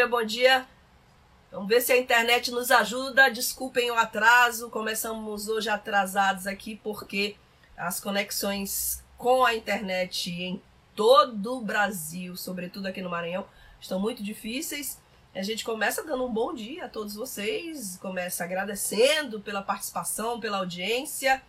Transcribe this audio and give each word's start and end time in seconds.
dia! 0.00 0.06
Bom 0.06 0.24
dia. 0.24 0.66
Vamos 1.52 1.68
ver 1.68 1.82
se 1.82 1.92
a 1.92 1.98
internet 1.98 2.50
nos 2.50 2.70
ajuda. 2.70 3.28
Desculpem 3.28 3.90
o 3.90 3.94
atraso. 3.94 4.70
Começamos 4.70 5.46
hoje 5.46 5.68
atrasados 5.68 6.46
aqui 6.46 6.76
porque 6.82 7.36
as 7.76 8.00
conexões 8.00 9.04
com 9.18 9.44
a 9.44 9.54
internet 9.54 10.30
em 10.30 10.62
todo 10.96 11.58
o 11.58 11.60
Brasil, 11.60 12.34
sobretudo 12.34 12.86
aqui 12.86 13.02
no 13.02 13.10
Maranhão, 13.10 13.44
estão 13.78 14.00
muito 14.00 14.22
difíceis. 14.22 14.98
A 15.34 15.42
gente 15.42 15.64
começa 15.64 16.02
dando 16.02 16.24
um 16.24 16.32
bom 16.32 16.54
dia 16.54 16.86
a 16.86 16.88
todos 16.88 17.14
vocês, 17.14 17.98
começa 17.98 18.42
agradecendo 18.42 19.40
pela 19.40 19.60
participação, 19.60 20.40
pela 20.40 20.58
audiência. 20.58 21.42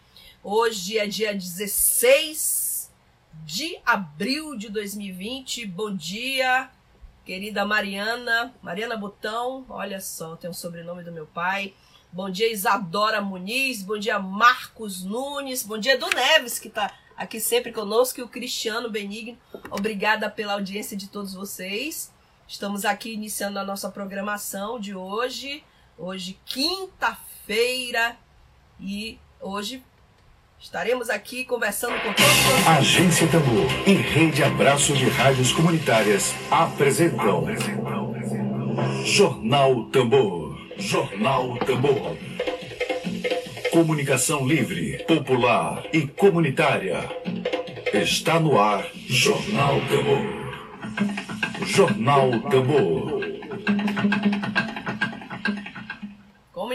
Hoje 0.43 0.97
é 0.97 1.07
dia 1.07 1.33
16 1.33 2.91
de 3.45 3.79
abril 3.85 4.57
de 4.57 4.67
2020. 4.67 5.65
Bom 5.67 5.95
dia, 5.95 6.69
querida 7.25 7.65
Mariana, 7.65 8.53
Mariana 8.61 8.97
Botão. 8.97 9.65
Olha 9.69 10.01
só, 10.01 10.35
tem 10.35 10.49
o 10.49 10.53
sobrenome 10.53 11.03
do 11.03 11.11
meu 11.11 11.25
pai. 11.27 11.73
Bom 12.11 12.29
dia, 12.29 12.51
Isadora 12.51 13.21
Muniz. 13.21 13.83
Bom 13.83 13.97
dia, 13.97 14.19
Marcos 14.19 15.03
Nunes. 15.03 15.63
Bom 15.63 15.77
dia, 15.77 15.97
do 15.97 16.09
Neves, 16.09 16.59
que 16.59 16.67
está 16.67 16.93
aqui 17.15 17.39
sempre 17.39 17.71
conosco, 17.71 18.19
e 18.19 18.23
o 18.23 18.27
Cristiano 18.27 18.89
Benigno. 18.89 19.37
Obrigada 19.69 20.29
pela 20.29 20.53
audiência 20.53 20.97
de 20.97 21.07
todos 21.07 21.33
vocês. 21.33 22.11
Estamos 22.47 22.83
aqui 22.83 23.13
iniciando 23.13 23.59
a 23.59 23.63
nossa 23.63 23.89
programação 23.89 24.79
de 24.79 24.93
hoje. 24.93 25.63
Hoje, 25.97 26.37
quinta-feira. 26.45 28.17
E 28.79 29.19
hoje 29.39 29.83
Estaremos 30.61 31.09
aqui 31.09 31.43
conversando 31.43 31.95
com 32.01 32.13
todos. 32.13 32.67
Agência 32.67 33.27
Tambor 33.27 33.65
e 33.87 33.93
Rede 33.93 34.43
Abraço 34.43 34.93
de 34.93 35.09
Rádios 35.09 35.51
Comunitárias 35.51 36.35
apresentam. 36.51 37.47
Jornal 39.03 39.85
Tambor. 39.85 40.55
Jornal 40.77 41.57
Tambor. 41.65 42.15
Comunicação 43.71 44.47
livre, 44.47 45.03
popular 45.07 45.83
e 45.91 46.05
comunitária. 46.05 47.09
Está 47.91 48.39
no 48.39 48.59
ar. 48.59 48.85
Jornal 49.07 49.81
Tambor. 49.89 51.65
Jornal 51.65 52.39
Tambor. 52.51 53.20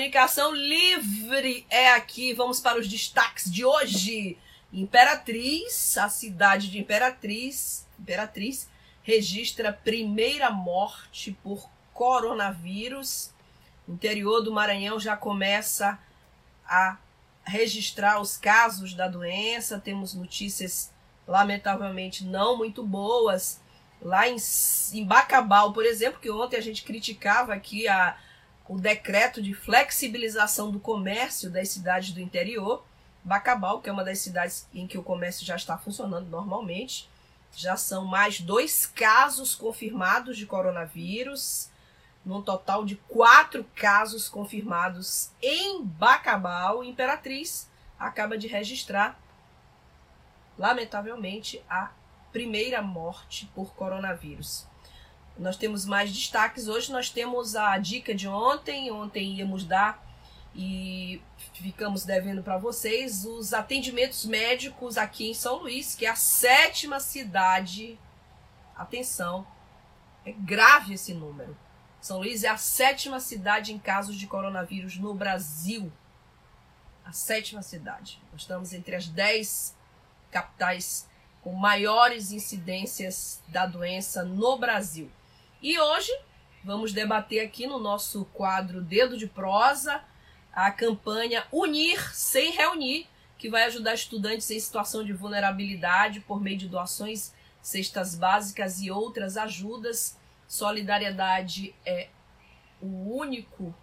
Comunicação 0.07 0.55
livre 0.55 1.67
é 1.69 1.91
aqui. 1.91 2.33
Vamos 2.33 2.61
para 2.61 2.79
os 2.79 2.87
destaques 2.87 3.53
de 3.53 3.65
hoje. 3.65 4.39
Imperatriz, 4.73 5.99
a 5.99 6.09
cidade 6.09 6.71
de 6.71 6.79
Imperatriz, 6.79 7.85
Imperatriz 7.99 8.69
registra 9.03 9.73
primeira 9.73 10.49
morte 10.49 11.37
por 11.43 11.69
coronavírus. 11.93 13.33
O 13.89 13.95
interior 13.95 14.43
do 14.43 14.53
Maranhão 14.53 15.01
já 15.01 15.17
começa 15.17 15.99
a 16.65 16.99
registrar 17.45 18.21
os 18.21 18.37
casos 18.37 18.95
da 18.95 19.09
doença. 19.09 19.81
Temos 19.81 20.15
notícias 20.15 20.93
lamentavelmente 21.27 22.25
não 22.25 22.57
muito 22.57 22.85
boas. 22.85 23.61
Lá 24.01 24.29
em, 24.29 24.37
em 24.93 25.05
Bacabal, 25.05 25.73
por 25.73 25.85
exemplo, 25.85 26.21
que 26.21 26.31
ontem 26.31 26.59
a 26.59 26.63
gente 26.63 26.85
criticava 26.85 27.53
aqui 27.53 27.89
a, 27.89 28.17
o 28.69 28.79
decreto 28.79 29.41
de 29.41 29.55
flexibilização 29.55 30.71
do 30.71 30.81
comércio 30.81 31.51
das 31.51 31.69
cidades 31.69 32.13
do 32.13 32.21
interior. 32.21 32.85
Bacabal, 33.23 33.81
que 33.81 33.89
é 33.89 33.93
uma 33.93 34.05
das 34.05 34.21
cidades 34.21 34.69
em 34.73 34.87
que 34.87 34.99
o 34.99 35.03
comércio 35.03 35.45
já 35.45 35.57
está 35.57 35.77
funcionando 35.77 36.29
normalmente, 36.29 37.09
já 37.57 37.77
são 37.77 38.05
mais 38.05 38.41
dois 38.41 38.87
casos 38.87 39.55
confirmados 39.55 40.37
de 40.37 40.47
coronavírus, 40.47 41.69
num 42.25 42.43
total 42.43 42.85
de 42.85 42.97
quatro 43.09 43.65
casos 43.75 44.29
confirmados 44.29 45.31
em 45.43 45.83
Bacabal. 45.85 46.85
Imperatriz 46.85 47.69
acaba 47.99 48.37
de 48.37 48.47
registrar, 48.47 49.19
lamentavelmente, 50.59 51.65
a 51.69 51.91
primeira 52.33 52.83
morte 52.83 53.51
por 53.55 53.75
coronavírus. 53.75 54.67
Nós 55.39 55.57
temos 55.57 55.85
mais 55.85 56.13
destaques. 56.13 56.67
Hoje 56.67 56.91
nós 56.91 57.11
temos 57.11 57.55
a 57.55 57.77
dica 57.79 58.15
de 58.15 58.27
ontem. 58.27 58.91
Ontem 58.91 59.39
íamos 59.39 59.65
dar 59.65 60.05
e 60.55 61.21
ficamos 61.53 62.05
devendo 62.05 62.43
para 62.43 62.57
vocês 62.57 63.27
os 63.27 63.53
atendimentos 63.53 64.25
médicos 64.25 64.97
aqui 64.97 65.31
em 65.31 65.35
São 65.35 65.57
Luís, 65.57 65.95
que 65.95 66.07
é 66.07 66.11
a 66.11 66.17
sétima 66.17 66.99
cidade. 66.99 67.99
Atenção, 68.75 69.47
é 70.25 70.33
grave 70.33 70.95
esse 70.95 71.13
número. 71.13 71.57
São 72.01 72.19
Luís 72.19 72.43
é 72.43 72.49
a 72.49 72.57
sétima 72.57 73.21
cidade 73.21 73.73
em 73.73 73.79
casos 73.79 74.17
de 74.17 74.27
coronavírus 74.27 74.97
no 74.97 75.13
Brasil. 75.13 75.93
A 77.05 77.13
sétima 77.13 77.61
cidade. 77.61 78.21
Nós 78.33 78.43
estamos 78.43 78.73
entre 78.73 78.97
as 78.97 79.07
dez 79.09 79.77
capitais 80.31 81.07
com 81.43 81.53
maiores 81.53 82.33
incidências 82.33 83.43
da 83.49 83.67
doença 83.67 84.25
no 84.25 84.57
Brasil. 84.57 85.11
E 85.63 85.79
hoje 85.81 86.13
vamos 86.63 86.93
debater 86.93 87.41
aqui 87.41 87.67
no 87.67 87.79
nosso 87.79 88.27
quadro 88.27 88.83
Dedo 88.83 89.17
de 89.17 89.27
Prosa 89.27 90.05
a 90.53 90.71
campanha 90.71 91.47
Unir 91.51 92.15
sem 92.15 92.53
Reunir, 92.53 93.07
que 93.39 93.49
vai 93.49 93.65
ajudar 93.65 93.95
estudantes 93.95 94.51
em 94.51 94.61
situação 94.61 95.03
de 95.03 95.15
vulnerabilidade 95.15 96.21
por 96.21 96.43
meio 96.43 96.59
de 96.59 96.69
doações, 96.69 97.33
cestas 97.63 98.15
básicas 98.15 98.83
e 98.83 98.91
outras 98.91 99.39
ajudas. 99.39 100.19
Solidariedade 100.47 101.75
é 101.87 102.11
o 102.81 103.17
único 103.17 103.75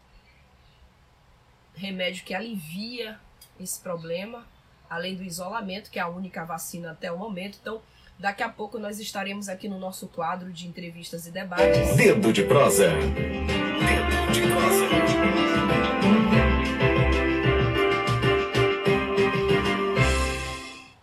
remédio 1.74 2.24
que 2.24 2.36
alivia 2.36 3.20
esse 3.60 3.80
problema, 3.80 4.48
além 4.88 5.16
do 5.16 5.24
isolamento, 5.24 5.90
que 5.90 5.98
é 5.98 6.04
a 6.04 6.08
única 6.08 6.46
vacina 6.46 6.92
até 6.92 7.12
o 7.12 7.18
momento. 7.18 7.58
Então, 7.60 7.82
Daqui 8.18 8.44
a 8.44 8.50
pouco 8.50 8.80
nós 8.80 9.00
estaremos 9.00 9.50
aqui 9.50 9.68
no 9.68 9.78
nosso 9.78 10.08
quadro 10.08 10.52
de 10.52 10.68
entrevistas 10.68 11.28
e 11.28 11.32
debates. 11.32 11.96
Dedo 11.96 12.32
de 12.32 12.44
prosa. 12.44 12.90
Dedo 12.90 14.32
de 14.32 14.42
prosa. 14.48 14.84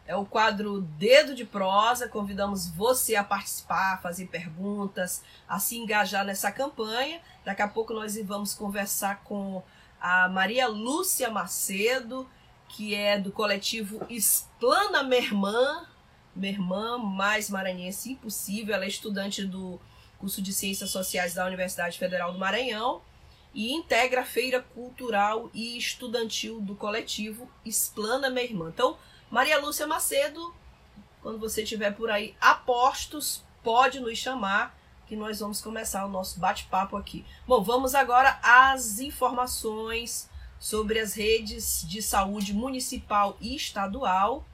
É 0.06 0.16
o 0.16 0.24
quadro 0.24 0.80
Dedo 0.98 1.34
de 1.34 1.44
Prosa. 1.44 2.08
Convidamos 2.08 2.68
você 2.70 3.16
a 3.16 3.22
participar, 3.22 3.94
a 3.94 3.98
fazer 3.98 4.26
perguntas, 4.26 5.22
a 5.48 5.58
se 5.58 5.76
engajar 5.76 6.24
nessa 6.24 6.50
campanha. 6.50 7.20
Daqui 7.44 7.62
a 7.62 7.68
pouco 7.68 7.92
nós 7.92 8.16
vamos 8.24 8.54
conversar 8.54 9.22
com 9.22 9.62
a 10.00 10.28
Maria 10.28 10.66
Lúcia 10.66 11.30
Macedo, 11.30 12.26
que 12.68 12.94
é 12.94 13.18
do 13.18 13.30
coletivo 13.30 14.04
Explana 14.08 15.02
Mermã, 15.02 15.86
minha 16.40 16.52
irmã 16.52 16.98
mais 16.98 17.50
maranhense 17.50 18.12
impossível. 18.12 18.74
Ela 18.74 18.84
é 18.84 18.88
estudante 18.88 19.44
do 19.44 19.80
curso 20.18 20.42
de 20.42 20.52
Ciências 20.52 20.90
Sociais 20.90 21.34
da 21.34 21.46
Universidade 21.46 21.98
Federal 21.98 22.32
do 22.32 22.38
Maranhão 22.38 23.02
e 23.54 23.72
integra 23.72 24.22
a 24.22 24.24
feira 24.24 24.60
cultural 24.60 25.50
e 25.52 25.76
estudantil 25.76 26.60
do 26.60 26.74
coletivo 26.74 27.48
Explana 27.64 28.30
Minha 28.30 28.44
Irmã. 28.44 28.70
Então, 28.70 28.96
Maria 29.30 29.60
Lúcia 29.60 29.86
Macedo, 29.86 30.54
quando 31.22 31.38
você 31.38 31.62
estiver 31.62 31.92
por 31.92 32.10
aí 32.10 32.34
apostos, 32.40 33.42
pode 33.62 34.00
nos 34.00 34.18
chamar 34.18 34.78
que 35.06 35.16
nós 35.16 35.40
vamos 35.40 35.60
começar 35.60 36.06
o 36.06 36.08
nosso 36.08 36.38
bate-papo 36.38 36.96
aqui. 36.96 37.24
Bom, 37.46 37.62
vamos 37.62 37.94
agora 37.94 38.38
às 38.42 39.00
informações 39.00 40.30
sobre 40.58 41.00
as 41.00 41.14
redes 41.14 41.84
de 41.88 42.00
saúde 42.00 42.54
municipal 42.54 43.36
e 43.40 43.56
estadual 43.56 44.46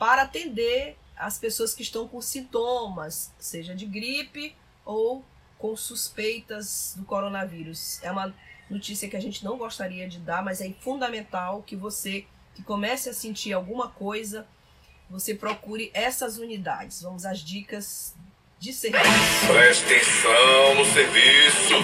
para 0.00 0.22
atender 0.22 0.96
as 1.14 1.38
pessoas 1.38 1.74
que 1.74 1.82
estão 1.82 2.08
com 2.08 2.22
sintomas, 2.22 3.30
seja 3.38 3.74
de 3.74 3.84
gripe 3.84 4.56
ou 4.82 5.22
com 5.58 5.76
suspeitas 5.76 6.94
do 6.96 7.04
coronavírus. 7.04 8.02
É 8.02 8.10
uma 8.10 8.34
notícia 8.70 9.10
que 9.10 9.16
a 9.16 9.20
gente 9.20 9.44
não 9.44 9.58
gostaria 9.58 10.08
de 10.08 10.18
dar, 10.18 10.42
mas 10.42 10.62
é 10.62 10.72
fundamental 10.80 11.62
que 11.62 11.76
você 11.76 12.24
que 12.54 12.62
comece 12.62 13.10
a 13.10 13.12
sentir 13.12 13.52
alguma 13.52 13.88
coisa, 13.88 14.46
você 15.10 15.34
procure 15.34 15.90
essas 15.92 16.38
unidades. 16.38 17.02
Vamos 17.02 17.26
às 17.26 17.40
dicas 17.40 18.14
de 18.58 18.72
serviço. 18.72 19.06
Preste 19.52 19.84
atenção 19.84 20.74
no 20.76 20.84
serviço. 20.86 21.74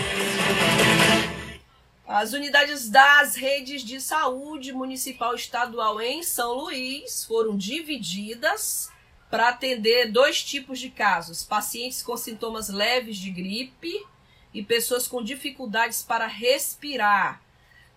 As 2.06 2.32
unidades 2.32 2.88
das 2.88 3.34
redes 3.34 3.82
de 3.82 4.00
saúde 4.00 4.72
municipal 4.72 5.34
estadual 5.34 6.00
em 6.00 6.22
São 6.22 6.52
Luís 6.52 7.24
foram 7.24 7.56
divididas 7.56 8.88
para 9.28 9.48
atender 9.48 10.12
dois 10.12 10.40
tipos 10.44 10.78
de 10.78 10.88
casos: 10.88 11.42
pacientes 11.42 12.04
com 12.04 12.16
sintomas 12.16 12.68
leves 12.68 13.16
de 13.16 13.28
gripe 13.30 14.06
e 14.54 14.62
pessoas 14.62 15.08
com 15.08 15.20
dificuldades 15.20 16.00
para 16.00 16.28
respirar. 16.28 17.42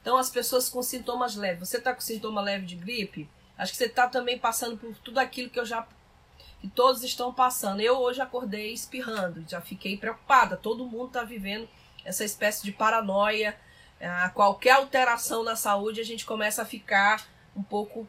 Então, 0.01 0.17
as 0.17 0.31
pessoas 0.31 0.69
com 0.69 0.81
sintomas 0.81 1.35
leves. 1.35 1.69
Você 1.69 1.77
está 1.77 1.93
com 1.93 2.01
sintoma 2.01 2.41
leve 2.41 2.65
de 2.65 2.75
gripe? 2.75 3.29
Acho 3.55 3.73
que 3.73 3.77
você 3.77 3.85
está 3.85 4.07
também 4.07 4.39
passando 4.39 4.75
por 4.75 4.95
tudo 4.97 5.19
aquilo 5.19 5.51
que 5.51 5.59
eu 5.59 5.65
já 5.65 5.87
que 6.59 6.67
todos 6.67 7.03
estão 7.03 7.31
passando. 7.31 7.79
Eu 7.79 7.97
hoje 7.99 8.19
acordei 8.21 8.73
espirrando, 8.73 9.45
já 9.47 9.61
fiquei 9.61 9.97
preocupada. 9.97 10.57
Todo 10.57 10.83
mundo 10.83 11.07
está 11.07 11.23
vivendo 11.23 11.69
essa 12.03 12.25
espécie 12.25 12.63
de 12.63 12.71
paranoia. 12.71 13.55
Qualquer 14.33 14.71
alteração 14.71 15.43
na 15.43 15.55
saúde, 15.55 15.99
a 15.99 16.05
gente 16.05 16.25
começa 16.25 16.61
a 16.61 16.65
ficar 16.65 17.27
um 17.55 17.61
pouco 17.61 18.07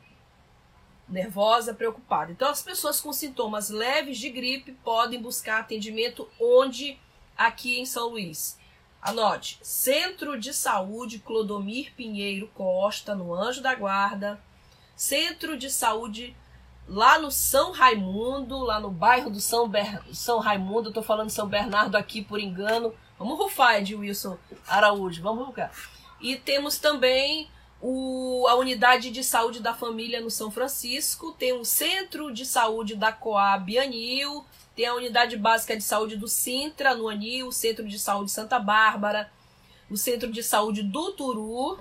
nervosa, 1.08 1.74
preocupada. 1.74 2.30
Então, 2.30 2.48
as 2.48 2.62
pessoas 2.62 3.00
com 3.00 3.12
sintomas 3.12 3.68
leves 3.68 4.18
de 4.18 4.30
gripe 4.30 4.72
podem 4.84 5.20
buscar 5.20 5.58
atendimento 5.60 6.28
onde? 6.40 6.98
Aqui 7.36 7.80
em 7.80 7.86
São 7.86 8.10
Luís. 8.10 8.58
Anote: 9.02 9.58
Centro 9.62 10.38
de 10.38 10.52
Saúde 10.52 11.18
Clodomir 11.18 11.92
Pinheiro 11.96 12.48
Costa, 12.54 13.14
no 13.14 13.34
Anjo 13.34 13.62
da 13.62 13.74
Guarda. 13.74 14.40
Centro 14.94 15.56
de 15.56 15.70
Saúde 15.70 16.36
lá 16.86 17.18
no 17.18 17.30
São 17.30 17.72
Raimundo, 17.72 18.58
lá 18.58 18.78
no 18.78 18.90
bairro 18.90 19.30
do 19.30 19.40
São, 19.40 19.68
Ber... 19.68 20.02
São 20.12 20.38
Raimundo. 20.38 20.90
Eu 20.90 20.92
tô 20.92 21.02
falando 21.02 21.30
São 21.30 21.48
Bernardo 21.48 21.96
aqui 21.96 22.22
por 22.22 22.38
engano. 22.38 22.94
Vamos 23.20 23.38
rufar, 23.38 23.82
de 23.82 23.94
Wilson 23.94 24.38
Araújo. 24.66 25.22
Vamos 25.22 25.46
rufar. 25.46 25.70
E 26.22 26.36
temos 26.36 26.78
também 26.78 27.50
o, 27.78 28.46
a 28.48 28.54
unidade 28.54 29.10
de 29.10 29.22
saúde 29.22 29.60
da 29.60 29.74
família 29.74 30.22
no 30.22 30.30
São 30.30 30.50
Francisco, 30.50 31.32
tem 31.32 31.52
o 31.52 31.62
centro 31.62 32.32
de 32.32 32.46
saúde 32.46 32.96
da 32.96 33.12
Coab 33.12 33.78
Anil, 33.78 34.42
tem 34.74 34.86
a 34.86 34.94
unidade 34.94 35.36
básica 35.36 35.76
de 35.76 35.82
saúde 35.82 36.16
do 36.16 36.26
Sintra 36.26 36.94
no 36.94 37.10
Anil, 37.10 37.48
o 37.48 37.52
centro 37.52 37.86
de 37.86 37.98
saúde 37.98 38.30
Santa 38.30 38.58
Bárbara, 38.58 39.30
o 39.90 39.98
centro 39.98 40.32
de 40.32 40.42
saúde 40.42 40.82
do 40.82 41.12
Turu, 41.12 41.78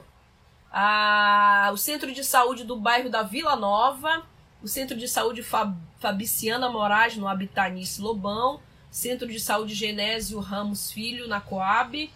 a, 0.69 1.69
o 1.71 1.77
centro 1.77 2.11
de 2.11 2.23
saúde 2.23 2.65
do 2.65 2.75
bairro 2.75 3.09
da 3.09 3.23
Vila 3.23 3.55
Nova, 3.55 4.25
o 4.61 4.67
centro 4.67 4.97
de 4.97 5.07
saúde 5.07 5.41
Fab, 5.41 5.73
Fabiciana 6.01 6.69
Moraes 6.69 7.15
no 7.15 7.29
Habitanice 7.29 8.01
Lobão, 8.01 8.59
centro 8.91 9.27
de 9.27 9.39
saúde 9.39 9.75
Genésio 9.75 10.39
Ramos 10.39 10.91
Filho 10.91 11.27
na 11.27 11.39
Coab 11.39 12.11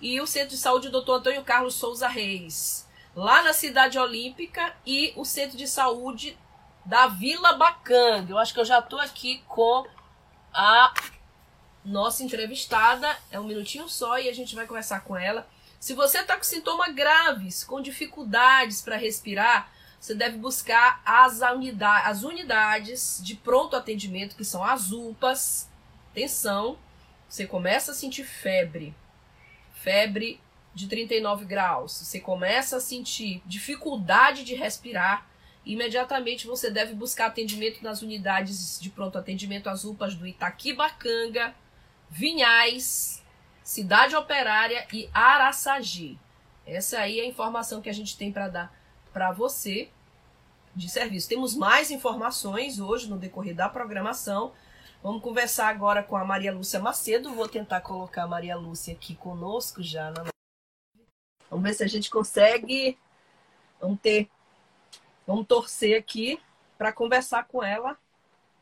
e 0.00 0.20
o 0.20 0.26
centro 0.26 0.50
de 0.50 0.58
saúde 0.58 0.88
Dr. 0.88 1.12
Antônio 1.12 1.44
Carlos 1.44 1.74
Souza 1.74 2.08
Reis 2.08 2.86
lá 3.14 3.42
na 3.42 3.52
Cidade 3.52 3.98
Olímpica 3.98 4.74
e 4.86 5.12
o 5.16 5.24
Centro 5.24 5.56
de 5.56 5.68
Saúde 5.68 6.36
da 6.84 7.06
Vila 7.06 7.54
Bacanga. 7.54 8.32
Eu 8.32 8.38
acho 8.38 8.52
que 8.52 8.60
eu 8.60 8.64
já 8.64 8.78
estou 8.78 8.98
aqui 8.98 9.42
com 9.46 9.86
a 10.52 10.92
nossa 11.84 12.22
entrevistada. 12.22 13.16
É 13.30 13.38
um 13.38 13.44
minutinho 13.44 13.88
só 13.88 14.18
e 14.18 14.28
a 14.28 14.34
gente 14.34 14.54
vai 14.54 14.66
conversar 14.66 15.00
com 15.00 15.16
ela. 15.16 15.46
Se 15.78 15.94
você 15.94 16.20
está 16.20 16.36
com 16.36 16.44
sintomas 16.44 16.94
graves, 16.94 17.64
com 17.64 17.80
dificuldades 17.80 18.80
para 18.80 18.96
respirar, 18.96 19.70
você 20.00 20.14
deve 20.14 20.38
buscar 20.38 21.00
as, 21.04 21.40
unidade, 21.40 22.08
as 22.08 22.22
unidades 22.22 23.20
de 23.22 23.34
pronto 23.34 23.76
atendimento, 23.76 24.36
que 24.36 24.44
são 24.44 24.64
as 24.64 24.90
UPAs. 24.90 25.68
Atenção, 26.12 26.78
você 27.26 27.46
começa 27.46 27.92
a 27.92 27.94
sentir 27.94 28.24
febre, 28.24 28.94
febre 29.72 30.38
de 30.74 30.86
39 30.86 31.46
graus, 31.46 31.92
você 31.92 32.20
começa 32.20 32.76
a 32.76 32.80
sentir 32.80 33.42
dificuldade 33.46 34.44
de 34.44 34.54
respirar, 34.54 35.26
imediatamente 35.64 36.46
você 36.46 36.70
deve 36.70 36.92
buscar 36.92 37.28
atendimento 37.28 37.82
nas 37.82 38.02
unidades 38.02 38.78
de 38.78 38.90
pronto 38.90 39.16
atendimento, 39.16 39.70
as 39.70 39.84
UPAs 39.84 40.14
do 40.14 40.26
Itaquibacanga, 40.26 41.54
Vinhais, 42.10 43.22
Cidade 43.64 44.14
Operária 44.14 44.86
e 44.92 45.08
Araçagi. 45.14 46.18
Essa 46.66 46.98
aí 46.98 47.20
é 47.20 47.22
a 47.22 47.26
informação 47.26 47.80
que 47.80 47.88
a 47.88 47.94
gente 47.94 48.18
tem 48.18 48.30
para 48.30 48.48
dar 48.48 48.82
para 49.14 49.32
você 49.32 49.88
de 50.76 50.90
serviço. 50.90 51.26
Temos 51.26 51.54
mais 51.54 51.90
informações 51.90 52.78
hoje 52.78 53.08
no 53.08 53.16
decorrer 53.16 53.54
da 53.54 53.66
programação. 53.66 54.52
Vamos 55.02 55.20
conversar 55.20 55.66
agora 55.66 56.00
com 56.00 56.16
a 56.16 56.24
Maria 56.24 56.52
Lúcia 56.52 56.78
Macedo. 56.78 57.34
Vou 57.34 57.48
tentar 57.48 57.80
colocar 57.80 58.22
a 58.22 58.28
Maria 58.28 58.54
Lúcia 58.54 58.94
aqui 58.94 59.16
conosco 59.16 59.82
já 59.82 60.12
na 60.12 60.26
Vamos 61.50 61.64
ver 61.64 61.74
se 61.74 61.82
a 61.82 61.88
gente 61.88 62.08
consegue. 62.08 62.96
Vamos 63.80 64.00
ter. 64.00 64.30
Vamos 65.26 65.46
torcer 65.48 65.98
aqui 65.98 66.40
para 66.78 66.92
conversar 66.92 67.48
com 67.48 67.64
ela 67.64 67.98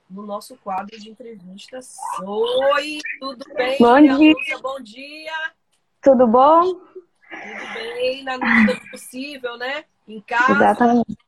no 0.09 0.27
nosso 0.27 0.57
quadro 0.57 0.99
de 0.99 1.11
entrevistas. 1.11 1.97
Oi, 2.25 3.01
tudo 3.21 3.45
bem? 3.55 3.77
Bom 3.79 4.01
dia. 4.01 4.15
Lúcia, 4.15 4.59
bom 4.61 4.81
dia. 4.81 5.53
Tudo 6.01 6.27
bom? 6.27 6.63
Tudo 6.63 7.75
bem, 7.75 8.25
na 8.25 8.39
medida 8.39 8.81
do 8.81 8.91
possível, 8.91 9.59
né? 9.59 9.85
Em 10.09 10.23
casa. 10.23 10.53
Exatamente. 10.53 11.19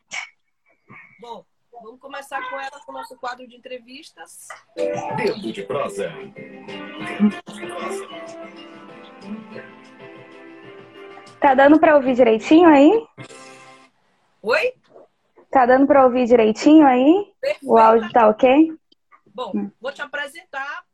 Bom, 1.20 1.44
vamos 1.82 2.00
começar 2.00 2.49
com 2.49 2.58
ela 2.58 2.81
com 2.84 2.93
o 2.93 2.94
nosso 2.94 3.17
quadro 3.17 3.46
de 3.46 3.56
entrevistas. 3.56 4.49
Dedo 4.75 5.52
de 5.52 5.62
prosa. 5.64 6.08
Dedo 6.08 7.52
de 7.52 7.67
prosa. 7.67 8.08
Tá 11.40 11.55
dando 11.55 11.81
para 11.81 11.96
ouvir 11.96 12.14
direitinho 12.14 12.69
aí? 12.69 13.06
Oi? 14.43 14.75
Tá 15.50 15.67
dando 15.67 15.87
para 15.87 16.05
ouvir 16.05 16.26
direitinho 16.26 16.87
aí? 16.87 17.32
Perfeito. 17.40 17.70
O 17.70 17.76
áudio 17.76 18.11
tá 18.12 18.29
ok? 18.29 18.73
Bom, 19.26 19.70
vou 19.81 19.93
te 19.93 20.00
apresentar. 20.00 20.84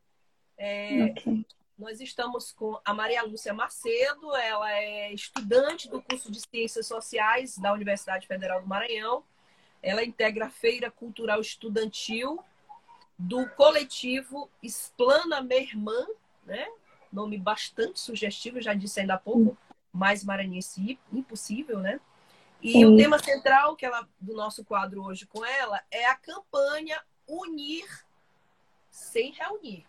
É, 0.57 1.05
Ok. 1.05 1.45
Nós 1.79 2.01
estamos 2.01 2.51
com 2.51 2.77
a 2.85 2.93
Maria 2.93 3.23
Lúcia 3.23 3.55
Macedo, 3.55 4.35
ela 4.35 4.73
é 4.73 5.13
estudante 5.13 5.89
do 5.89 6.03
curso 6.03 6.29
de 6.29 6.41
Ciências 6.41 6.89
Sociais 6.89 7.57
da 7.57 7.73
Universidade 7.73 8.27
Federal 8.27 8.61
do 8.61 8.67
Maranhão. 8.67 9.23
Ela 9.83 10.05
integra 10.05 10.47
a 10.47 10.51
Feira 10.51 10.91
Cultural 10.91 11.41
Estudantil 11.41 12.43
do 13.19 13.49
coletivo 13.51 14.51
Explana 14.63 15.41
Minha 15.41 15.61
Irmã, 15.61 16.07
né? 16.45 16.67
Nome 17.13 17.39
bastante 17.39 17.99
sugestivo, 17.99 18.61
já 18.61 18.75
disse 18.75 19.01
ainda 19.01 19.15
há 19.15 19.19
pouco, 19.19 19.57
mais 19.93 20.23
maranhense 20.23 20.99
impossível, 21.13 21.79
né? 21.79 22.01
E 22.61 22.73
Sim. 22.73 22.85
o 22.87 22.97
tema 22.97 23.19
central 23.19 23.77
que 23.77 23.87
ela, 23.87 24.07
do 24.21 24.35
nosso 24.35 24.65
quadro 24.65 25.05
hoje 25.05 25.27
com 25.27 25.45
ela 25.45 25.81
é 25.91 26.07
a 26.07 26.15
campanha 26.15 27.01
Unir 27.27 27.87
sem 28.91 29.33
reunir. 29.33 29.87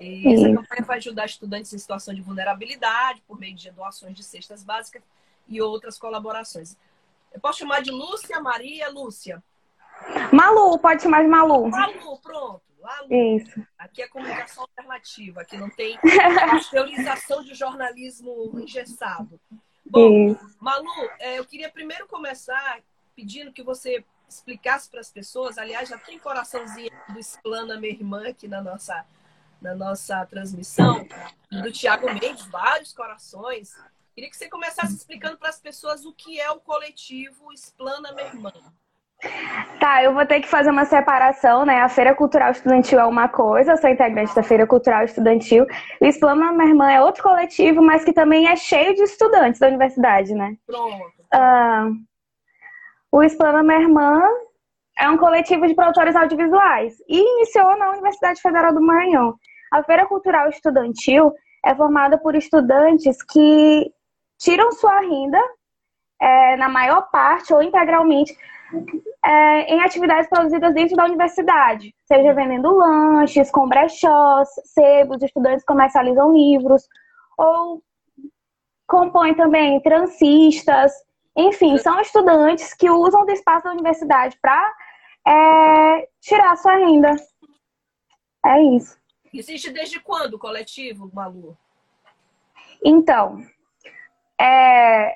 E 0.00 0.26
essa 0.28 0.54
campanha 0.54 0.84
vai 0.84 0.98
ajudar 0.98 1.26
estudantes 1.26 1.72
em 1.72 1.78
situação 1.78 2.14
de 2.14 2.20
vulnerabilidade 2.20 3.20
por 3.26 3.38
meio 3.38 3.54
de 3.54 3.70
doações 3.70 4.16
de 4.16 4.22
cestas 4.22 4.62
básicas 4.62 5.02
e 5.48 5.60
outras 5.60 5.98
colaborações. 5.98 6.76
Eu 7.32 7.40
posso 7.40 7.58
chamar 7.58 7.82
de 7.82 7.90
Lúcia, 7.90 8.40
Maria, 8.40 8.88
Lúcia. 8.88 9.42
Malu, 10.32 10.78
pode 10.78 11.02
chamar 11.02 11.22
de 11.22 11.28
Malu. 11.28 11.68
Malu, 11.68 12.18
pronto. 12.20 12.62
Lalu. 12.80 13.36
Isso. 13.36 13.66
Aqui 13.76 14.02
é 14.02 14.08
comunicação 14.08 14.62
alternativa, 14.62 15.42
aqui 15.42 15.56
não 15.56 15.68
tem 15.68 15.98
pasteurização 16.00 17.42
de 17.42 17.54
jornalismo 17.54 18.58
engessado. 18.60 19.40
Bom, 19.84 20.32
Isso. 20.32 20.56
Malu, 20.60 20.88
é, 21.18 21.38
eu 21.38 21.44
queria 21.44 21.70
primeiro 21.70 22.06
começar 22.06 22.80
pedindo 23.16 23.52
que 23.52 23.62
você 23.62 24.04
explicasse 24.28 24.88
para 24.88 25.00
as 25.00 25.10
pessoas. 25.10 25.58
Aliás, 25.58 25.88
já 25.88 25.98
tem 25.98 26.18
coraçãozinho 26.18 26.90
do 27.08 27.18
Explana 27.18 27.78
Minha 27.80 27.94
Irmã 27.94 28.28
aqui 28.28 28.46
na 28.46 28.62
nossa, 28.62 29.04
na 29.60 29.74
nossa 29.74 30.24
transmissão, 30.26 31.06
do 31.50 31.72
Tiago 31.72 32.06
Mendes, 32.12 32.46
vários 32.46 32.92
corações. 32.92 33.74
Queria 34.18 34.30
que 34.30 34.36
você 34.36 34.48
começasse 34.48 34.96
explicando 34.96 35.38
para 35.38 35.48
as 35.48 35.60
pessoas 35.60 36.04
o 36.04 36.12
que 36.12 36.40
é 36.40 36.50
o 36.50 36.58
coletivo 36.58 37.52
Explana 37.52 38.10
Minha 38.12 38.26
Irmã. 38.26 38.52
Tá, 39.78 40.02
eu 40.02 40.12
vou 40.12 40.26
ter 40.26 40.40
que 40.40 40.48
fazer 40.48 40.70
uma 40.70 40.84
separação, 40.84 41.64
né? 41.64 41.82
A 41.82 41.88
Feira 41.88 42.12
Cultural 42.16 42.50
Estudantil 42.50 42.98
é 42.98 43.06
uma 43.06 43.28
coisa, 43.28 43.70
eu 43.70 43.76
sou 43.76 43.88
integrante 43.88 44.34
da 44.34 44.42
Feira 44.42 44.66
Cultural 44.66 45.04
Estudantil. 45.04 45.64
O 46.00 46.04
Explana 46.04 46.50
Minha 46.50 46.68
Irmã 46.68 46.90
é 46.90 47.00
outro 47.00 47.22
coletivo, 47.22 47.80
mas 47.80 48.04
que 48.04 48.12
também 48.12 48.48
é 48.48 48.56
cheio 48.56 48.92
de 48.92 49.02
estudantes 49.02 49.60
da 49.60 49.68
universidade, 49.68 50.34
né? 50.34 50.56
Pronto. 50.66 51.12
Ah, 51.32 51.88
o 53.12 53.22
Explana 53.22 53.62
Minha 53.62 53.82
Irmã 53.82 54.20
é 54.98 55.08
um 55.08 55.16
coletivo 55.16 55.64
de 55.68 55.76
produtores 55.76 56.16
audiovisuais 56.16 56.96
e 57.08 57.20
iniciou 57.20 57.78
na 57.78 57.92
Universidade 57.92 58.42
Federal 58.42 58.74
do 58.74 58.82
Maranhão. 58.82 59.36
A 59.72 59.80
Feira 59.84 60.06
Cultural 60.06 60.48
Estudantil 60.48 61.32
é 61.64 61.72
formada 61.72 62.18
por 62.18 62.34
estudantes 62.34 63.22
que 63.22 63.92
tiram 64.38 64.72
sua 64.72 65.00
renda, 65.00 65.40
é, 66.20 66.56
na 66.56 66.68
maior 66.68 67.10
parte 67.10 67.52
ou 67.52 67.62
integralmente, 67.62 68.36
é, 69.24 69.74
em 69.74 69.80
atividades 69.80 70.28
produzidas 70.28 70.74
dentro 70.74 70.96
da 70.96 71.04
universidade, 71.04 71.94
seja 72.04 72.34
vendendo 72.34 72.74
lanches, 72.74 73.50
com 73.50 73.68
brechós, 73.68 74.48
sebos, 74.64 75.22
estudantes 75.22 75.64
comercializam 75.64 76.32
livros, 76.32 76.88
ou 77.36 77.82
compõem 78.86 79.34
também 79.34 79.80
transistas, 79.80 80.92
enfim, 81.36 81.78
são 81.78 82.00
estudantes 82.00 82.74
que 82.74 82.90
usam 82.90 83.24
do 83.24 83.32
espaço 83.32 83.64
da 83.64 83.72
universidade 83.72 84.36
para 84.42 84.74
tirar 86.20 86.56
sua 86.56 86.76
renda. 86.76 87.14
É 88.44 88.62
isso. 88.76 88.98
Existe 89.32 89.70
desde 89.70 90.00
quando 90.00 90.34
o 90.34 90.38
coletivo, 90.38 91.10
Malu? 91.12 91.56
Então, 92.84 93.44
é, 94.40 95.14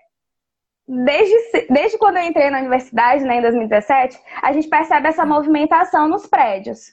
desde, 0.87 1.67
desde 1.71 1.99
quando 1.99 2.17
eu 2.17 2.25
entrei 2.25 2.51
na 2.51 2.59
universidade, 2.59 3.25
né, 3.25 3.37
em 3.37 3.43
2017, 3.43 4.19
a 4.43 4.53
gente 4.53 4.69
percebe 4.69 5.09
essa 5.09 5.25
movimentação 5.25 6.09
nos 6.09 6.27
prédios. 6.27 6.93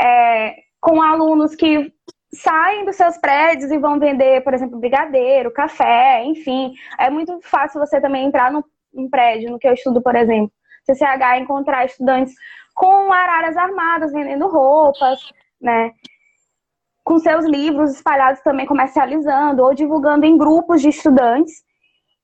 é, 0.00 0.54
com 0.80 1.02
alunos 1.02 1.54
que 1.54 1.92
saem 2.32 2.84
dos 2.84 2.96
seus 2.96 3.18
prédios 3.18 3.70
e 3.70 3.78
vão 3.78 3.98
vender, 3.98 4.42
por 4.42 4.54
exemplo, 4.54 4.78
brigadeiro, 4.78 5.52
café, 5.52 6.24
enfim. 6.24 6.72
É 6.98 7.10
muito 7.10 7.38
fácil 7.42 7.80
você 7.80 8.00
também 8.00 8.26
entrar 8.26 8.52
num, 8.52 8.62
prédio, 9.10 9.50
no 9.50 9.58
que 9.58 9.68
eu 9.68 9.74
estudo, 9.74 10.00
por 10.00 10.16
exemplo, 10.16 10.50
CCH, 10.84 11.38
encontrar 11.40 11.84
estudantes 11.84 12.34
com 12.74 13.12
araras 13.12 13.56
armadas 13.56 14.12
vendendo 14.12 14.48
roupas, 14.48 15.18
né? 15.60 15.92
Com 17.04 17.18
seus 17.18 17.44
livros 17.44 17.90
espalhados 17.90 18.40
também 18.42 18.66
comercializando 18.66 19.62
ou 19.62 19.74
divulgando 19.74 20.24
em 20.24 20.38
grupos 20.38 20.80
de 20.80 20.88
estudantes. 20.88 21.62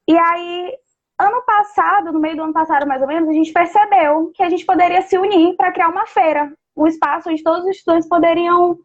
E 0.08 0.16
aí, 0.16 0.72
ano 1.18 1.42
passado, 1.42 2.12
no 2.12 2.20
meio 2.20 2.36
do 2.36 2.42
ano 2.44 2.52
passado 2.52 2.86
mais 2.86 3.02
ou 3.02 3.08
menos, 3.08 3.28
a 3.28 3.32
gente 3.32 3.52
percebeu 3.52 4.30
que 4.34 4.42
a 4.42 4.48
gente 4.48 4.64
poderia 4.64 5.02
se 5.02 5.18
unir 5.18 5.56
para 5.56 5.72
criar 5.72 5.88
uma 5.88 6.06
feira, 6.06 6.52
um 6.76 6.86
espaço 6.86 7.30
onde 7.30 7.42
todos 7.42 7.64
os 7.64 7.76
estudantes 7.76 8.08
poderiam 8.08 8.78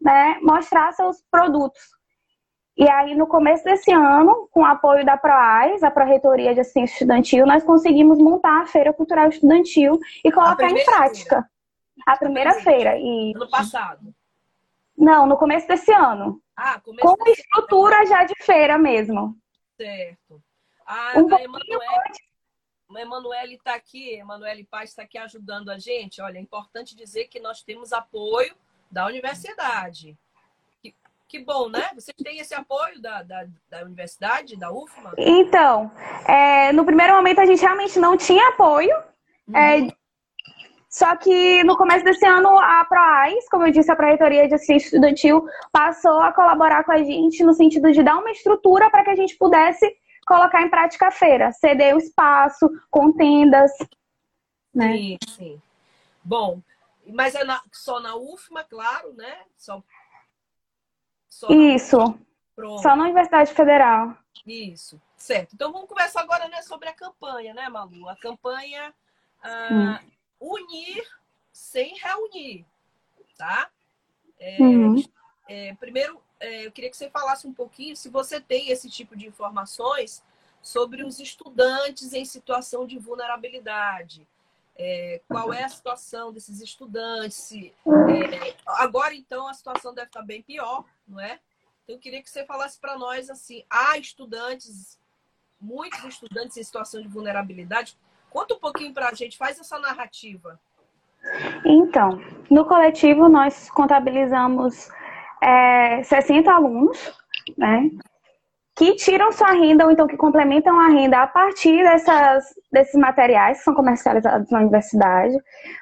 né, 0.00 0.38
mostrar 0.42 0.92
seus 0.92 1.22
produtos. 1.30 1.80
E 2.76 2.88
aí, 2.88 3.16
no 3.16 3.26
começo 3.26 3.64
desse 3.64 3.90
ano, 3.90 4.48
com 4.52 4.60
o 4.60 4.64
apoio 4.64 5.04
da 5.04 5.16
PROAIS, 5.16 5.82
a 5.82 5.90
Pró-Reitoria 5.90 6.54
de 6.54 6.60
Assistência 6.60 6.94
Estudantil, 6.94 7.44
nós 7.44 7.64
conseguimos 7.64 8.18
montar 8.20 8.62
a 8.62 8.66
Feira 8.66 8.92
Cultural 8.92 9.28
Estudantil 9.28 9.98
e 10.24 10.30
colocar 10.30 10.70
em 10.70 10.84
prática. 10.84 11.42
Feira. 11.42 11.48
A 12.06 12.16
primeira 12.16 12.54
feira. 12.54 12.96
E... 12.96 13.32
Ano 13.34 13.50
passado? 13.50 14.14
Não, 14.96 15.26
no 15.26 15.36
começo 15.36 15.66
desse 15.66 15.92
ano. 15.92 16.40
Ah, 16.56 16.80
começo 16.80 17.02
Com 17.02 17.30
estrutura 17.30 17.96
ano. 17.96 18.06
já 18.06 18.22
de 18.22 18.34
feira 18.44 18.78
mesmo. 18.78 19.36
Certo. 19.76 20.40
A, 20.88 21.18
um 21.18 21.34
a 21.34 21.42
Emanuele, 23.02 23.56
está 23.56 23.74
aqui, 23.74 24.14
Emanuele 24.14 24.64
Paz 24.64 24.88
está 24.88 25.02
aqui 25.02 25.18
ajudando 25.18 25.68
a 25.68 25.78
gente. 25.78 26.22
Olha, 26.22 26.38
é 26.38 26.40
importante 26.40 26.96
dizer 26.96 27.26
que 27.26 27.38
nós 27.38 27.62
temos 27.62 27.92
apoio 27.92 28.54
da 28.90 29.04
universidade. 29.04 30.16
Que, 30.82 30.94
que 31.28 31.38
bom, 31.40 31.68
né? 31.68 31.90
Vocês 31.94 32.16
têm 32.16 32.38
esse 32.38 32.54
apoio 32.54 33.02
da, 33.02 33.22
da, 33.22 33.46
da 33.68 33.82
universidade, 33.82 34.56
da 34.56 34.72
UFMA? 34.72 35.12
Então, 35.18 35.92
é, 36.26 36.72
no 36.72 36.86
primeiro 36.86 37.12
momento 37.14 37.42
a 37.42 37.46
gente 37.46 37.60
realmente 37.60 37.98
não 37.98 38.16
tinha 38.16 38.48
apoio. 38.48 38.96
Uhum. 39.46 39.56
É, 39.58 39.88
só 40.88 41.14
que 41.16 41.62
no 41.64 41.76
começo 41.76 42.02
desse 42.02 42.24
ano, 42.24 42.48
a 42.58 42.82
ProAIS, 42.86 43.46
como 43.50 43.66
eu 43.66 43.70
disse, 43.70 43.92
a 43.92 43.96
Pró-Reitoria 43.96 44.48
de 44.48 44.54
Assistência 44.54 44.86
Estudantil, 44.86 45.46
passou 45.70 46.18
a 46.20 46.32
colaborar 46.32 46.82
com 46.82 46.92
a 46.92 47.02
gente 47.02 47.44
no 47.44 47.52
sentido 47.52 47.92
de 47.92 48.02
dar 48.02 48.16
uma 48.16 48.30
estrutura 48.30 48.88
para 48.88 49.04
que 49.04 49.10
a 49.10 49.16
gente 49.16 49.36
pudesse 49.36 49.86
colocar 50.28 50.62
em 50.62 50.68
prática 50.68 51.08
a 51.08 51.10
feira, 51.10 51.50
ceder 51.52 51.96
o 51.96 51.98
espaço, 51.98 52.68
com 52.90 53.10
tendas. 53.12 53.72
Né? 54.74 54.92
Sim, 54.92 55.18
sim. 55.26 55.62
Bom, 56.22 56.62
mas 57.06 57.34
é 57.34 57.42
na, 57.42 57.60
só 57.72 57.98
na 57.98 58.14
UFMA, 58.14 58.62
claro, 58.64 59.14
né? 59.14 59.40
Só, 59.56 59.82
só 61.28 61.48
Isso. 61.48 61.96
Só 62.82 62.94
na 62.94 63.04
Universidade 63.04 63.54
Federal. 63.54 64.16
Isso, 64.46 65.00
certo. 65.16 65.54
Então 65.54 65.72
vamos 65.72 65.88
conversar 65.88 66.22
agora 66.22 66.48
né, 66.48 66.60
sobre 66.62 66.88
a 66.88 66.92
campanha, 66.92 67.54
né, 67.54 67.68
Malu? 67.68 68.08
A 68.08 68.16
campanha 68.16 68.92
ah, 69.42 70.00
Unir 70.40 71.04
sem 71.52 71.96
reunir, 71.98 72.66
tá? 73.36 73.70
É, 74.38 74.60
uhum. 74.60 75.02
é, 75.48 75.74
primeiro, 75.74 76.20
eu 76.40 76.72
queria 76.72 76.90
que 76.90 76.96
você 76.96 77.10
falasse 77.10 77.46
um 77.46 77.52
pouquinho 77.52 77.96
se 77.96 78.08
você 78.08 78.40
tem 78.40 78.70
esse 78.70 78.88
tipo 78.88 79.16
de 79.16 79.26
informações 79.26 80.22
sobre 80.62 81.04
os 81.04 81.18
estudantes 81.20 82.12
em 82.12 82.24
situação 82.24 82.86
de 82.86 82.98
vulnerabilidade 82.98 84.26
é, 84.78 85.20
qual 85.26 85.52
é 85.52 85.64
a 85.64 85.68
situação 85.68 86.32
desses 86.32 86.60
estudantes. 86.60 87.52
É, 87.52 88.54
agora, 88.64 89.12
então, 89.14 89.48
a 89.48 89.54
situação 89.54 89.92
deve 89.92 90.06
estar 90.06 90.22
bem 90.22 90.40
pior, 90.40 90.84
não 91.06 91.20
é? 91.20 91.40
Então, 91.82 91.96
eu 91.96 91.98
queria 91.98 92.22
que 92.22 92.30
você 92.30 92.44
falasse 92.44 92.78
para 92.78 92.96
nós 92.96 93.28
assim: 93.28 93.64
há 93.68 93.98
estudantes, 93.98 94.98
muitos 95.60 96.04
estudantes 96.04 96.56
em 96.56 96.62
situação 96.62 97.02
de 97.02 97.08
vulnerabilidade. 97.08 97.98
Conta 98.30 98.54
um 98.54 98.58
pouquinho 98.58 98.94
para 98.94 99.08
a 99.08 99.14
gente, 99.14 99.36
faz 99.36 99.58
essa 99.58 99.78
narrativa. 99.78 100.60
Então, 101.64 102.20
no 102.48 102.64
coletivo, 102.64 103.28
nós 103.28 103.68
contabilizamos 103.70 104.88
é, 105.42 106.02
60 106.02 106.50
alunos, 106.50 107.12
né? 107.56 107.90
que 108.78 108.94
tiram 108.94 109.32
sua 109.32 109.50
renda 109.50 109.84
ou 109.84 109.90
então 109.90 110.06
que 110.06 110.16
complementam 110.16 110.78
a 110.78 110.86
renda 110.86 111.20
a 111.20 111.26
partir 111.26 111.82
dessas, 111.82 112.44
desses 112.70 112.94
materiais 112.94 113.58
que 113.58 113.64
são 113.64 113.74
comercializados 113.74 114.48
na 114.52 114.60
universidade. 114.60 115.36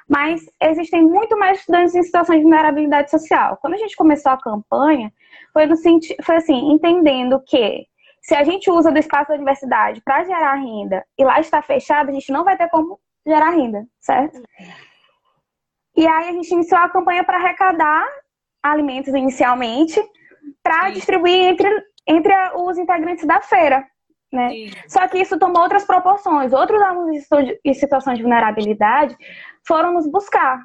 Mas 0.09 0.41
existem 0.59 1.03
muito 1.03 1.37
mais 1.37 1.59
estudantes 1.59 1.93
em 1.93 2.01
situação 2.01 2.35
de 2.35 2.41
vulnerabilidade 2.41 3.11
social. 3.11 3.55
Quando 3.61 3.75
a 3.75 3.77
gente 3.77 3.95
começou 3.95 4.31
a 4.31 4.41
campanha, 4.41 5.13
foi, 5.53 5.67
no, 5.67 5.75
foi 6.23 6.37
assim, 6.37 6.71
entendendo 6.71 7.39
que 7.45 7.85
se 8.19 8.33
a 8.33 8.43
gente 8.43 8.71
usa 8.71 8.91
do 8.91 8.97
espaço 8.97 9.29
da 9.29 9.35
universidade 9.35 10.01
para 10.01 10.23
gerar 10.23 10.55
renda 10.55 11.05
e 11.19 11.23
lá 11.23 11.39
está 11.39 11.61
fechado, 11.61 12.09
a 12.09 12.13
gente 12.13 12.31
não 12.31 12.43
vai 12.43 12.57
ter 12.57 12.67
como 12.67 12.99
gerar 13.23 13.51
renda, 13.51 13.85
certo? 13.99 14.41
E 15.95 16.07
aí 16.07 16.29
a 16.29 16.31
gente 16.31 16.51
iniciou 16.51 16.81
a 16.81 16.89
campanha 16.89 17.23
para 17.23 17.37
arrecadar 17.37 18.07
alimentos 18.61 19.13
inicialmente, 19.13 20.01
para 20.63 20.89
distribuir 20.89 21.49
entre 21.49 21.69
entre 22.07 22.33
os 22.55 22.77
integrantes 22.77 23.27
da 23.27 23.41
feira. 23.41 23.85
Né? 24.31 24.69
Só 24.87 25.07
que 25.07 25.19
isso 25.19 25.37
tomou 25.37 25.61
outras 25.61 25.85
proporções. 25.85 26.53
Outros 26.53 26.81
alunos 26.81 27.27
em 27.63 27.73
situação 27.73 28.13
de 28.13 28.21
vulnerabilidade 28.21 29.15
foram 29.67 29.93
nos 29.93 30.09
buscar. 30.09 30.59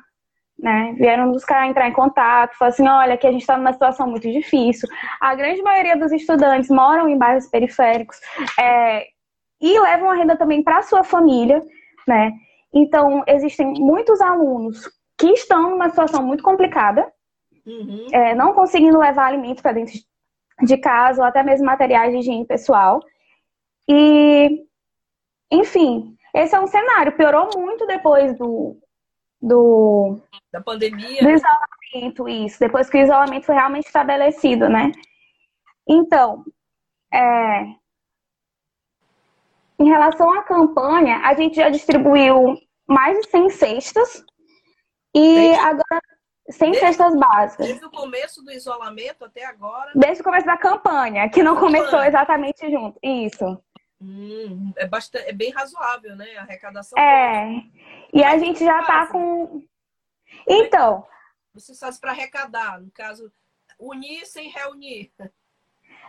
Né? 0.59 0.95
Vieram 0.97 1.27
nos 1.27 1.39
buscar 1.39 1.67
entrar 1.67 1.89
em 1.89 1.93
contato, 1.93 2.57
falaram 2.57 2.75
assim, 2.75 2.89
olha, 2.89 3.17
que 3.17 3.27
a 3.27 3.33
gente 3.33 3.41
está 3.41 3.57
numa 3.57 3.73
situação 3.73 4.07
muito 4.07 4.31
difícil. 4.31 4.89
A 5.21 5.35
grande 5.35 5.61
maioria 5.63 5.97
dos 5.97 6.13
estudantes 6.13 6.71
moram 6.71 7.09
em 7.09 7.19
bairros 7.19 7.49
periféricos 7.49 8.21
é, 8.61 9.07
e 9.61 9.81
levam 9.81 10.11
a 10.11 10.15
renda 10.15 10.37
também 10.37 10.63
para 10.63 10.79
a 10.79 10.83
sua 10.83 11.03
família, 11.03 11.61
né? 12.07 12.33
Então, 12.73 13.23
existem 13.27 13.67
muitos 13.75 14.21
alunos 14.21 14.89
que 15.19 15.29
estão 15.33 15.71
numa 15.71 15.91
situação 15.91 16.23
muito 16.23 16.43
complicada, 16.43 17.13
uhum. 17.67 18.07
é, 18.13 18.35
não 18.35 18.53
conseguindo 18.53 18.99
levar 18.99 19.27
alimentos 19.27 19.63
para 19.63 19.73
dentro 19.73 19.95
de 20.63 20.77
casa 20.79 21.21
ou 21.21 21.27
até 21.27 21.43
mesmo 21.43 21.67
materiais 21.67 22.13
de 22.13 22.19
higiene 22.19 22.47
pessoal. 22.47 23.01
E, 23.89 24.65
enfim, 25.51 26.17
esse 26.35 26.55
é 26.55 26.61
um 26.61 26.67
cenário. 26.67 27.17
Piorou 27.17 27.51
muito 27.57 27.87
depois 27.87 28.37
do. 28.39 28.77
do 29.41 30.19
da 30.53 30.61
pandemia. 30.61 31.23
Do 31.23 31.31
isolamento, 31.31 32.29
isso. 32.29 32.61
Depois 32.61 32.89
que 32.89 32.99
o 32.99 33.03
isolamento 33.03 33.47
foi 33.47 33.55
realmente 33.55 33.87
estabelecido, 33.87 34.69
né? 34.69 34.93
Então, 35.89 36.45
é, 37.13 37.65
em 39.79 39.89
relação 39.89 40.33
à 40.33 40.43
campanha, 40.43 41.19
a 41.25 41.35
gente 41.35 41.57
já 41.57 41.69
distribuiu 41.69 42.57
mais 42.87 43.19
de 43.21 43.29
100 43.29 43.51
cestas. 43.51 44.25
E 45.15 45.55
agora 45.55 46.01
sem 46.51 46.73
desde, 46.73 46.87
cestas 46.87 47.17
básicas. 47.17 47.67
Desde 47.67 47.85
o 47.85 47.91
começo 47.91 48.43
do 48.43 48.51
isolamento 48.51 49.25
até 49.25 49.45
agora? 49.45 49.93
Desde 49.95 50.21
o 50.21 50.25
começo 50.25 50.47
da 50.47 50.57
campanha, 50.57 51.29
que 51.29 51.43
não 51.43 51.55
campanha. 51.55 51.79
começou 51.79 52.03
exatamente 52.03 52.71
junto. 52.71 52.99
Isso. 53.03 53.63
Hum, 54.01 54.73
é, 54.77 54.87
bastante, 54.87 55.29
é 55.29 55.33
bem 55.33 55.51
razoável, 55.53 56.17
né? 56.17 56.37
A 56.37 56.43
arrecadação. 56.43 56.99
É. 56.99 57.63
E 58.13 58.23
a 58.25 58.37
gente 58.39 58.65
já 58.65 58.83
tá 58.85 59.07
com. 59.07 59.63
Então. 60.49 61.07
Você 61.55 61.75
faz 61.75 62.01
para 62.01 62.11
arrecadar, 62.11 62.81
no 62.81 62.91
caso, 62.91 63.31
unir 63.79 64.27
sem 64.27 64.49
reunir. 64.49 65.13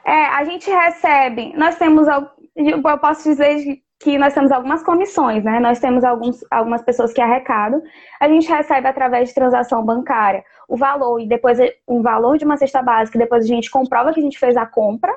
É, 0.05 0.25
a 0.25 0.43
gente 0.43 0.69
recebe, 0.69 1.53
nós 1.55 1.77
temos, 1.77 2.07
eu 2.55 2.99
posso 2.99 3.23
dizer 3.23 3.81
que 4.03 4.17
nós 4.17 4.33
temos 4.33 4.51
algumas 4.51 4.83
comissões, 4.83 5.43
né? 5.45 5.61
Nós 5.61 5.79
temos 5.79 6.03
alguns, 6.03 6.43
algumas 6.51 6.83
pessoas 6.83 7.13
que 7.13 7.21
arrecadam. 7.21 7.81
A 8.19 8.27
gente 8.27 8.49
recebe 8.49 8.85
através 8.85 9.29
de 9.29 9.35
transação 9.35 9.83
bancária 9.83 10.43
o 10.67 10.75
valor 10.75 11.21
e 11.21 11.27
depois 11.27 11.57
um 11.87 12.01
valor 12.01 12.37
de 12.37 12.43
uma 12.43 12.57
cesta 12.57 12.81
básica. 12.81 13.17
Depois 13.17 13.45
a 13.45 13.47
gente 13.47 13.71
comprova 13.71 14.11
que 14.11 14.19
a 14.19 14.23
gente 14.23 14.37
fez 14.37 14.57
a 14.57 14.65
compra 14.65 15.13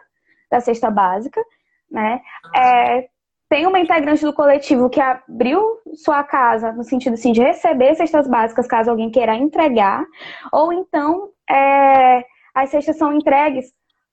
da 0.48 0.60
cesta 0.60 0.88
básica, 0.88 1.42
né? 1.90 2.20
É, 2.54 3.08
tem 3.48 3.66
uma 3.66 3.80
integrante 3.80 4.24
do 4.24 4.32
coletivo 4.32 4.88
que 4.88 5.00
abriu 5.00 5.60
sua 5.94 6.22
casa 6.22 6.70
no 6.72 6.84
sentido 6.84 7.14
assim, 7.14 7.32
de 7.32 7.42
receber 7.42 7.96
cestas 7.96 8.28
básicas 8.28 8.68
caso 8.68 8.90
alguém 8.90 9.10
queira 9.10 9.34
entregar, 9.34 10.04
ou 10.52 10.72
então 10.72 11.30
é, 11.50 12.24
as 12.54 12.70
cestas 12.70 12.96
são 12.96 13.12
entregues 13.12 13.66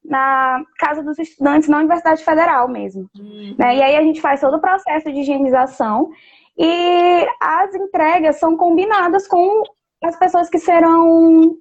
na 0.03 0.63
casa 0.77 1.01
dos 1.01 1.17
estudantes 1.17 1.69
na 1.69 1.77
Universidade 1.77 2.23
Federal 2.23 2.67
mesmo. 2.67 3.09
Uhum. 3.17 3.55
Né? 3.57 3.77
E 3.77 3.83
aí 3.83 3.95
a 3.95 4.01
gente 4.01 4.21
faz 4.21 4.41
todo 4.41 4.57
o 4.57 4.61
processo 4.61 5.11
de 5.11 5.19
higienização 5.19 6.09
e 6.57 7.27
as 7.41 7.73
entregas 7.73 8.37
são 8.37 8.55
combinadas 8.55 9.27
com 9.27 9.63
as 10.03 10.17
pessoas 10.17 10.49
que 10.49 10.59
serão 10.59 11.57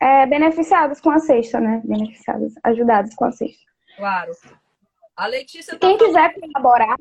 é, 0.00 0.26
beneficiadas 0.26 1.00
com 1.00 1.10
a 1.10 1.18
cesta, 1.18 1.60
né? 1.60 1.82
Beneficiadas, 1.84 2.54
ajudadas 2.64 3.14
com 3.14 3.24
a 3.24 3.32
cesta. 3.32 3.62
Claro. 3.96 4.32
A 5.16 5.26
Letícia 5.26 5.78
tá 5.78 5.86
Quem 5.86 5.98
quiser 5.98 6.34
colaborar, 6.34 6.96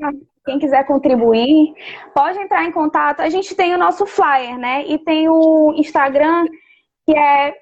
quem 0.45 0.59
quiser 0.59 0.85
contribuir, 0.85 1.73
pode 2.13 2.39
entrar 2.39 2.65
em 2.65 2.71
contato. 2.71 3.21
A 3.21 3.29
gente 3.29 3.55
tem 3.55 3.73
o 3.73 3.77
nosso 3.77 4.05
flyer, 4.05 4.57
né? 4.57 4.85
E 4.85 4.99
tem 4.99 5.29
o 5.29 5.73
Instagram 5.77 6.45
que 7.05 7.17
é 7.17 7.55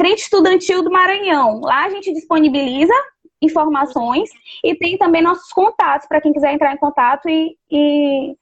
Frente 0.00 0.22
Estudantil 0.22 0.82
do 0.82 0.90
Maranhão. 0.90 1.60
Lá 1.60 1.84
a 1.84 1.90
gente 1.90 2.10
disponibiliza 2.14 2.94
informações 3.38 4.30
e 4.64 4.74
tem 4.74 4.96
também 4.96 5.20
nossos 5.20 5.52
contatos 5.52 6.08
para 6.08 6.22
quem 6.22 6.32
quiser 6.32 6.54
entrar 6.54 6.72
em 6.72 6.78
contato 6.78 7.28
e, 7.28 7.54
e 7.70 8.34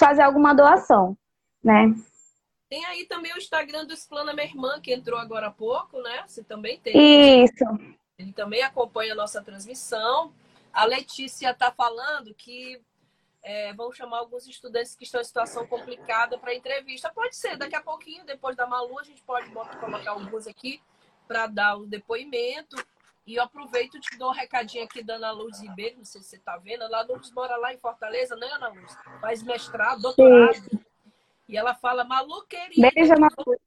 fazer 0.00 0.22
alguma 0.22 0.54
doação, 0.54 1.14
né? 1.62 1.94
Tem 2.66 2.82
aí 2.86 3.04
também 3.04 3.30
o 3.34 3.36
Instagram 3.36 3.84
do 3.84 3.92
Explana 3.92 4.32
Minha 4.32 4.46
Irmã, 4.46 4.80
que 4.80 4.90
entrou 4.90 5.18
agora 5.18 5.48
há 5.48 5.50
pouco, 5.50 6.00
né? 6.00 6.24
Você 6.26 6.42
também 6.42 6.80
tem. 6.80 7.44
Isso. 7.44 7.62
Ele 8.18 8.32
também 8.32 8.62
acompanha 8.62 9.12
a 9.12 9.16
nossa 9.16 9.42
transmissão. 9.42 10.32
A 10.72 10.86
Letícia 10.86 11.50
está 11.50 11.70
falando 11.70 12.34
que 12.34 12.80
é, 13.42 13.74
vão 13.74 13.92
chamar 13.92 14.20
alguns 14.20 14.46
estudantes 14.46 14.96
que 14.96 15.04
estão 15.04 15.20
em 15.20 15.24
situação 15.24 15.66
complicada 15.66 16.38
para 16.38 16.54
entrevista. 16.54 17.12
Pode 17.14 17.36
ser, 17.36 17.58
daqui 17.58 17.76
a 17.76 17.82
pouquinho, 17.82 18.24
depois 18.24 18.56
da 18.56 18.66
Malu, 18.66 18.98
a 18.98 19.04
gente 19.04 19.22
pode 19.22 19.50
colocar 19.50 20.12
alguns 20.12 20.46
aqui 20.46 20.80
para 21.26 21.46
dar 21.46 21.76
o 21.76 21.86
depoimento. 21.86 22.76
E 23.26 23.36
eu 23.36 23.42
aproveito 23.44 23.96
e 23.96 24.00
te 24.00 24.18
dou 24.18 24.30
um 24.30 24.34
recadinho 24.34 24.84
aqui 24.84 25.02
da 25.02 25.14
Ana 25.14 25.30
Luz 25.30 25.60
Ribeiro, 25.60 25.98
não 25.98 26.04
sei 26.04 26.20
se 26.22 26.30
você 26.30 26.36
está 26.36 26.56
vendo. 26.56 26.82
Ana 26.82 27.02
Luz 27.02 27.30
mora 27.30 27.56
lá 27.56 27.72
em 27.72 27.78
Fortaleza, 27.78 28.34
né, 28.34 28.48
Ana 28.52 28.68
Luz? 28.68 28.96
Faz 29.20 29.42
mestrado, 29.42 30.02
doutorado. 30.02 30.54
Sim. 30.54 30.80
E 31.48 31.56
ela 31.56 31.74
fala, 31.74 32.02
Malu, 32.02 32.44
querida. 32.46 32.90
Beijo, 32.94 33.14
Malu. 33.18 33.60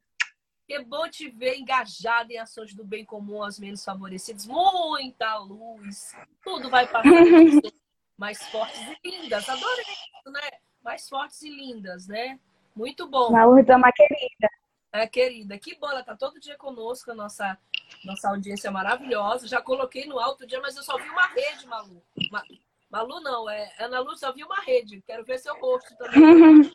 Que 0.67 0.83
bom 0.83 1.07
te 1.07 1.29
ver 1.29 1.57
engajada 1.57 2.33
em 2.33 2.39
ações 2.39 2.73
do 2.73 2.83
bem 2.83 3.05
comum 3.05 3.43
aos 3.43 3.59
menos 3.59 3.85
favorecidos. 3.85 4.47
Muita 4.47 5.37
luz. 5.37 6.15
Tudo 6.43 6.69
vai 6.69 6.87
passar 6.87 7.03
mais 8.17 8.43
fortes 8.47 8.81
e 9.03 9.09
lindas. 9.11 9.47
Adorei 9.47 9.83
isso, 9.83 10.31
né? 10.31 10.49
Mais 10.83 11.07
fortes 11.07 11.43
e 11.43 11.49
lindas, 11.49 12.07
né? 12.07 12.39
Muito 12.75 13.07
bom. 13.07 13.31
Malu 13.31 13.59
é 13.59 13.75
uma 13.75 13.91
querida. 13.91 14.49
É, 14.95 15.07
querida. 15.07 15.57
Que 15.57 15.75
bom, 15.75 15.89
ela 15.89 16.03
tá 16.03 16.15
todo 16.15 16.39
dia 16.39 16.57
conosco, 16.57 17.11
a 17.11 17.15
nossa, 17.15 17.57
nossa 18.03 18.29
audiência 18.29 18.71
maravilhosa. 18.71 19.47
Já 19.47 19.61
coloquei 19.61 20.05
no 20.05 20.19
alto 20.19 20.47
dia, 20.47 20.61
mas 20.61 20.75
eu 20.77 20.83
só 20.83 20.97
vi 20.97 21.09
uma 21.09 21.27
rede, 21.27 21.67
Malu. 21.67 22.01
Ma... 22.31 22.43
Malu 22.89 23.19
não, 23.19 23.49
é 23.49 23.73
Ana 23.79 23.99
Lu, 23.99 24.15
só 24.15 24.31
vi 24.31 24.43
uma 24.43 24.61
rede. 24.61 25.01
Quero 25.01 25.25
ver 25.25 25.37
seu 25.39 25.59
rosto 25.59 25.95
também. 25.97 26.71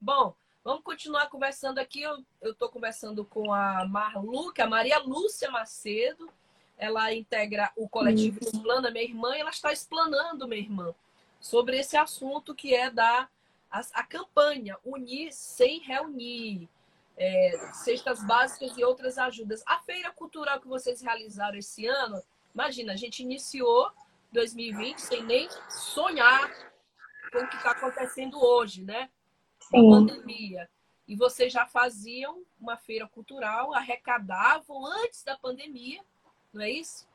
bom, 0.00 0.34
Vamos 0.66 0.82
continuar 0.82 1.28
conversando 1.28 1.78
aqui. 1.78 2.02
Eu 2.02 2.24
estou 2.42 2.68
conversando 2.68 3.24
com 3.24 3.54
a 3.54 3.86
Marlu, 3.86 4.52
que 4.52 4.60
é 4.60 4.64
a 4.64 4.68
Maria 4.68 4.98
Lúcia 4.98 5.48
Macedo. 5.48 6.28
Ela 6.76 7.14
integra 7.14 7.70
o 7.76 7.88
coletivo 7.88 8.40
Explana 8.42 8.90
Minha 8.90 9.04
Irmã 9.04 9.36
e 9.36 9.40
ela 9.42 9.50
está 9.50 9.72
explanando, 9.72 10.48
minha 10.48 10.60
irmã, 10.60 10.92
sobre 11.40 11.78
esse 11.78 11.96
assunto 11.96 12.52
que 12.52 12.74
é 12.74 12.90
da 12.90 13.28
a, 13.70 13.80
a 13.92 14.02
campanha 14.02 14.76
Unir 14.84 15.32
Sem 15.32 15.78
Reunir. 15.78 16.68
É, 17.18 17.70
cestas 17.72 18.22
básicas 18.24 18.76
e 18.76 18.84
outras 18.84 19.16
ajudas. 19.16 19.62
A 19.66 19.78
feira 19.80 20.10
cultural 20.12 20.60
que 20.60 20.68
vocês 20.68 21.00
realizaram 21.00 21.56
esse 21.56 21.86
ano, 21.86 22.22
imagina, 22.54 22.92
a 22.92 22.96
gente 22.96 23.22
iniciou 23.22 23.90
2020 24.32 24.98
sem 24.98 25.24
nem 25.24 25.48
sonhar 25.70 26.50
com 27.32 27.38
o 27.38 27.48
que 27.48 27.56
está 27.56 27.70
acontecendo 27.70 28.38
hoje, 28.38 28.84
né? 28.84 29.08
Sim. 29.60 29.90
pandemia. 29.90 30.68
E 31.08 31.16
vocês 31.16 31.52
já 31.52 31.66
faziam 31.66 32.44
uma 32.60 32.76
feira 32.76 33.06
cultural, 33.08 33.72
arrecadavam 33.74 34.84
antes 34.86 35.22
da 35.22 35.36
pandemia, 35.38 36.02
não 36.52 36.62
é 36.62 36.70
isso? 36.70 37.06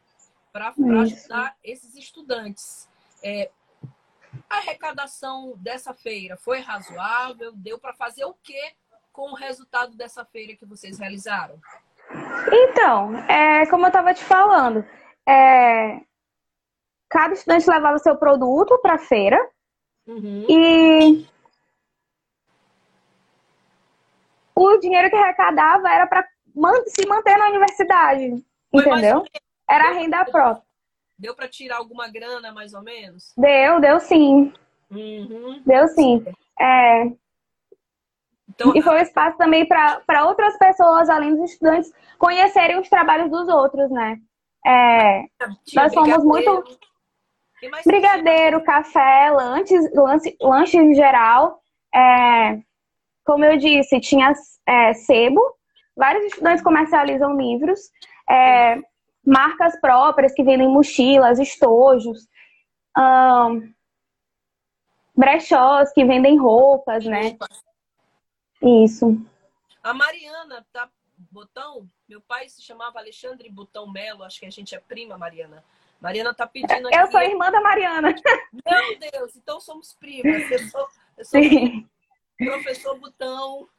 Para 0.52 0.74
ajudar 1.02 1.58
esses 1.64 1.96
estudantes. 1.96 2.90
É, 3.22 3.52
a 4.50 4.58
arrecadação 4.58 5.54
dessa 5.58 5.94
feira 5.94 6.38
foi 6.38 6.60
razoável? 6.60 7.54
Deu 7.54 7.78
para 7.78 7.94
fazer 7.94 8.26
o 8.26 8.34
quê 8.34 8.74
com 9.12 9.32
o 9.32 9.36
resultado 9.36 9.96
dessa 9.96 10.26
feira 10.26 10.56
que 10.56 10.66
vocês 10.66 11.00
realizaram? 11.00 11.60
Então, 12.52 13.16
é, 13.28 13.66
como 13.68 13.86
eu 13.86 13.88
estava 13.88 14.14
te 14.14 14.24
falando, 14.24 14.86
é, 15.28 16.02
cada 17.10 17.34
estudante 17.34 17.70
levava 17.70 18.00
seu 18.00 18.18
produto 18.18 18.78
para 18.82 18.96
a 18.96 19.00
feira 19.00 19.40
uhum. 20.08 20.46
e 20.50 21.28
o 24.56 24.78
dinheiro 24.78 25.10
que 25.10 25.16
arrecadava 25.16 25.90
era 25.90 26.08
para 26.08 26.28
se 26.88 27.06
manter 27.08 27.38
na 27.38 27.50
universidade, 27.50 28.44
Foi 28.72 28.82
entendeu? 28.82 29.24
Era 29.70 29.90
a 29.90 29.94
renda 29.94 30.26
própria. 30.26 30.64
Deu 31.18 31.36
para 31.36 31.48
tirar 31.48 31.78
alguma 31.78 32.10
grana, 32.10 32.52
mais 32.52 32.74
ou 32.74 32.82
menos? 32.82 33.32
Deu, 33.38 33.80
deu 33.80 34.00
sim. 34.00 34.52
Uhum. 34.90 35.62
Deu 35.66 35.88
sim. 35.90 36.26
É... 36.60 37.06
Então, 38.54 38.74
e 38.76 38.82
foi 38.82 38.96
um 38.96 39.02
espaço 39.02 39.38
também 39.38 39.68
para 39.68 40.26
outras 40.26 40.58
pessoas, 40.58 41.10
além 41.10 41.36
dos 41.36 41.52
estudantes, 41.52 41.92
conhecerem 42.18 42.80
os 42.80 42.90
trabalhos 42.90 43.30
dos 43.30 43.48
outros, 43.48 43.90
né? 43.90 44.18
É... 44.66 45.26
nós 45.74 45.94
somos 45.94 46.24
muito. 46.24 46.64
Brigadeiro, 47.86 48.64
café, 48.64 49.30
lanches, 49.30 49.94
lanche, 49.94 50.36
lanche 50.42 50.78
em 50.78 50.94
geral. 50.94 51.60
É... 51.94 52.60
Como 53.26 53.46
eu 53.46 53.58
disse, 53.58 54.00
tinha 54.00 54.34
é, 54.68 54.94
sebo, 54.94 55.42
vários 55.96 56.26
estudantes 56.26 56.64
comercializam 56.64 57.38
livros, 57.38 57.80
é, 58.30 58.80
marcas 59.26 59.80
próprias 59.80 60.34
que 60.34 60.44
vendem 60.44 60.68
mochilas, 60.68 61.40
estojos, 61.40 62.28
um, 62.98 63.72
brechós 65.16 65.92
que 65.94 66.06
vendem 66.06 66.38
roupas, 66.38 67.06
né? 67.06 67.38
Isso. 68.62 69.18
A 69.84 69.94
Mariana 69.94 70.66
tá 70.72 70.90
Botão, 71.30 71.88
meu 72.10 72.20
pai 72.20 72.50
se 72.50 72.62
chamava 72.62 73.00
Alexandre 73.00 73.50
Botão 73.50 73.92
Melo, 73.92 74.24
acho 74.24 74.40
que 74.40 74.46
a 74.46 74.52
gente 74.52 74.74
é 74.74 74.80
prima, 74.80 75.18
Mariana. 75.18 75.64
Mariana 76.00 76.34
tá 76.34 76.48
pedindo 76.48 76.88
aqui. 76.88 76.98
Eu 76.98 77.12
sou 77.12 77.22
irmã 77.22 77.52
da 77.52 77.62
Mariana. 77.62 78.16
Meu 78.66 79.00
Deus, 79.00 79.36
então 79.36 79.60
somos 79.60 79.94
primas. 79.94 80.50
Eu 80.50 80.60
sou, 80.68 80.88
eu 81.18 81.26
sou 81.26 81.42
professor 82.38 83.00
Botão. 83.00 83.70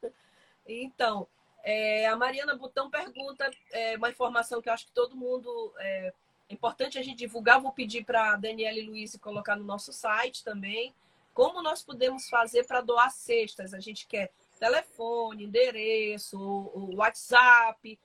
Então, 0.65 1.27
é, 1.63 2.07
a 2.07 2.15
Mariana 2.15 2.55
Botão 2.55 2.89
pergunta 2.89 3.51
é, 3.71 3.97
uma 3.97 4.09
informação 4.09 4.61
que 4.61 4.69
eu 4.69 4.73
acho 4.73 4.85
que 4.85 4.93
todo 4.93 5.17
mundo 5.17 5.73
é, 5.77 6.13
é 6.49 6.53
importante 6.53 6.97
a 6.97 7.03
gente 7.03 7.17
divulgar. 7.17 7.59
Vou 7.59 7.73
pedir 7.73 8.05
para 8.05 8.31
a 8.31 8.37
Daniela 8.37 8.77
e 8.77 8.85
Luiz 8.85 9.17
colocar 9.17 9.57
no 9.57 9.65
nosso 9.65 9.91
site 9.91 10.45
também. 10.45 10.95
Como 11.33 11.61
nós 11.61 11.81
podemos 11.81 12.29
fazer 12.29 12.65
para 12.65 12.79
doar 12.79 13.11
cestas? 13.11 13.73
A 13.73 13.79
gente 13.81 14.07
quer 14.07 14.31
telefone, 14.63 15.43
endereço, 15.43 16.39
o 16.39 16.95
WhatsApp. 16.95 17.99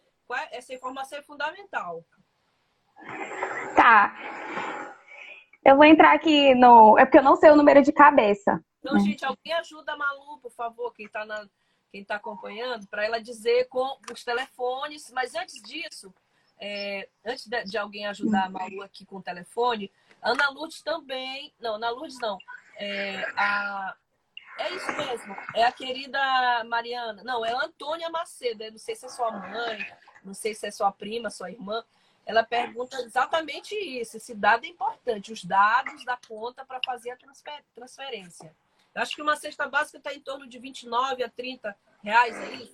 Essa 0.50 0.74
informação 0.74 1.18
é 1.18 1.22
fundamental. 1.22 2.04
Tá. 3.76 4.12
Eu 5.64 5.76
vou 5.76 5.84
entrar 5.84 6.14
aqui 6.14 6.54
no. 6.56 6.98
É 6.98 7.04
porque 7.04 7.18
eu 7.18 7.22
não 7.22 7.36
sei 7.36 7.50
o 7.50 7.56
número 7.56 7.80
de 7.80 7.92
cabeça. 7.92 8.62
Então, 8.80 8.94
né? 8.94 9.00
gente, 9.00 9.24
alguém 9.24 9.52
ajuda 9.52 9.92
a 9.92 9.96
Malu, 9.96 10.38
por 10.40 10.50
favor, 10.50 10.92
quem 10.92 11.06
está 11.06 11.24
na, 11.24 11.48
quem 11.92 12.02
está 12.02 12.16
acompanhando, 12.16 12.88
para 12.88 13.04
ela 13.04 13.20
dizer 13.20 13.68
com 13.68 13.96
os 14.12 14.24
telefones. 14.24 15.12
Mas 15.12 15.36
antes 15.36 15.62
disso, 15.62 16.12
é, 16.58 17.08
antes 17.24 17.46
de, 17.46 17.64
de, 17.64 17.78
alguém 17.78 18.06
ajudar 18.06 18.46
a 18.46 18.50
Malu 18.50 18.82
aqui 18.82 19.06
com 19.06 19.16
o 19.16 19.22
telefone, 19.22 19.92
Ana 20.20 20.50
Lourdes 20.50 20.82
também. 20.82 21.54
Não, 21.60 21.76
Ana 21.76 21.90
Lourdes 21.90 22.18
não. 22.20 22.36
É, 22.76 23.24
a, 23.36 23.96
é 24.58 24.74
isso 24.74 24.92
mesmo. 24.92 25.36
É 25.54 25.64
a 25.64 25.72
querida 25.72 26.18
Mariana. 26.64 27.22
Não, 27.24 27.44
é 27.44 27.52
a 27.52 27.64
Antônia 27.64 28.10
Macedo. 28.10 28.64
Eu 28.64 28.72
não 28.72 28.78
sei 28.78 28.94
se 28.94 29.06
é 29.06 29.08
sua 29.08 29.30
mãe, 29.30 29.86
não 30.24 30.34
sei 30.34 30.54
se 30.54 30.66
é 30.66 30.70
sua 30.70 30.90
prima, 30.92 31.30
sua 31.30 31.50
irmã. 31.50 31.82
Ela 32.26 32.42
pergunta 32.42 32.96
exatamente 33.00 33.74
isso. 33.74 34.16
Esse 34.16 34.34
dado 34.34 34.64
é 34.64 34.68
importante. 34.68 35.32
Os 35.32 35.44
dados 35.44 36.04
da 36.04 36.18
conta 36.28 36.64
para 36.64 36.80
fazer 36.84 37.10
a 37.10 37.16
transfer, 37.16 37.62
transferência. 37.74 38.54
Acho 38.94 39.14
que 39.14 39.22
uma 39.22 39.36
cesta 39.36 39.68
básica 39.68 39.98
está 39.98 40.12
em 40.12 40.20
torno 40.20 40.46
de 40.46 40.58
29 40.58 41.22
a 41.22 41.28
30 41.28 41.74
reais 42.02 42.36
aí. 42.36 42.70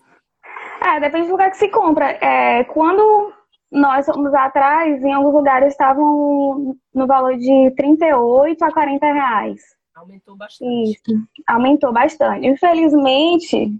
É, 0.83 1.01
depende 1.01 1.27
do 1.27 1.33
lugar 1.33 1.51
que 1.51 1.57
se 1.57 1.68
compra. 1.68 2.12
É, 2.12 2.64
quando 2.64 3.33
nós 3.70 4.07
fomos 4.07 4.33
atrás, 4.33 5.03
em 5.05 5.12
alguns 5.12 5.35
lugares 5.35 5.73
estavam 5.73 6.77
no 6.94 7.07
valor 7.07 7.37
de 7.37 7.73
38 7.77 8.64
a 8.64 8.73
40 8.73 9.07
reais. 9.07 9.61
Aumentou 9.94 10.37
bastante. 10.37 10.92
Isso, 10.92 11.28
aumentou 11.46 11.92
bastante. 11.92 12.46
Infelizmente, 12.46 13.72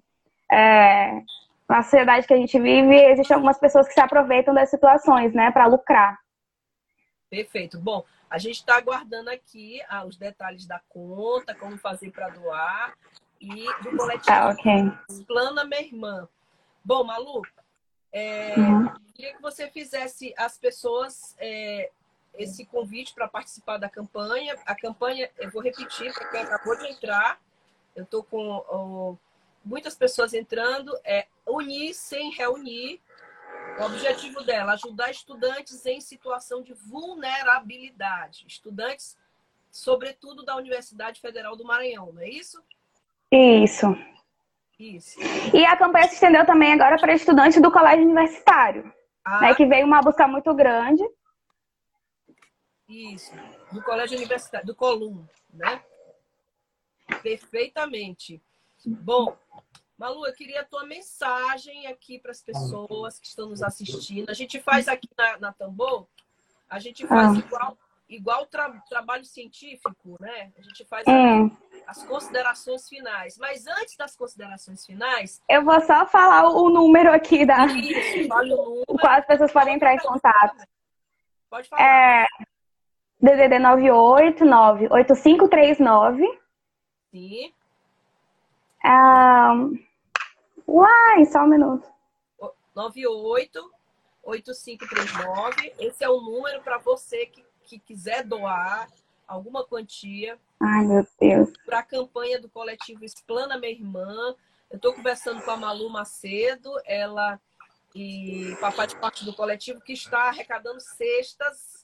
é, 0.51 1.23
na 1.69 1.83
sociedade 1.83 2.27
que 2.27 2.35
a 2.35 2.37
gente 2.37 2.59
vive, 2.59 2.95
existem 2.95 3.35
algumas 3.35 3.59
pessoas 3.59 3.87
que 3.89 3.95
se 3.95 4.01
aproveitam 4.01 4.55
das 4.55 4.71
situações, 4.71 5.33
né, 5.35 5.51
para 5.51 5.67
lucrar. 5.67 6.19
Perfeito. 7.29 7.81
Bom, 7.81 8.05
a 8.31 8.39
gente 8.39 8.57
está 8.57 8.77
aguardando 8.77 9.31
aqui 9.31 9.83
ah, 9.89 10.05
os 10.05 10.17
detalhes 10.17 10.67
da 10.67 10.81
conta, 10.89 11.55
como 11.55 11.77
fazer 11.79 12.11
para 12.11 12.29
doar 12.29 12.95
e 13.41 13.65
do 13.83 13.97
coletivo 13.97 14.31
ah, 14.31 14.51
okay. 14.51 15.25
Plana 15.27 15.65
Minha 15.65 15.81
Irmã. 15.81 16.29
Bom, 16.85 17.03
Malu, 17.03 17.43
é, 18.13 18.55
uhum. 18.57 18.93
queria 19.15 19.35
que 19.35 19.43
você 19.43 19.69
fizesse 19.69 20.33
as 20.37 20.59
pessoas 20.59 21.35
é, 21.39 21.91
esse 22.37 22.65
convite 22.67 23.15
para 23.15 23.29
participar 23.29 23.79
da 23.79 23.89
campanha. 23.89 24.57
A 24.67 24.75
campanha, 24.75 25.31
eu 25.39 25.51
vou 25.51 25.63
repetir 25.63 26.13
para 26.13 26.29
quem 26.29 26.41
acabou 26.41 26.77
de 26.77 26.87
entrar, 26.89 27.41
eu 27.95 28.05
estou 28.05 28.23
com 28.25 29.17
muitas 29.65 29.95
pessoas 29.95 30.35
entrando, 30.35 30.93
é 31.05 31.27
unir 31.47 31.95
sem 31.95 32.31
reunir, 32.33 33.01
O 33.79 33.85
objetivo 33.87 34.43
dela 34.45 34.75
ajudar 34.75 35.11
estudantes 35.11 35.85
em 35.87 36.01
situação 36.01 36.63
de 36.63 36.73
vulnerabilidade, 36.75 38.45
estudantes, 38.47 39.17
sobretudo 39.71 40.45
da 40.45 40.55
Universidade 40.57 41.21
Federal 41.21 41.57
do 41.57 41.65
Maranhão, 41.65 42.13
não 42.13 42.23
é 42.23 42.29
isso? 42.29 42.63
Isso. 43.33 43.97
Isso. 44.79 45.19
E 45.53 45.65
a 45.65 45.77
campanha 45.77 46.07
se 46.09 46.15
estendeu 46.15 46.45
também 46.47 46.73
agora 46.73 46.99
para 46.99 47.15
estudantes 47.15 47.61
do 47.61 47.73
colégio 47.73 48.05
universitário, 48.05 48.93
Ah, 49.25 49.41
né, 49.41 49.55
que 49.55 49.67
veio 49.67 49.87
uma 49.87 50.01
busca 50.01 50.27
muito 50.29 50.53
grande. 50.55 51.03
Isso, 52.95 53.33
do 53.73 53.83
Colégio 53.83 54.17
Universitário, 54.17 54.67
do 54.67 54.75
Colum, 54.75 55.25
né? 55.53 55.83
Perfeitamente. 57.23 58.41
Bom, 58.87 59.37
Malu, 59.99 60.27
eu 60.27 60.33
queria 60.35 60.61
a 60.61 60.65
tua 60.65 60.85
mensagem 60.85 61.87
aqui 61.87 62.19
para 62.19 62.31
as 62.31 62.43
pessoas 62.43 63.19
que 63.19 63.27
estão 63.27 63.49
nos 63.49 63.63
assistindo. 63.63 64.31
A 64.31 64.35
gente 64.35 64.61
faz 64.61 64.89
aqui 64.89 65.09
na, 65.17 65.39
na 65.39 65.53
Tambor, 65.53 66.07
a 66.69 66.79
gente 66.79 67.07
faz 67.07 67.37
Ah. 67.37 67.39
igual, 67.39 67.79
igual 68.09 68.47
tra- 68.47 68.71
trabalho 68.89 69.25
científico, 69.25 70.17
né? 70.21 70.53
A 70.59 70.63
gente 70.63 70.85
faz 70.85 71.05
Hum. 71.09 71.51
as 71.87 72.03
considerações 72.05 72.89
finais. 72.89 73.39
Mas 73.39 73.67
antes 73.67 73.97
das 73.97 74.15
considerações 74.17 74.85
finais, 74.85 75.41
Eu 75.49 75.65
vou 75.65 75.81
só 75.83 76.07
falar 76.07 76.49
o 76.51 76.69
número 76.69 77.13
aqui 77.13 77.45
da 77.47 77.67
isso, 77.67 78.33
o 78.33 78.45
número. 78.45 78.83
o 78.89 78.99
qual 78.99 79.15
as 79.15 79.27
pessoas 79.27 79.53
podem 79.53 79.75
entrar 79.75 79.95
em 79.95 79.99
contato. 79.99 80.65
Pode 81.49 81.69
falar. 81.69 81.83
É 81.83 82.27
DDD 83.25 83.59
989 83.59 84.89
8539 84.91 86.41
Sim. 87.11 87.55
Ah, 88.85 89.55
Uai, 90.69 91.25
só 91.25 91.45
um 91.45 91.49
minuto. 91.49 91.89
98 92.75 93.73
8539. 94.23 95.73
Esse 95.79 96.05
é 96.05 96.09
o 96.11 96.21
número 96.21 96.61
para 96.63 96.77
você 96.77 97.25
que, 97.25 97.43
que 97.65 97.79
quiser 97.79 98.25
doar 98.25 98.91
alguma 99.27 99.65
quantia 99.65 100.39
Ai, 100.61 100.85
meu 100.85 101.07
Deus. 101.19 101.51
para 101.65 101.79
a 101.79 101.83
campanha 101.83 102.39
do 102.39 102.51
coletivo 102.51 103.07
Explana 103.07 103.57
Minha 103.57 103.73
Irmã. 103.73 104.35
Eu 104.71 104.77
estou 104.77 104.93
conversando 104.93 105.41
com 105.41 105.51
a 105.51 105.57
Malu 105.57 105.89
Macedo, 105.89 106.71
ela 106.85 107.41
e 107.95 108.55
papai 108.61 108.87
de 108.87 108.97
parte 108.97 109.25
do 109.25 109.33
coletivo 109.33 109.81
que 109.81 109.95
está 109.95 110.25
arrecadando 110.25 110.81
cestas 110.81 111.84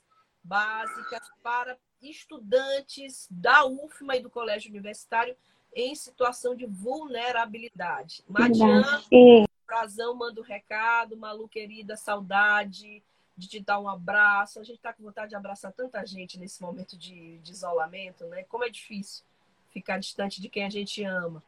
básicas 0.55 1.31
para 1.45 1.79
estudantes 2.03 3.29
da 3.31 3.65
UFMA 3.65 4.17
e 4.17 4.21
do 4.21 4.29
Colégio 4.29 4.69
Universitário 4.69 5.37
em 5.73 5.95
situação 5.95 6.57
de 6.57 6.67
vulnerabilidade. 6.67 8.25
Madian, 8.29 8.83
E 9.13 9.47
Frazão 9.65 10.13
manda 10.17 10.41
um 10.41 10.45
recado, 10.45 11.17
Malu 11.17 11.49
querida, 11.49 11.97
saudade 11.97 13.01
de 13.37 13.47
te 13.49 13.61
dar 13.61 13.79
um 13.79 13.89
abraço. 13.89 14.59
A 14.59 14.65
gente 14.65 14.79
está 14.79 14.93
com 14.93 15.05
vontade 15.05 15.31
de 15.31 15.37
abraçar 15.37 15.73
tanta 15.73 16.05
gente 16.05 16.37
nesse 16.37 16.61
momento 16.61 16.99
de, 16.99 17.39
de 17.39 17.53
isolamento, 17.53 18.25
né? 18.27 18.43
Como 18.49 18.65
é 18.65 18.69
difícil 18.69 19.25
ficar 19.71 19.99
distante 19.99 20.41
de 20.43 20.49
quem 20.49 20.65
a 20.65 20.71
gente 20.71 21.05
ama. 21.05 21.41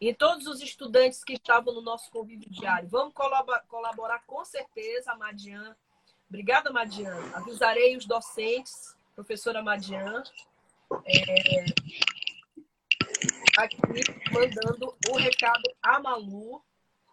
E 0.00 0.14
todos 0.14 0.46
os 0.46 0.60
estudantes 0.62 1.24
que 1.24 1.32
estavam 1.32 1.74
no 1.74 1.82
nosso 1.82 2.08
convívio 2.12 2.48
diário, 2.48 2.88
vamos 2.88 3.12
colabor- 3.12 3.62
colaborar 3.66 4.22
com 4.26 4.44
certeza, 4.44 5.12
Madian. 5.16 5.74
Obrigada, 6.34 6.72
Madian. 6.72 7.16
Avisarei 7.32 7.96
os 7.96 8.06
docentes, 8.06 8.96
professora 9.14 9.62
Madian, 9.62 10.20
é, 11.06 11.64
aqui 13.56 13.76
mandando 14.32 14.92
o 15.10 15.16
recado 15.16 15.62
a 15.80 16.00
Malu, 16.00 16.60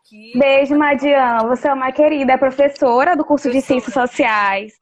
que 0.09 0.35
beijo, 0.35 0.75
Madian. 0.75 1.37
Você 1.49 1.67
é 1.67 1.73
uma 1.73 1.91
querida, 1.91 2.33
é 2.33 2.37
professora 2.37 3.15
do 3.15 3.23
curso 3.23 3.51
de 3.51 3.61
Professora. 3.61 3.79
Ciências 3.79 3.93
Sociais. 3.93 4.73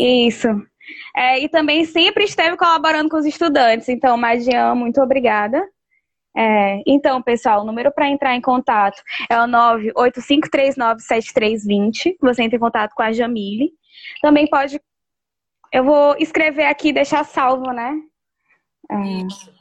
Isso. 0.00 0.48
É, 1.14 1.40
e 1.40 1.48
também 1.50 1.84
sempre 1.84 2.24
esteve 2.24 2.56
colaborando 2.56 3.10
com 3.10 3.18
os 3.18 3.26
estudantes. 3.26 3.90
Então, 3.90 4.16
Madian, 4.16 4.74
muito 4.74 4.98
obrigada. 5.02 5.62
É, 6.36 6.82
então, 6.86 7.22
pessoal, 7.22 7.62
o 7.62 7.64
número 7.64 7.92
para 7.92 8.08
entrar 8.08 8.34
em 8.34 8.40
contato 8.40 9.00
é 9.30 9.38
o 9.38 9.46
985397320. 9.46 12.16
Você 12.20 12.42
entra 12.42 12.56
em 12.56 12.60
contato 12.60 12.92
com 12.94 13.02
a 13.02 13.12
Jamile. 13.12 13.72
Também 14.20 14.48
pode. 14.48 14.80
Eu 15.72 15.84
vou 15.84 16.16
escrever 16.18 16.64
aqui 16.64 16.88
e 16.88 16.92
deixar 16.92 17.24
salvo, 17.24 17.70
né? 17.72 17.94
É, 18.90 18.96
Isso. 19.26 19.54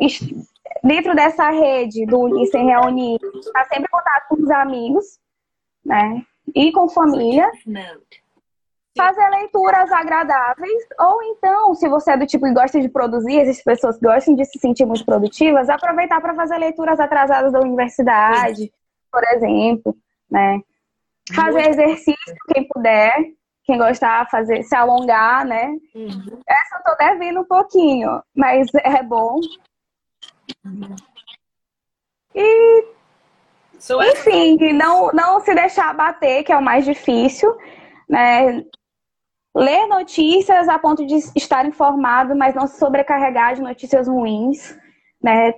Dentro 0.83 1.15
dessa 1.15 1.49
rede 1.49 2.05
do 2.05 2.45
Sem 2.47 2.65
Reunir, 2.67 3.19
estar 3.39 3.65
sempre 3.65 3.83
em 3.83 3.91
contato 3.91 4.27
com 4.29 4.35
os 4.35 4.51
amigos, 4.51 5.19
né? 5.83 6.23
E 6.55 6.71
com 6.71 6.87
família. 6.87 7.49
Fazer 8.97 9.29
leituras 9.29 9.91
agradáveis, 9.91 10.83
ou 10.99 11.23
então, 11.23 11.73
se 11.75 11.87
você 11.87 12.11
é 12.11 12.17
do 12.17 12.25
tipo 12.25 12.45
que 12.45 12.53
gosta 12.53 12.81
de 12.81 12.89
produzir, 12.89 13.39
existem 13.39 13.63
pessoas 13.63 13.97
que 13.97 14.05
gostam 14.05 14.35
de 14.35 14.43
se 14.45 14.59
sentir 14.59 14.85
muito 14.85 15.05
produtivas, 15.05 15.69
aproveitar 15.69 16.19
para 16.19 16.35
fazer 16.35 16.57
leituras 16.57 16.99
atrasadas 16.99 17.53
da 17.53 17.61
universidade, 17.61 18.71
por 19.11 19.23
exemplo, 19.23 19.95
né? 20.29 20.59
Fazer 21.33 21.69
exercício, 21.69 22.35
quem 22.53 22.67
puder, 22.67 23.15
quem 23.69 23.77
gostar, 23.77 24.27
fazer, 24.31 24.63
se 24.63 24.75
alongar, 24.75 25.45
né? 25.45 25.67
Uhum. 25.93 26.41
Essa 26.47 26.77
eu 26.77 26.83
tô 26.83 26.95
devendo 26.97 27.41
um 27.41 27.45
pouquinho, 27.45 28.19
mas 28.35 28.67
é 28.73 29.03
bom. 29.03 29.39
E, 32.33 32.85
essas 33.75 34.17
enfim, 34.17 34.73
não, 34.73 35.11
não 35.13 35.39
se 35.41 35.53
deixar 35.53 35.91
abater, 35.91 36.43
que 36.43 36.51
é 36.51 36.57
o 36.57 36.63
mais 36.63 36.83
difícil, 36.83 37.55
né? 38.09 38.65
Ler 39.55 39.85
notícias 39.85 40.67
a 40.67 40.79
ponto 40.79 41.05
de 41.05 41.15
estar 41.35 41.63
informado, 41.63 42.35
mas 42.35 42.55
não 42.55 42.65
se 42.65 42.79
sobrecarregar 42.79 43.53
de 43.53 43.61
notícias 43.61 44.07
ruins, 44.07 44.75
né? 45.21 45.53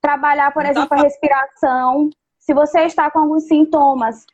Trabalhar, 0.00 0.52
por 0.52 0.64
exemplo, 0.64 0.96
a 0.96 1.02
respiração. 1.02 2.10
Se 2.38 2.54
você 2.54 2.82
está 2.82 3.10
com 3.10 3.18
alguns 3.18 3.48
sintomas, 3.48 4.24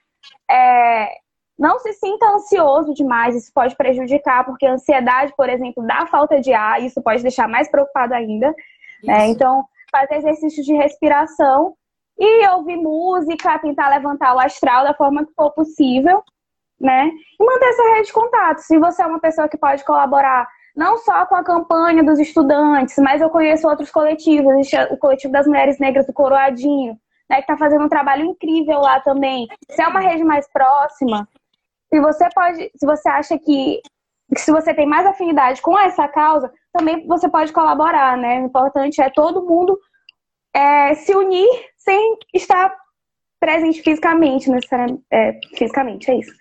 é, 0.51 1.24
não 1.59 1.79
se 1.79 1.93
sinta 1.93 2.27
ansioso 2.27 2.93
demais, 2.95 3.37
isso 3.37 3.53
pode 3.55 3.77
prejudicar, 3.77 4.45
porque 4.45 4.67
a 4.67 4.73
ansiedade, 4.73 5.33
por 5.37 5.49
exemplo, 5.49 5.87
dá 5.87 6.07
falta 6.07 6.41
de 6.41 6.53
ar, 6.53 6.83
isso 6.83 7.03
pode 7.03 7.23
deixar 7.23 7.49
mais 7.49 7.71
preocupado 7.71 8.15
ainda. 8.15 8.55
né? 9.03 9.29
Então, 9.29 9.65
fazer 9.91 10.17
exercícios 10.17 10.67
de 10.67 10.75
respiração 10.75 11.75
e 12.19 12.49
ouvir 12.49 12.77
música, 12.77 13.59
tentar 13.59 13.89
levantar 13.89 14.35
o 14.35 14.41
astral 14.41 14.85
da 14.85 14.95
forma 14.95 15.25
que 15.25 15.33
for 15.35 15.51
possível, 15.53 16.23
né? 16.81 17.11
E 17.41 17.45
manter 17.45 17.67
essa 17.67 17.95
rede 17.95 18.07
de 18.07 18.13
contato. 18.13 18.59
Se 18.59 18.79
você 18.79 19.03
é 19.03 19.07
uma 19.07 19.21
pessoa 19.21 19.49
que 19.49 19.57
pode 19.57 19.85
colaborar 19.85 20.49
não 20.77 20.97
só 20.99 21.25
com 21.27 21.37
a 21.37 21.45
campanha 21.45 22.03
dos 22.03 22.19
estudantes, 22.19 22.97
mas 22.99 23.21
eu 23.21 23.31
conheço 23.31 23.69
outros 23.69 23.91
coletivos, 23.91 24.53
o 24.91 24.97
coletivo 24.97 25.33
das 25.33 25.47
mulheres 25.47 25.79
negras 25.79 26.07
do 26.07 26.13
Coroadinho, 26.13 26.99
né, 27.31 27.37
que 27.37 27.43
está 27.43 27.57
fazendo 27.57 27.85
um 27.85 27.89
trabalho 27.89 28.25
incrível 28.25 28.81
lá 28.81 29.01
também. 29.01 29.47
Se 29.71 29.81
é 29.81 29.87
uma 29.87 30.01
rede 30.01 30.25
mais 30.25 30.51
próxima, 30.51 31.29
se 31.95 32.01
você 32.01 32.29
pode, 32.35 32.71
se 32.75 32.85
você 32.85 33.09
acha 33.09 33.39
que 33.39 33.81
se 34.37 34.51
você 34.51 34.75
tem 34.75 34.85
mais 34.85 35.07
afinidade 35.07 35.63
com 35.63 35.79
essa 35.79 36.09
causa, 36.09 36.53
também 36.73 37.07
você 37.07 37.29
pode 37.29 37.53
colaborar, 37.53 38.17
né? 38.17 38.41
O 38.41 38.47
importante 38.47 39.01
é 39.01 39.09
todo 39.09 39.45
mundo 39.45 39.79
é, 40.53 40.93
se 40.97 41.15
unir 41.15 41.49
sem 41.77 42.19
estar 42.35 42.75
presente 43.39 43.81
fisicamente, 43.81 44.51
necessariamente. 44.51 45.05
É, 45.09 45.39
fisicamente, 45.57 46.11
é 46.11 46.19
isso. 46.19 46.33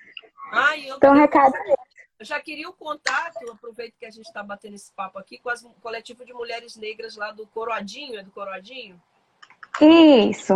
Ai, 0.51 0.89
eu, 0.89 0.95
Então, 0.95 1.13
recado 1.13 1.53
eu 2.19 2.25
já 2.25 2.39
queria 2.39 2.69
o 2.69 2.73
contato, 2.73 3.51
aproveito 3.51 3.95
que 3.99 4.05
a 4.05 4.09
gente 4.09 4.25
está 4.25 4.41
batendo 4.41 4.75
esse 4.75 4.91
papo 4.93 5.19
aqui, 5.19 5.37
com 5.37 5.49
o 5.49 5.81
coletivo 5.81 6.25
de 6.25 6.33
mulheres 6.33 6.77
negras 6.77 7.15
lá 7.15 7.31
do 7.31 7.45
Coroadinho, 7.45 8.17
é 8.17 8.23
do 8.23 8.31
Coroadinho? 8.31 8.99
Isso. 9.81 10.53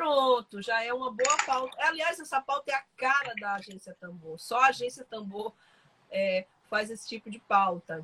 Pronto, 0.00 0.62
já 0.62 0.82
é 0.82 0.94
uma 0.94 1.10
boa 1.10 1.36
pauta. 1.46 1.76
Aliás, 1.78 2.18
essa 2.18 2.40
pauta 2.40 2.72
é 2.72 2.74
a 2.74 2.82
cara 2.96 3.34
da 3.38 3.56
Agência 3.56 3.94
Tambor. 4.00 4.38
Só 4.38 4.58
a 4.58 4.68
Agência 4.68 5.04
Tambor 5.04 5.52
é, 6.10 6.46
faz 6.70 6.90
esse 6.90 7.06
tipo 7.06 7.30
de 7.30 7.38
pauta. 7.38 8.00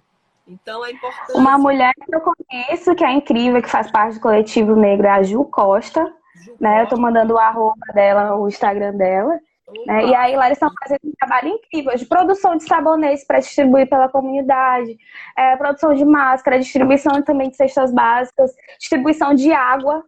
Então 0.47 0.85
é 0.85 0.91
importante. 0.91 1.33
Uma 1.33 1.57
mulher 1.57 1.95
que 1.95 2.15
eu 2.15 2.21
conheço, 2.21 2.95
que 2.95 3.03
é 3.03 3.13
incrível, 3.13 3.63
que 3.63 3.71
faz 3.71 3.91
parte 3.91 4.17
do 4.17 4.21
coletivo 4.21 4.77
negro, 4.77 5.07
é 5.07 5.11
a 5.11 5.23
Ju 5.23 5.47
Costa. 5.47 6.05
Ju 6.35 6.55
né? 6.61 6.81
Costa. 6.81 6.83
Eu 6.83 6.89
tô 6.91 6.97
mandando 6.99 7.33
o 7.33 7.39
arroba 7.39 7.87
dela, 7.95 8.37
o 8.37 8.47
Instagram 8.47 8.95
dela. 8.95 9.41
Né? 9.87 10.05
E 10.05 10.15
aí 10.15 10.37
lá 10.37 10.47
eles 10.47 10.59
estão 10.59 10.71
fazendo 10.79 11.01
um 11.03 11.13
trabalho 11.19 11.49
incrível 11.49 11.97
de 11.97 12.05
produção 12.05 12.57
de 12.57 12.65
sabonetes 12.65 13.25
para 13.25 13.39
distribuir 13.39 13.89
pela 13.89 14.11
comunidade, 14.11 14.99
é, 15.35 15.57
produção 15.57 15.95
de 15.95 16.05
máscara, 16.05 16.59
distribuição 16.59 17.23
também 17.23 17.49
de 17.49 17.57
cestas 17.57 17.91
básicas, 17.91 18.55
distribuição 18.79 19.33
de 19.33 19.51
água, 19.51 20.05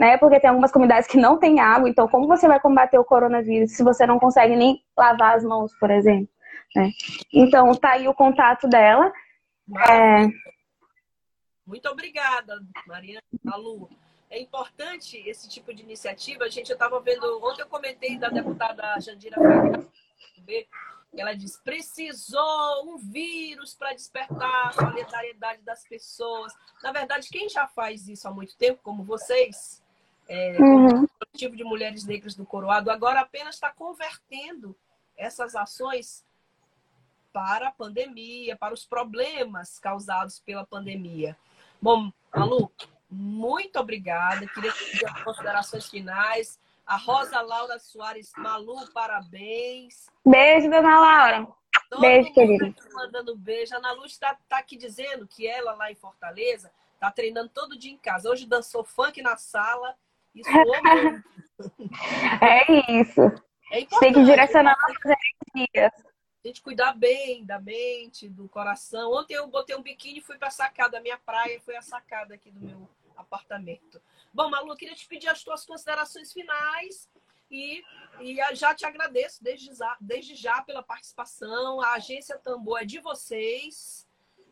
né? 0.00 0.16
Porque 0.16 0.40
tem 0.40 0.48
algumas 0.48 0.72
comunidades 0.72 1.06
que 1.06 1.18
não 1.18 1.36
têm 1.36 1.60
água, 1.60 1.86
então 1.86 2.08
como 2.08 2.26
você 2.26 2.48
vai 2.48 2.58
combater 2.58 2.98
o 2.98 3.04
coronavírus 3.04 3.72
se 3.72 3.84
você 3.84 4.06
não 4.06 4.18
consegue 4.18 4.56
nem 4.56 4.82
lavar 4.96 5.36
as 5.36 5.44
mãos, 5.44 5.74
por 5.78 5.90
exemplo? 5.90 6.26
Né? 6.74 6.90
Então 7.30 7.74
tá 7.74 7.90
aí 7.90 8.08
o 8.08 8.14
contato 8.14 8.66
dela. 8.66 9.12
É... 9.90 10.26
Muito 11.66 11.86
obrigada, 11.90 12.58
Maria 12.86 13.20
Lu 13.58 13.90
é 14.30 14.40
importante 14.40 15.20
esse 15.28 15.48
tipo 15.48 15.74
de 15.74 15.82
iniciativa. 15.82 16.44
A 16.44 16.48
gente, 16.48 16.70
eu 16.70 16.74
estava 16.74 17.00
vendo, 17.00 17.44
ontem 17.44 17.62
eu 17.62 17.66
comentei 17.66 18.16
da 18.16 18.28
deputada 18.28 18.98
Jandira 19.00 19.36
ela 21.16 21.34
diz: 21.34 21.56
precisou 21.58 22.84
um 22.84 22.96
vírus 22.96 23.74
para 23.74 23.92
despertar 23.92 24.68
a 24.68 24.72
solidariedade 24.72 25.62
das 25.62 25.82
pessoas. 25.84 26.52
Na 26.82 26.92
verdade, 26.92 27.28
quem 27.28 27.48
já 27.48 27.66
faz 27.66 28.08
isso 28.08 28.28
há 28.28 28.30
muito 28.30 28.56
tempo, 28.56 28.80
como 28.82 29.02
vocês, 29.02 29.79
é, 30.32 30.56
uhum. 30.60 31.02
o 31.02 31.08
coletivo 31.08 31.56
de 31.56 31.64
mulheres 31.64 32.04
negras 32.04 32.36
do 32.36 32.46
Coroado, 32.46 32.88
agora 32.88 33.20
apenas 33.20 33.56
está 33.56 33.68
convertendo 33.68 34.76
essas 35.16 35.56
ações 35.56 36.24
para 37.32 37.66
a 37.66 37.72
pandemia, 37.72 38.56
para 38.56 38.72
os 38.72 38.86
problemas 38.86 39.80
causados 39.80 40.38
pela 40.38 40.64
pandemia. 40.64 41.36
Bom, 41.82 42.12
Malu, 42.32 42.70
muito 43.10 43.80
obrigada. 43.80 44.46
Queria 44.46 44.72
pedir 44.72 45.04
as 45.04 45.22
considerações 45.24 45.88
finais. 45.88 46.60
A 46.86 46.96
Rosa 46.96 47.40
Laura 47.40 47.80
Soares 47.80 48.30
Malu, 48.36 48.88
parabéns. 48.92 50.06
Beijo, 50.24 50.70
dona 50.70 51.00
Laura. 51.00 51.48
Todo 51.88 52.02
beijo, 52.02 52.32
querida. 52.32 52.72
Tá 52.72 52.88
mandando 52.92 53.36
beijo. 53.36 53.74
A 53.74 53.78
Ana 53.78 53.92
Luz 53.92 54.12
está 54.12 54.38
tá 54.48 54.58
aqui 54.58 54.76
dizendo 54.76 55.26
que 55.26 55.44
ela 55.46 55.74
lá 55.74 55.90
em 55.90 55.96
Fortaleza 55.96 56.70
está 56.94 57.10
treinando 57.10 57.48
todo 57.48 57.76
dia 57.76 57.90
em 57.90 57.98
casa. 57.98 58.30
Hoje 58.30 58.46
dançou 58.46 58.84
funk 58.84 59.20
na 59.22 59.36
sala. 59.36 59.96
Isso 60.34 60.50
é 62.42 63.00
isso. 63.00 63.20
É 63.72 63.84
Tem 64.00 64.12
que 64.12 64.24
direcionar 64.24 64.76
nossas 64.80 65.16
energias 65.54 66.10
a 66.42 66.48
gente 66.48 66.62
cuidar 66.62 66.94
bem 66.94 67.44
da 67.44 67.60
mente, 67.60 68.28
do 68.28 68.48
coração. 68.48 69.12
Ontem 69.12 69.34
eu 69.34 69.46
botei 69.46 69.76
um 69.76 69.82
biquíni 69.82 70.20
e 70.20 70.22
fui 70.22 70.38
para 70.38 70.48
a 70.48 70.50
sacada, 70.52 70.98
a 70.98 71.00
minha 71.00 71.18
praia 71.18 71.60
foi 71.60 71.76
a 71.76 71.82
sacada 71.82 72.34
aqui 72.34 72.50
do 72.50 72.60
meu 72.60 72.88
apartamento. 73.14 74.00
Bom, 74.32 74.48
Malu, 74.48 74.72
eu 74.72 74.76
queria 74.76 74.94
te 74.94 75.06
pedir 75.06 75.28
as 75.28 75.44
tuas 75.44 75.66
considerações 75.66 76.32
finais 76.32 77.10
e, 77.50 77.84
e 78.20 78.36
já 78.54 78.74
te 78.74 78.86
agradeço 78.86 79.44
desde 79.44 79.74
já, 79.74 79.96
desde 80.00 80.34
já 80.34 80.62
pela 80.62 80.82
participação. 80.82 81.80
A 81.82 81.94
agência 81.94 82.38
Tambor 82.38 82.80
é 82.80 82.84
de 82.86 83.00
vocês. 83.00 84.08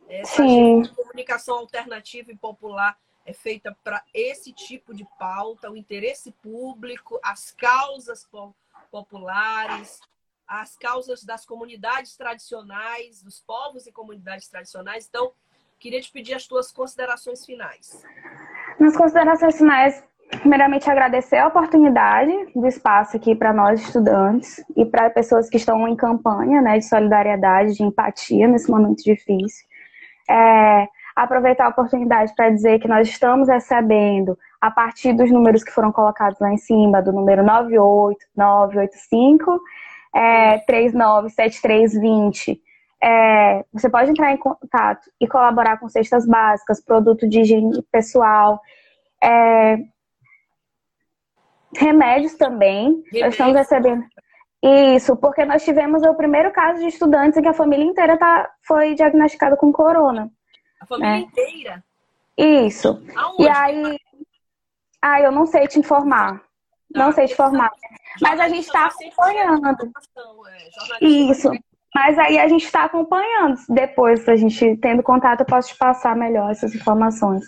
Essa 0.07 0.43
Sim. 0.43 0.81
de 0.83 0.89
comunicação 0.89 1.57
alternativa 1.57 2.31
e 2.31 2.37
popular 2.37 2.99
é 3.29 3.33
feita 3.33 3.75
para 3.83 4.01
esse 4.13 4.51
tipo 4.51 4.93
de 4.93 5.05
pauta, 5.17 5.69
o 5.69 5.77
interesse 5.77 6.31
público, 6.41 7.19
as 7.23 7.51
causas 7.51 8.27
populares, 8.91 9.99
as 10.47 10.75
causas 10.75 11.23
das 11.23 11.45
comunidades 11.45 12.17
tradicionais, 12.17 13.21
dos 13.21 13.39
povos 13.39 13.85
e 13.85 13.91
comunidades 13.91 14.47
tradicionais. 14.47 15.05
Então, 15.07 15.31
queria 15.79 16.01
te 16.01 16.11
pedir 16.11 16.33
as 16.33 16.47
tuas 16.47 16.71
considerações 16.71 17.45
finais. 17.45 18.03
Nas 18.79 18.97
considerações 18.97 19.57
finais, 19.57 20.03
primeiramente 20.41 20.89
agradecer 20.89 21.37
a 21.37 21.47
oportunidade 21.47 22.31
do 22.55 22.65
espaço 22.65 23.15
aqui 23.15 23.35
para 23.35 23.53
nós 23.53 23.79
estudantes 23.79 24.63
e 24.75 24.85
para 24.85 25.09
pessoas 25.11 25.47
que 25.49 25.57
estão 25.57 25.87
em 25.87 25.95
campanha 25.95 26.61
né, 26.61 26.79
de 26.79 26.85
solidariedade, 26.85 27.75
de 27.75 27.83
empatia 27.83 28.47
nesse 28.47 28.71
momento 28.71 29.03
difícil. 29.03 29.67
É, 30.27 30.87
aproveitar 31.15 31.65
a 31.65 31.69
oportunidade 31.69 32.33
para 32.35 32.49
dizer 32.49 32.79
que 32.79 32.87
nós 32.87 33.07
estamos 33.07 33.47
recebendo, 33.47 34.37
a 34.61 34.69
partir 34.69 35.13
dos 35.13 35.31
números 35.31 35.63
que 35.63 35.71
foram 35.71 35.91
colocados 35.91 36.39
lá 36.39 36.51
em 36.51 36.57
cima, 36.57 37.01
do 37.01 37.11
número 37.11 37.43
98985, 37.43 39.59
é, 40.13 40.59
397320. 40.59 42.61
É, 43.01 43.63
você 43.71 43.89
pode 43.89 44.11
entrar 44.11 44.33
em 44.33 44.37
contato 44.37 45.09
e 45.19 45.27
colaborar 45.27 45.79
com 45.79 45.87
cestas 45.87 46.27
básicas, 46.27 46.83
produto 46.83 47.27
de 47.27 47.41
higiene 47.41 47.81
pessoal, 47.91 48.59
é, 49.23 49.77
remédios 51.75 52.35
também. 52.35 53.01
Nós 53.13 53.33
estamos 53.33 53.55
recebendo. 53.55 54.03
Isso, 54.61 55.15
porque 55.15 55.45
nós 55.45 55.63
tivemos 55.63 56.03
o 56.03 56.13
primeiro 56.15 56.51
caso 56.51 56.81
de 56.81 56.87
estudantes 56.87 57.37
em 57.37 57.41
que 57.41 57.47
a 57.47 57.53
família 57.53 57.85
inteira 57.85 58.17
tá, 58.17 58.51
foi 58.63 58.93
diagnosticada 58.93 59.55
com 59.55 59.71
corona. 59.71 60.29
A 60.79 60.85
família 60.85 61.11
né? 61.11 61.19
inteira? 61.19 61.83
Isso. 62.37 63.03
Aonde? 63.15 63.43
E 63.43 63.49
aí. 63.49 63.99
Ah, 65.01 65.21
eu 65.21 65.31
não 65.31 65.45
sei 65.45 65.67
te 65.67 65.79
informar. 65.79 66.41
Não, 66.93 67.05
não 67.05 67.11
sei 67.11 67.27
te 67.27 67.33
informar. 67.33 67.71
Mas 68.21 68.39
a 68.39 68.49
gente 68.49 68.65
está 68.65 68.85
acompanhando. 68.85 69.91
É, 71.01 71.05
Isso. 71.05 71.49
Mas 71.93 72.17
aí 72.19 72.37
a 72.37 72.47
gente 72.47 72.65
está 72.65 72.85
acompanhando. 72.85 73.57
Depois, 73.69 74.27
a 74.27 74.35
gente 74.35 74.77
tendo 74.77 75.03
contato, 75.03 75.41
eu 75.41 75.45
posso 75.45 75.69
te 75.69 75.77
passar 75.77 76.15
melhor 76.15 76.51
essas 76.51 76.73
informações. 76.75 77.45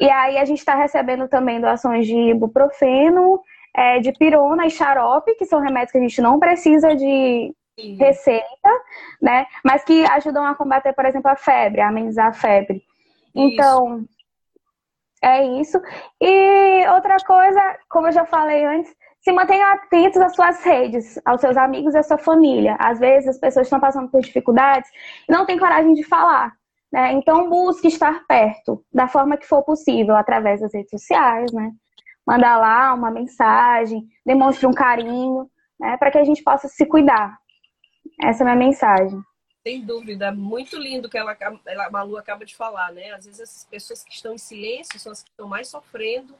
E 0.00 0.08
aí 0.08 0.38
a 0.38 0.44
gente 0.44 0.58
está 0.58 0.74
recebendo 0.74 1.28
também 1.28 1.60
doações 1.60 2.06
de 2.06 2.16
ibuprofeno, 2.16 3.40
é, 3.76 4.00
de 4.00 4.12
pirona 4.12 4.66
e 4.66 4.70
xarope, 4.70 5.34
que 5.34 5.44
são 5.44 5.60
remédios 5.60 5.92
que 5.92 5.98
a 5.98 6.00
gente 6.00 6.20
não 6.20 6.38
precisa 6.38 6.94
de. 6.96 7.54
Receita, 7.98 8.70
né? 9.20 9.46
Mas 9.64 9.84
que 9.84 10.04
ajudam 10.04 10.44
a 10.44 10.54
combater, 10.54 10.92
por 10.92 11.04
exemplo, 11.04 11.30
a 11.30 11.36
febre, 11.36 11.80
a 11.80 11.88
amenizar 11.88 12.28
a 12.28 12.32
febre. 12.32 12.82
Então, 13.34 13.98
isso. 13.98 14.08
é 15.22 15.44
isso. 15.60 15.80
E 16.20 16.86
outra 16.88 17.16
coisa, 17.26 17.60
como 17.88 18.08
eu 18.08 18.12
já 18.12 18.24
falei 18.24 18.64
antes, 18.64 18.94
se 19.20 19.32
mantenha 19.32 19.72
atentos 19.72 20.20
às 20.20 20.34
suas 20.34 20.64
redes, 20.64 21.20
aos 21.24 21.40
seus 21.40 21.56
amigos 21.56 21.94
e 21.94 21.98
à 21.98 22.02
sua 22.02 22.18
família. 22.18 22.76
Às 22.78 22.98
vezes 22.98 23.28
as 23.28 23.38
pessoas 23.38 23.66
estão 23.66 23.80
passando 23.80 24.10
por 24.10 24.20
dificuldades 24.20 24.90
e 25.28 25.32
não 25.32 25.44
têm 25.44 25.58
coragem 25.58 25.92
de 25.94 26.02
falar. 26.04 26.52
Né? 26.92 27.12
Então 27.12 27.48
busque 27.48 27.88
estar 27.88 28.26
perto 28.26 28.84
da 28.92 29.06
forma 29.06 29.36
que 29.36 29.46
for 29.46 29.62
possível, 29.62 30.16
através 30.16 30.60
das 30.60 30.74
redes 30.74 30.90
sociais, 30.90 31.52
né? 31.52 31.70
Mandar 32.26 32.58
lá 32.58 32.92
uma 32.94 33.10
mensagem, 33.10 34.06
demonstre 34.26 34.66
um 34.66 34.72
carinho, 34.72 35.48
né? 35.78 35.96
Para 35.96 36.10
que 36.10 36.18
a 36.18 36.24
gente 36.24 36.42
possa 36.42 36.66
se 36.66 36.84
cuidar. 36.86 37.38
Essa 38.20 38.42
é 38.42 38.46
a 38.46 38.54
minha 38.54 38.68
mensagem. 38.68 39.22
Sem 39.62 39.84
dúvida, 39.84 40.32
muito 40.32 40.78
lindo 40.78 41.08
que 41.08 41.18
ela, 41.18 41.36
a 41.36 41.90
Malu 41.90 42.16
acaba 42.16 42.46
de 42.46 42.56
falar, 42.56 42.92
né? 42.92 43.12
Às 43.12 43.26
vezes 43.26 43.40
essas 43.40 43.64
pessoas 43.66 44.02
que 44.02 44.12
estão 44.12 44.34
em 44.34 44.38
silêncio 44.38 44.98
são 44.98 45.12
as 45.12 45.22
que 45.22 45.30
estão 45.30 45.46
mais 45.46 45.68
sofrendo. 45.68 46.34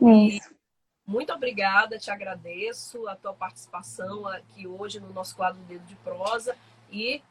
Isso. 0.00 0.52
E 0.52 1.10
muito 1.10 1.32
obrigada, 1.32 1.98
te 1.98 2.10
agradeço 2.10 3.08
a 3.08 3.16
tua 3.16 3.32
participação 3.32 4.26
aqui 4.26 4.66
hoje 4.66 5.00
no 5.00 5.12
nosso 5.12 5.34
quadro 5.34 5.60
Dedo 5.62 5.84
de 5.86 5.96
Prosa. 5.96 6.56
E 6.90 7.22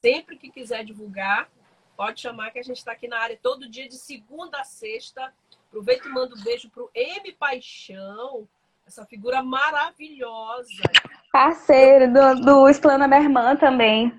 sempre 0.00 0.38
que 0.38 0.50
quiser 0.50 0.84
divulgar, 0.84 1.48
pode 1.96 2.20
chamar 2.20 2.52
que 2.52 2.58
a 2.58 2.62
gente 2.62 2.78
está 2.78 2.92
aqui 2.92 3.08
na 3.08 3.18
área 3.18 3.38
todo 3.42 3.68
dia, 3.68 3.88
de 3.88 3.96
segunda 3.96 4.60
a 4.60 4.64
sexta. 4.64 5.32
Aproveita 5.68 6.06
e 6.06 6.12
manda 6.12 6.34
um 6.34 6.42
beijo 6.42 6.70
para 6.70 6.84
o 6.84 6.90
M 6.94 7.32
Paixão, 7.32 8.48
essa 8.86 9.04
figura 9.04 9.42
maravilhosa. 9.42 10.82
Parceiro 11.32 12.12
do, 12.12 12.40
do 12.40 12.68
Explana 12.68 13.06
Minha 13.06 13.20
Irmã 13.20 13.56
também. 13.56 14.12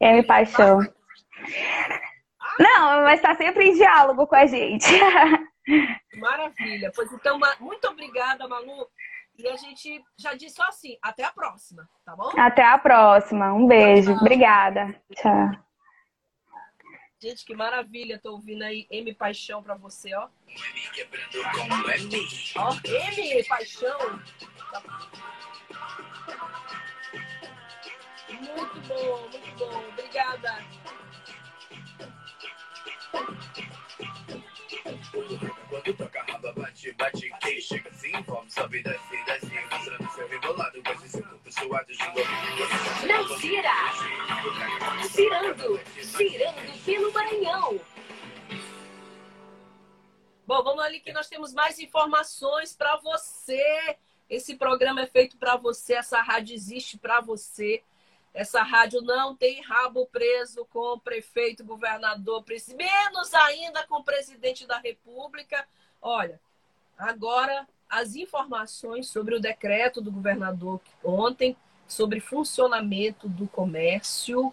M 0.00 0.22
Paixão. 0.22 0.80
Não, 2.58 3.02
mas 3.02 3.20
está 3.20 3.34
sempre 3.34 3.68
em 3.68 3.74
diálogo 3.74 4.26
com 4.26 4.34
a 4.34 4.46
gente. 4.46 4.86
Maravilha. 6.16 6.92
Pois 6.94 7.12
então, 7.12 7.38
muito 7.60 7.86
obrigada, 7.88 8.48
Malu. 8.48 8.88
E 9.38 9.46
a 9.48 9.56
gente 9.56 10.02
já 10.18 10.32
disse 10.32 10.56
só 10.56 10.64
assim, 10.64 10.96
até 11.02 11.22
a 11.24 11.30
próxima, 11.30 11.86
tá 12.04 12.16
bom? 12.16 12.32
Até 12.38 12.64
a 12.64 12.78
próxima. 12.78 13.52
Um 13.52 13.66
beijo. 13.66 14.12
Tchau. 14.12 14.20
Obrigada. 14.20 15.02
Tchau. 15.14 15.50
Gente, 17.20 17.44
que 17.44 17.54
maravilha. 17.54 18.18
Tô 18.22 18.32
ouvindo 18.32 18.62
aí 18.62 18.86
M 18.90 19.14
Paixão 19.14 19.62
pra 19.62 19.74
você, 19.74 20.14
ó. 20.14 20.28
Ó, 22.56 22.74
M 22.84 23.44
Paixão. 23.44 24.20
muito 28.56 28.80
bom, 28.88 29.28
muito 29.28 29.58
bom. 29.58 29.88
Obrigada. 29.88 30.64
Quando 35.68 35.94
toca 35.94 36.20
a 36.20 36.24
raba, 36.24 36.52
bate, 36.52 36.92
bate, 36.92 37.30
quem 37.40 37.60
chega 37.60 37.90
assim, 37.90 38.12
vamos 38.26 38.52
sobe, 38.52 38.82
desce, 38.82 39.24
desce, 39.24 39.52
mostrando 39.70 40.10
seu 40.12 40.28
rebolado, 40.28 40.82
mas 40.84 41.04
esse 41.04 41.22
corpo 41.22 41.52
suado 41.52 41.92
de 41.92 41.98
novo. 41.98 42.20
Não, 43.06 43.38
gira! 43.38 43.70
Cirando, 45.10 45.80
cirando 46.02 46.84
pelo 46.84 47.12
Maranhão. 47.12 47.80
Bom, 50.46 50.62
vamos 50.62 50.84
ali 50.84 51.00
que 51.00 51.12
nós 51.12 51.28
temos 51.28 51.52
mais 51.52 51.78
informações 51.78 52.74
para 52.74 52.96
você. 52.98 53.96
Esse 54.30 54.56
programa 54.56 55.02
é 55.02 55.06
feito 55.06 55.36
para 55.36 55.56
você, 55.56 55.94
essa 55.94 56.20
rádio 56.22 56.54
existe 56.54 56.98
para 56.98 57.20
você. 57.20 57.82
Essa 58.36 58.62
rádio 58.62 59.00
não 59.00 59.34
tem 59.34 59.62
rabo 59.62 60.04
preso 60.12 60.66
com 60.66 60.92
o 60.92 61.00
prefeito, 61.00 61.64
governador, 61.64 62.44
menos 62.76 63.32
ainda 63.32 63.86
com 63.86 63.96
o 63.96 64.04
presidente 64.04 64.66
da 64.66 64.76
República. 64.78 65.66
Olha, 66.02 66.38
agora 66.98 67.66
as 67.88 68.14
informações 68.14 69.08
sobre 69.08 69.34
o 69.34 69.40
decreto 69.40 70.02
do 70.02 70.12
governador 70.12 70.82
ontem 71.02 71.56
sobre 71.88 72.20
funcionamento 72.20 73.26
do 73.26 73.48
comércio. 73.48 74.52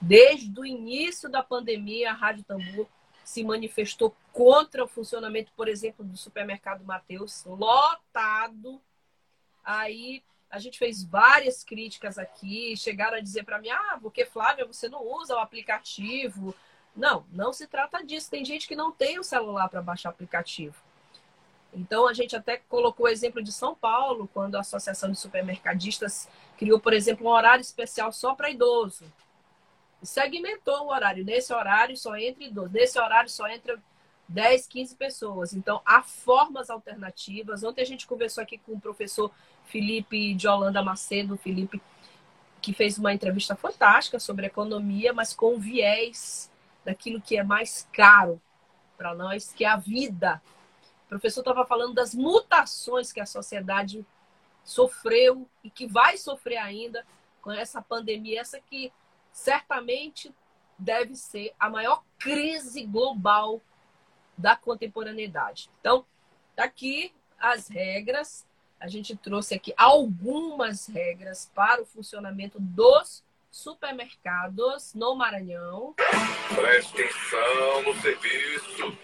Desde 0.00 0.60
o 0.60 0.64
início 0.64 1.28
da 1.28 1.42
pandemia, 1.42 2.12
a 2.12 2.14
Rádio 2.14 2.44
Tambor 2.44 2.86
se 3.24 3.42
manifestou 3.42 4.14
contra 4.32 4.84
o 4.84 4.88
funcionamento, 4.88 5.50
por 5.56 5.66
exemplo, 5.66 6.04
do 6.04 6.16
supermercado 6.16 6.84
Mateus, 6.84 7.44
lotado. 7.46 8.80
Aí 9.64 10.22
a 10.54 10.58
gente 10.60 10.78
fez 10.78 11.02
várias 11.02 11.64
críticas 11.64 12.16
aqui, 12.16 12.76
chegaram 12.76 13.16
a 13.16 13.20
dizer 13.20 13.44
para 13.44 13.58
mim: 13.58 13.70
ah, 13.70 13.98
porque 14.00 14.24
Flávia, 14.24 14.64
você 14.64 14.88
não 14.88 15.04
usa 15.04 15.34
o 15.34 15.40
aplicativo. 15.40 16.54
Não, 16.94 17.26
não 17.32 17.52
se 17.52 17.66
trata 17.66 18.04
disso. 18.04 18.30
Tem 18.30 18.44
gente 18.44 18.68
que 18.68 18.76
não 18.76 18.92
tem 18.92 19.18
o 19.18 19.24
celular 19.24 19.68
para 19.68 19.82
baixar 19.82 20.10
aplicativo. 20.10 20.76
Então, 21.72 22.06
a 22.06 22.12
gente 22.12 22.36
até 22.36 22.58
colocou 22.68 23.06
o 23.06 23.08
exemplo 23.08 23.42
de 23.42 23.50
São 23.50 23.74
Paulo, 23.74 24.30
quando 24.32 24.54
a 24.54 24.60
Associação 24.60 25.10
de 25.10 25.18
Supermercadistas 25.18 26.28
criou, 26.56 26.78
por 26.78 26.92
exemplo, 26.92 27.26
um 27.26 27.30
horário 27.30 27.62
especial 27.62 28.12
só 28.12 28.32
para 28.32 28.48
idoso. 28.48 29.04
Segmentou 30.00 30.84
o 30.84 30.92
horário. 30.92 31.24
Nesse 31.24 31.52
horário 31.52 31.96
só 31.96 32.16
entra 32.16 32.44
idoso. 32.44 32.70
Nesse 32.70 32.96
horário 32.96 33.28
só 33.28 33.48
entra 33.48 33.82
10, 34.28 34.68
15 34.68 34.94
pessoas. 34.94 35.52
Então, 35.52 35.82
há 35.84 36.00
formas 36.00 36.70
alternativas. 36.70 37.64
Ontem 37.64 37.82
a 37.82 37.86
gente 37.86 38.06
conversou 38.06 38.42
aqui 38.42 38.56
com 38.56 38.74
o 38.74 38.80
professor 38.80 39.32
Felipe 39.66 40.34
de 40.34 40.46
Holanda 40.46 40.82
Macedo, 40.82 41.36
Felipe, 41.36 41.80
que 42.60 42.72
fez 42.72 42.98
uma 42.98 43.12
entrevista 43.12 43.54
fantástica 43.54 44.18
sobre 44.18 44.46
economia, 44.46 45.12
mas 45.12 45.34
com 45.34 45.58
viés 45.58 46.50
daquilo 46.84 47.20
que 47.20 47.36
é 47.36 47.42
mais 47.42 47.88
caro 47.92 48.40
para 48.96 49.14
nós, 49.14 49.52
que 49.52 49.64
é 49.64 49.68
a 49.68 49.76
vida 49.76 50.40
o 51.04 51.08
professor 51.08 51.40
estava 51.40 51.66
falando 51.66 51.94
das 51.94 52.14
mutações 52.14 53.12
que 53.12 53.20
a 53.20 53.26
sociedade 53.26 54.04
sofreu 54.64 55.48
e 55.62 55.70
que 55.70 55.86
vai 55.86 56.16
sofrer 56.16 56.56
ainda 56.56 57.06
com 57.42 57.52
essa 57.52 57.82
pandemia, 57.82 58.40
essa 58.40 58.58
que 58.58 58.90
certamente 59.30 60.34
deve 60.78 61.14
ser 61.14 61.54
a 61.60 61.68
maior 61.68 62.02
crise 62.18 62.84
global 62.84 63.60
da 64.36 64.56
contemporaneidade. 64.56 65.70
Então, 65.80 66.06
aqui 66.56 67.12
as 67.38 67.68
regras, 67.68 68.46
a 68.78 68.88
gente 68.88 69.16
trouxe 69.16 69.54
aqui 69.54 69.72
algumas 69.76 70.86
regras 70.86 71.50
para 71.54 71.82
o 71.82 71.86
funcionamento 71.86 72.58
dos 72.60 73.22
supermercados 73.50 74.92
no 74.94 75.14
Maranhão. 75.14 75.94
Preste 76.54 77.02
atenção 77.02 77.82
no 77.84 78.00
serviço. 78.00 78.98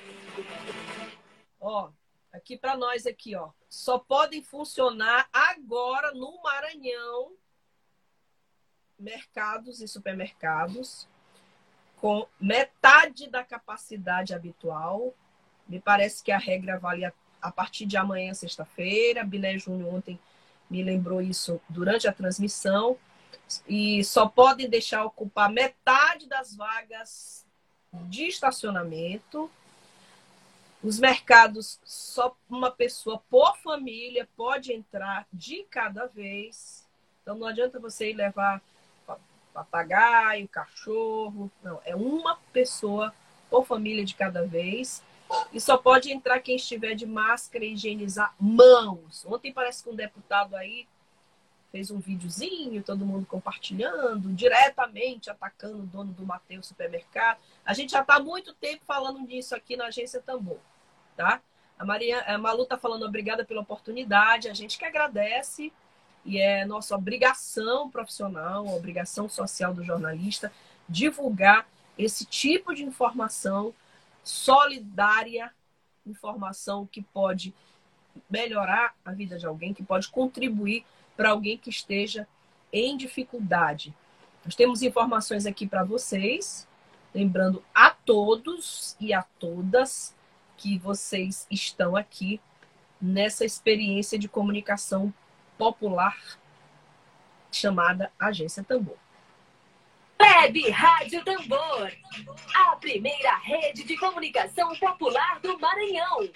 Ó, 1.60 1.90
aqui 2.32 2.58
para 2.58 2.76
nós 2.76 3.06
aqui, 3.06 3.36
ó. 3.36 3.50
Só 3.68 3.98
podem 3.98 4.42
funcionar 4.42 5.28
agora 5.32 6.12
no 6.12 6.42
Maranhão 6.42 7.32
mercados 9.00 9.80
e 9.80 9.88
supermercados 9.88 11.08
com 11.96 12.26
metade 12.40 13.28
da 13.28 13.44
capacidade 13.44 14.34
habitual. 14.34 15.14
Me 15.68 15.80
parece 15.80 16.22
que 16.22 16.32
a 16.32 16.38
regra 16.38 16.78
vale 16.78 17.04
a, 17.40 17.50
partir 17.50 17.86
de 17.86 17.96
amanhã, 17.96 18.32
sexta-feira. 18.34 19.24
Biné 19.24 19.58
Júnior 19.58 19.94
ontem 19.94 20.18
me 20.68 20.82
lembrou 20.82 21.20
isso 21.20 21.60
durante 21.68 22.06
a 22.08 22.12
transmissão. 22.12 22.96
E 23.68 24.04
só 24.04 24.28
podem 24.28 24.68
deixar 24.68 25.04
ocupar 25.04 25.50
metade 25.50 26.26
das 26.26 26.54
vagas 26.54 27.44
de 27.92 28.28
estacionamento 28.28 29.50
os 30.82 30.98
mercados, 30.98 31.78
só 31.84 32.34
uma 32.48 32.70
pessoa 32.70 33.22
por 33.28 33.58
família 33.58 34.26
pode 34.34 34.72
entrar 34.72 35.26
de 35.30 35.62
cada 35.64 36.06
vez. 36.06 36.86
Então 37.22 37.36
não 37.36 37.46
adianta 37.46 37.78
você 37.78 38.10
ir 38.10 38.14
levar 38.14 38.62
papagaio, 39.52 40.48
cachorro. 40.48 41.50
Não, 41.62 41.80
é 41.84 41.94
uma 41.94 42.36
pessoa 42.50 43.14
por 43.50 43.66
família 43.66 44.04
de 44.04 44.14
cada 44.14 44.46
vez. 44.46 45.02
E 45.52 45.60
só 45.60 45.76
pode 45.76 46.12
entrar 46.12 46.40
quem 46.40 46.56
estiver 46.56 46.94
de 46.94 47.06
máscara 47.06 47.64
e 47.64 47.72
higienizar 47.72 48.34
mãos. 48.38 49.24
Ontem 49.26 49.52
parece 49.52 49.82
que 49.82 49.90
um 49.90 49.94
deputado 49.94 50.56
aí 50.56 50.86
fez 51.70 51.90
um 51.90 51.98
videozinho, 51.98 52.82
todo 52.82 53.06
mundo 53.06 53.26
compartilhando, 53.26 54.32
diretamente 54.32 55.30
atacando 55.30 55.78
o 55.78 55.86
dono 55.86 56.12
do 56.12 56.26
Mateus 56.26 56.66
Supermercado. 56.66 57.38
A 57.64 57.72
gente 57.72 57.92
já 57.92 58.00
está 58.00 58.16
há 58.16 58.20
muito 58.20 58.52
tempo 58.54 58.84
falando 58.84 59.26
disso 59.26 59.54
aqui 59.54 59.76
na 59.76 59.86
agência 59.86 60.20
Tambor, 60.20 60.58
tá? 61.16 61.40
A, 61.78 61.84
Maria, 61.84 62.20
a 62.22 62.36
Malu 62.36 62.64
está 62.64 62.76
falando 62.76 63.06
obrigada 63.06 63.44
pela 63.44 63.62
oportunidade, 63.62 64.48
a 64.48 64.54
gente 64.54 64.78
que 64.78 64.84
agradece 64.84 65.72
e 66.24 66.38
é 66.38 66.64
nossa 66.66 66.94
obrigação 66.94 67.88
profissional, 67.88 68.66
obrigação 68.66 69.28
social 69.28 69.72
do 69.72 69.82
jornalista 69.82 70.52
divulgar 70.88 71.66
esse 71.96 72.24
tipo 72.24 72.74
de 72.74 72.84
informação 72.84 73.72
solidária, 74.30 75.52
informação 76.06 76.86
que 76.86 77.02
pode 77.02 77.54
melhorar 78.28 78.94
a 79.04 79.12
vida 79.12 79.38
de 79.38 79.46
alguém, 79.46 79.74
que 79.74 79.82
pode 79.82 80.08
contribuir 80.08 80.84
para 81.16 81.30
alguém 81.30 81.58
que 81.58 81.70
esteja 81.70 82.26
em 82.72 82.96
dificuldade. 82.96 83.94
Nós 84.44 84.54
temos 84.54 84.82
informações 84.82 85.46
aqui 85.46 85.66
para 85.66 85.84
vocês, 85.84 86.66
lembrando 87.14 87.62
a 87.74 87.90
todos 87.90 88.96
e 89.00 89.12
a 89.12 89.22
todas 89.38 90.14
que 90.56 90.78
vocês 90.78 91.46
estão 91.50 91.96
aqui 91.96 92.40
nessa 93.00 93.44
experiência 93.44 94.18
de 94.18 94.28
comunicação 94.28 95.12
popular 95.58 96.16
chamada 97.50 98.12
Agência 98.18 98.62
Tambor. 98.62 98.96
Web 100.20 100.70
Rádio 100.70 101.24
Tambor, 101.24 101.90
primeira 102.90 103.36
rede 103.36 103.84
de 103.84 103.96
comunicação 103.96 104.74
popular 104.74 105.38
do 105.40 105.56
Maranhão. 105.60 106.28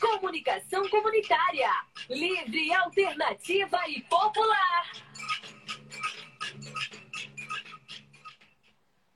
Comunicação 0.00 0.88
comunitária, 0.88 1.68
livre, 2.08 2.72
alternativa 2.72 3.76
e 3.88 4.02
popular. 4.02 4.92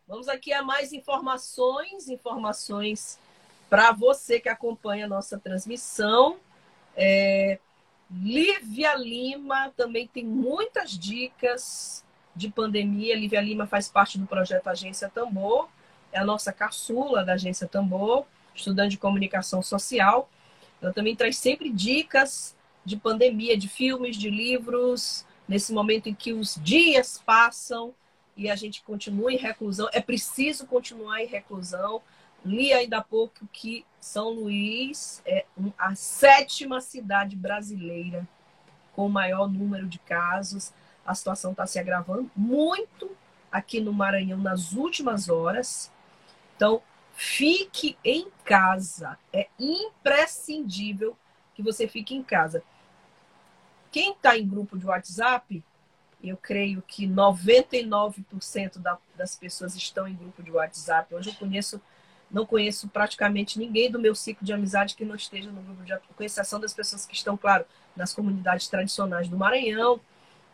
Vamos 0.04 0.28
aqui 0.28 0.52
a 0.52 0.64
mais 0.64 0.92
informações, 0.92 2.08
informações 2.08 3.20
para 3.68 3.92
você 3.92 4.40
que 4.40 4.48
acompanha 4.48 5.04
a 5.04 5.08
nossa 5.08 5.38
transmissão. 5.38 6.40
É, 6.96 7.60
Lívia 8.10 8.96
Lima 8.96 9.72
também 9.76 10.08
tem 10.08 10.24
muitas 10.24 10.98
dicas 10.98 12.04
de 12.34 12.50
pandemia. 12.50 13.14
Lívia 13.14 13.40
Lima 13.40 13.68
faz 13.68 13.88
parte 13.88 14.18
do 14.18 14.26
projeto 14.26 14.66
Agência 14.66 15.08
Tambor, 15.08 15.68
é 16.12 16.18
a 16.18 16.24
nossa 16.24 16.52
caçula 16.52 17.24
da 17.24 17.34
Agência 17.34 17.66
Tambor, 17.66 18.24
estudante 18.54 18.92
de 18.92 18.98
comunicação 18.98 19.62
social. 19.62 20.28
Ela 20.80 20.92
também 20.92 21.14
traz 21.14 21.36
sempre 21.36 21.70
dicas 21.70 22.56
de 22.84 22.96
pandemia, 22.96 23.56
de 23.56 23.68
filmes, 23.68 24.16
de 24.16 24.30
livros, 24.30 25.24
nesse 25.46 25.72
momento 25.72 26.08
em 26.08 26.14
que 26.14 26.32
os 26.32 26.58
dias 26.62 27.22
passam 27.24 27.94
e 28.36 28.48
a 28.48 28.56
gente 28.56 28.82
continua 28.82 29.32
em 29.32 29.36
reclusão. 29.36 29.88
É 29.92 30.00
preciso 30.00 30.66
continuar 30.66 31.22
em 31.22 31.26
reclusão. 31.26 32.00
Li 32.44 32.72
ainda 32.72 32.98
há 32.98 33.02
pouco 33.02 33.46
que 33.52 33.84
São 34.00 34.30
Luís 34.30 35.20
é 35.26 35.44
a 35.76 35.94
sétima 35.94 36.80
cidade 36.80 37.36
brasileira 37.36 38.26
com 38.94 39.06
o 39.06 39.10
maior 39.10 39.50
número 39.50 39.86
de 39.86 39.98
casos. 39.98 40.72
A 41.04 41.14
situação 41.14 41.50
está 41.50 41.66
se 41.66 41.78
agravando 41.78 42.30
muito 42.34 43.10
aqui 43.50 43.80
no 43.80 43.92
Maranhão 43.92 44.38
nas 44.38 44.72
últimas 44.72 45.28
horas. 45.28 45.92
Então, 46.60 46.82
Fique 47.22 47.98
em 48.02 48.28
casa. 48.46 49.18
É 49.30 49.46
imprescindível 49.58 51.14
que 51.54 51.62
você 51.62 51.86
fique 51.86 52.14
em 52.14 52.22
casa. 52.22 52.62
Quem 53.92 54.12
está 54.12 54.38
em 54.38 54.48
grupo 54.48 54.78
de 54.78 54.86
WhatsApp, 54.86 55.62
eu 56.24 56.34
creio 56.38 56.80
que 56.80 57.06
99% 57.06 58.78
da, 58.78 58.96
das 59.14 59.36
pessoas 59.36 59.74
estão 59.74 60.08
em 60.08 60.14
grupo 60.14 60.42
de 60.42 60.50
WhatsApp. 60.50 61.14
Hoje 61.14 61.28
eu 61.28 61.34
conheço, 61.34 61.78
não 62.30 62.46
conheço 62.46 62.88
praticamente 62.88 63.58
ninguém 63.58 63.90
do 63.90 64.00
meu 64.00 64.14
ciclo 64.14 64.42
de 64.42 64.54
amizade 64.54 64.94
que 64.94 65.04
não 65.04 65.14
esteja 65.14 65.50
no 65.50 65.60
grupo 65.60 65.84
de 65.84 65.92
WhatsApp, 65.92 66.14
com 66.14 66.24
exceção 66.24 66.58
das 66.58 66.72
pessoas 66.72 67.04
que 67.04 67.14
estão, 67.14 67.36
claro, 67.36 67.66
nas 67.94 68.14
comunidades 68.14 68.66
tradicionais 68.66 69.28
do 69.28 69.36
Maranhão, 69.36 70.00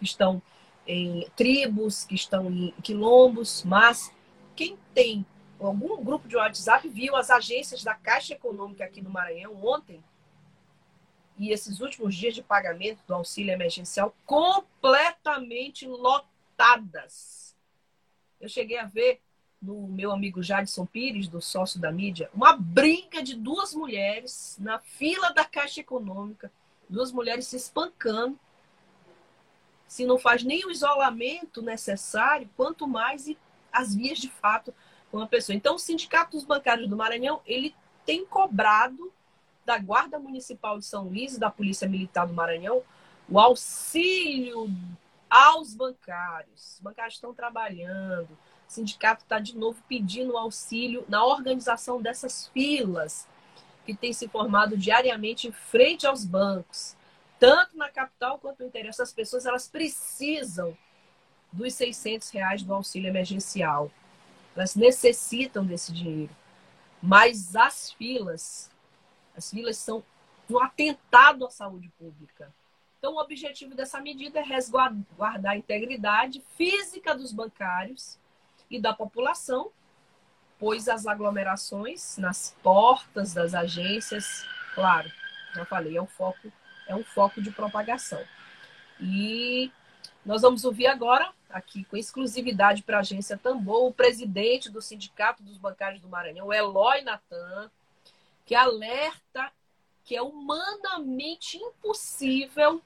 que 0.01 0.05
estão 0.05 0.43
em 0.85 1.29
tribos, 1.37 2.03
que 2.03 2.17
estão 2.17 2.51
em 2.51 2.75
quilombos, 2.83 3.63
mas 3.63 4.13
quem 4.57 4.77
tem 4.93 5.25
algum 5.61 6.03
grupo 6.03 6.29
de 6.29 6.37
WhatsApp 6.37 6.89
viu 6.89 7.17
as 7.17 7.31
agências 7.31 7.83
da 7.83 7.95
Caixa 7.95 8.35
Econômica 8.35 8.85
aqui 8.85 9.01
no 9.01 9.11
Maranhão 9.11 9.55
ontem 9.65 10.03
e 11.39 11.51
esses 11.51 11.81
últimos 11.81 12.15
dias 12.15 12.35
de 12.35 12.43
pagamento 12.43 13.03
do 13.07 13.15
auxílio 13.15 13.53
emergencial 13.53 14.15
completamente 14.25 15.87
lotadas. 15.87 17.55
Eu 18.41 18.49
cheguei 18.49 18.79
a 18.79 18.87
ver 18.87 19.21
no 19.61 19.87
meu 19.89 20.13
amigo 20.13 20.43
Jadson 20.43 20.87
Pires, 20.87 21.29
do 21.29 21.41
sócio 21.41 21.81
da 21.81 21.91
mídia, 21.91 22.31
uma 22.33 22.57
briga 22.57 23.23
de 23.23 23.35
duas 23.35 23.75
mulheres 23.75 24.57
na 24.61 24.79
fila 24.79 25.31
da 25.31 25.45
Caixa 25.45 25.81
Econômica, 25.81 26.53
duas 26.89 27.11
mulheres 27.11 27.47
se 27.47 27.57
espancando. 27.57 28.39
Se 29.89 30.05
não 30.05 30.19
faz 30.19 30.43
nem 30.43 30.65
o 30.65 30.71
isolamento 30.71 31.63
necessário, 31.63 32.51
quanto 32.57 32.87
mais 32.87 33.31
as 33.73 33.95
vias 33.95 34.19
de 34.19 34.29
fato 34.29 34.75
com 35.17 35.23
a 35.23 35.27
pessoa. 35.27 35.57
Então, 35.57 35.77
o 35.77 35.79
Sindicato 35.79 36.33
dos 36.33 36.45
Bancários 36.45 36.89
do 36.89 36.97
Maranhão, 36.97 37.41
ele 37.47 37.75
tem 38.05 38.25
cobrado 38.27 39.13
da 39.65 39.79
Guarda 39.79 40.19
Municipal 40.19 40.79
de 40.79 40.85
São 40.85 41.05
Luís 41.05 41.37
e 41.37 41.41
da 41.41 41.51
Polícia 41.51 41.89
Militar 41.89 42.27
do 42.27 42.35
Maranhão 42.35 42.83
o 43.29 43.41
auxílio 43.41 44.69
aos 45.29 45.75
bancários. 45.75 46.75
Os 46.75 46.81
bancários 46.81 47.15
estão 47.15 47.35
trabalhando. 47.35 48.29
O 48.69 48.73
sindicato 48.73 49.23
está 49.23 49.41
de 49.41 49.57
novo 49.57 49.83
pedindo 49.89 50.37
auxílio 50.37 51.05
na 51.09 51.25
organização 51.25 52.01
dessas 52.01 52.49
filas 52.49 53.27
que 53.85 53.95
tem 53.95 54.13
se 54.13 54.29
formado 54.29 54.77
diariamente 54.77 55.49
em 55.49 55.53
frente 55.53 56.07
aos 56.07 56.25
bancos, 56.25 56.97
tanto 57.39 57.77
na 57.77 57.89
capital 57.89 58.39
quanto 58.39 58.61
no 58.61 58.67
interior. 58.67 58.91
Essas 58.91 59.13
pessoas 59.13 59.47
elas 59.47 59.67
precisam 59.67 60.77
dos 61.53 61.75
600 61.75 62.31
reais 62.31 62.63
do 62.63 62.75
auxílio 62.75 63.09
emergencial. 63.09 63.91
Elas 64.57 64.75
necessitam 64.75 65.65
desse 65.65 65.93
dinheiro. 65.93 66.35
Mas 67.03 67.55
as 67.55 67.93
filas, 67.93 68.71
as 69.37 69.51
filas 69.51 69.77
são 69.77 70.03
um 70.49 70.59
atentado 70.59 71.47
à 71.47 71.51
saúde 71.51 71.91
pública. 71.99 72.53
Então, 72.99 73.15
o 73.15 73.21
objetivo 73.21 73.75
dessa 73.75 74.01
medida 74.01 74.41
é 74.41 74.43
resguardar 74.43 75.53
a 75.53 75.57
integridade 75.57 76.43
física 76.57 77.15
dos 77.15 77.33
bancários 77.33 78.19
e 78.71 78.81
da 78.81 78.95
população, 78.95 79.71
pois 80.59 80.89
as 80.89 81.07
aglomerações 81.07 82.17
nas 82.17 82.57
portas 82.63 83.35
das 83.35 83.55
agências, 83.55 84.45
claro, 84.75 85.09
já 85.55 85.65
falei, 85.67 85.97
é 85.97 86.03
um 86.03 86.07
foco, 86.07 86.51
é 86.89 86.95
um 86.95 87.05
foco 87.05 87.43
de 87.43 87.51
propagação. 87.51 88.25
E 89.01 89.71
nós 90.27 90.43
vamos 90.43 90.65
ouvir 90.65 90.89
agora, 90.89 91.33
aqui 91.49 91.85
com 91.85 91.97
exclusividade 91.97 92.83
para 92.83 92.97
a 92.97 93.01
agência 93.01 93.39
Tambor, 93.39 93.87
o 93.87 93.95
presidente 93.95 94.69
do 94.69 94.83
Sindicato 94.83 95.41
dos 95.41 95.57
Bancários 95.57 96.03
do 96.03 96.09
Maranhão, 96.09 96.53
Eloy 96.53 97.01
Natan, 97.03 97.71
que 98.45 98.55
alerta 98.55 99.53
que 100.05 100.17
é 100.17 100.23
humanamente 100.23 101.57
impossível 101.57 102.83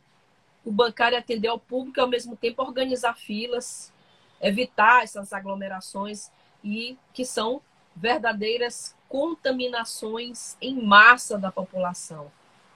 o 0.62 0.70
bancário 0.70 1.16
atender 1.16 1.48
ao 1.48 1.58
público 1.58 1.98
e, 1.98 2.02
ao 2.02 2.08
mesmo 2.08 2.36
tempo, 2.36 2.62
organizar 2.62 3.16
filas, 3.16 3.90
evitar 4.38 5.02
essas 5.02 5.32
aglomerações 5.32 6.30
e 6.62 6.98
que 7.14 7.24
são 7.24 7.62
verdadeiras 7.96 8.94
contaminações 9.08 10.58
em 10.60 10.74
massa 10.74 11.38
da 11.38 11.50
população. 11.50 12.30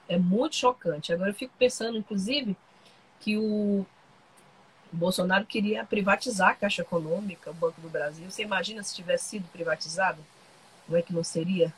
É 0.09 0.17
muito 0.17 0.55
chocante. 0.55 1.13
Agora 1.13 1.29
eu 1.29 1.35
fico 1.35 1.53
pensando, 1.57 1.97
inclusive, 1.97 2.57
que 3.19 3.37
o 3.37 3.85
o 4.95 4.97
Bolsonaro 4.97 5.45
queria 5.45 5.83
privatizar 5.83 6.51
a 6.51 6.55
Caixa 6.55 6.81
Econômica, 6.81 7.51
o 7.51 7.53
Banco 7.53 7.81
do 7.81 7.89
Brasil. 7.89 8.31
Você 8.31 8.43
imagina 8.43 8.81
se 8.81 8.95
tivesse 8.95 9.25
sido 9.25 9.47
privatizado? 9.49 10.25
Não 10.87 10.97
é 10.97 11.01
que 11.01 11.13
não 11.13 11.23
seria? 11.23 11.73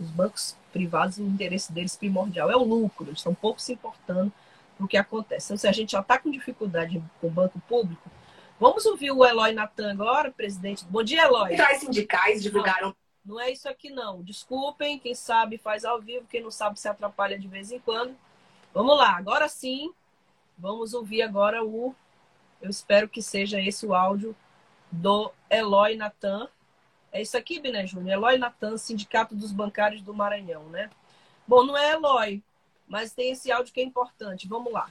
Os 0.00 0.08
bancos 0.08 0.56
privados, 0.72 1.18
o 1.18 1.22
interesse 1.22 1.70
deles 1.70 1.94
primordial 1.94 2.50
é 2.50 2.56
o 2.56 2.64
lucro, 2.64 3.08
eles 3.08 3.18
estão 3.18 3.34
pouco 3.34 3.60
se 3.60 3.74
importando 3.74 4.32
com 4.78 4.84
o 4.84 4.88
que 4.88 4.96
acontece. 4.96 5.48
Então, 5.48 5.58
se 5.58 5.68
a 5.68 5.72
gente 5.72 5.92
já 5.92 6.00
está 6.00 6.18
com 6.18 6.30
dificuldade 6.30 7.02
com 7.20 7.26
o 7.26 7.30
banco 7.30 7.60
público, 7.68 8.10
vamos 8.58 8.86
ouvir 8.86 9.10
o 9.10 9.22
Eloy 9.22 9.52
Natan 9.52 9.92
agora, 9.92 10.30
presidente. 10.30 10.86
Bom 10.86 11.02
dia, 11.02 11.24
Eloy. 11.24 11.50
Centrais 11.50 11.80
sindicais 11.80 12.42
divulgaram. 12.42 12.96
Não, 13.22 13.34
não 13.34 13.40
é 13.40 13.50
isso 13.50 13.68
aqui, 13.68 13.90
não. 13.90 14.22
Desculpem, 14.22 14.98
quem 14.98 15.14
sabe 15.14 15.58
faz 15.58 15.84
ao 15.84 16.00
vivo, 16.00 16.26
quem 16.30 16.42
não 16.42 16.50
sabe 16.50 16.80
se 16.80 16.88
atrapalha 16.88 17.38
de 17.38 17.46
vez 17.46 17.70
em 17.70 17.80
quando. 17.80 18.16
Vamos 18.72 18.96
lá, 18.96 19.14
agora 19.16 19.46
sim, 19.46 19.92
Vamos 20.60 20.92
ouvir 20.92 21.22
agora 21.22 21.64
o. 21.64 21.94
Eu 22.60 22.68
espero 22.68 23.08
que 23.08 23.22
seja 23.22 23.58
esse 23.58 23.86
o 23.86 23.94
áudio 23.94 24.36
do 24.92 25.32
Eloy 25.48 25.96
Natan. 25.96 26.48
É 27.10 27.22
isso 27.22 27.36
aqui, 27.36 27.58
Biné 27.58 27.86
Júnior? 27.86 28.12
Eloy 28.12 28.36
Natan, 28.36 28.76
Sindicato 28.76 29.34
dos 29.34 29.52
Bancários 29.52 30.02
do 30.02 30.12
Maranhão, 30.12 30.64
né? 30.64 30.90
Bom, 31.48 31.64
não 31.64 31.76
é 31.76 31.92
Eloy, 31.92 32.42
mas 32.86 33.14
tem 33.14 33.30
esse 33.30 33.50
áudio 33.50 33.72
que 33.72 33.80
é 33.80 33.84
importante. 33.84 34.46
Vamos 34.46 34.70
lá. 34.70 34.90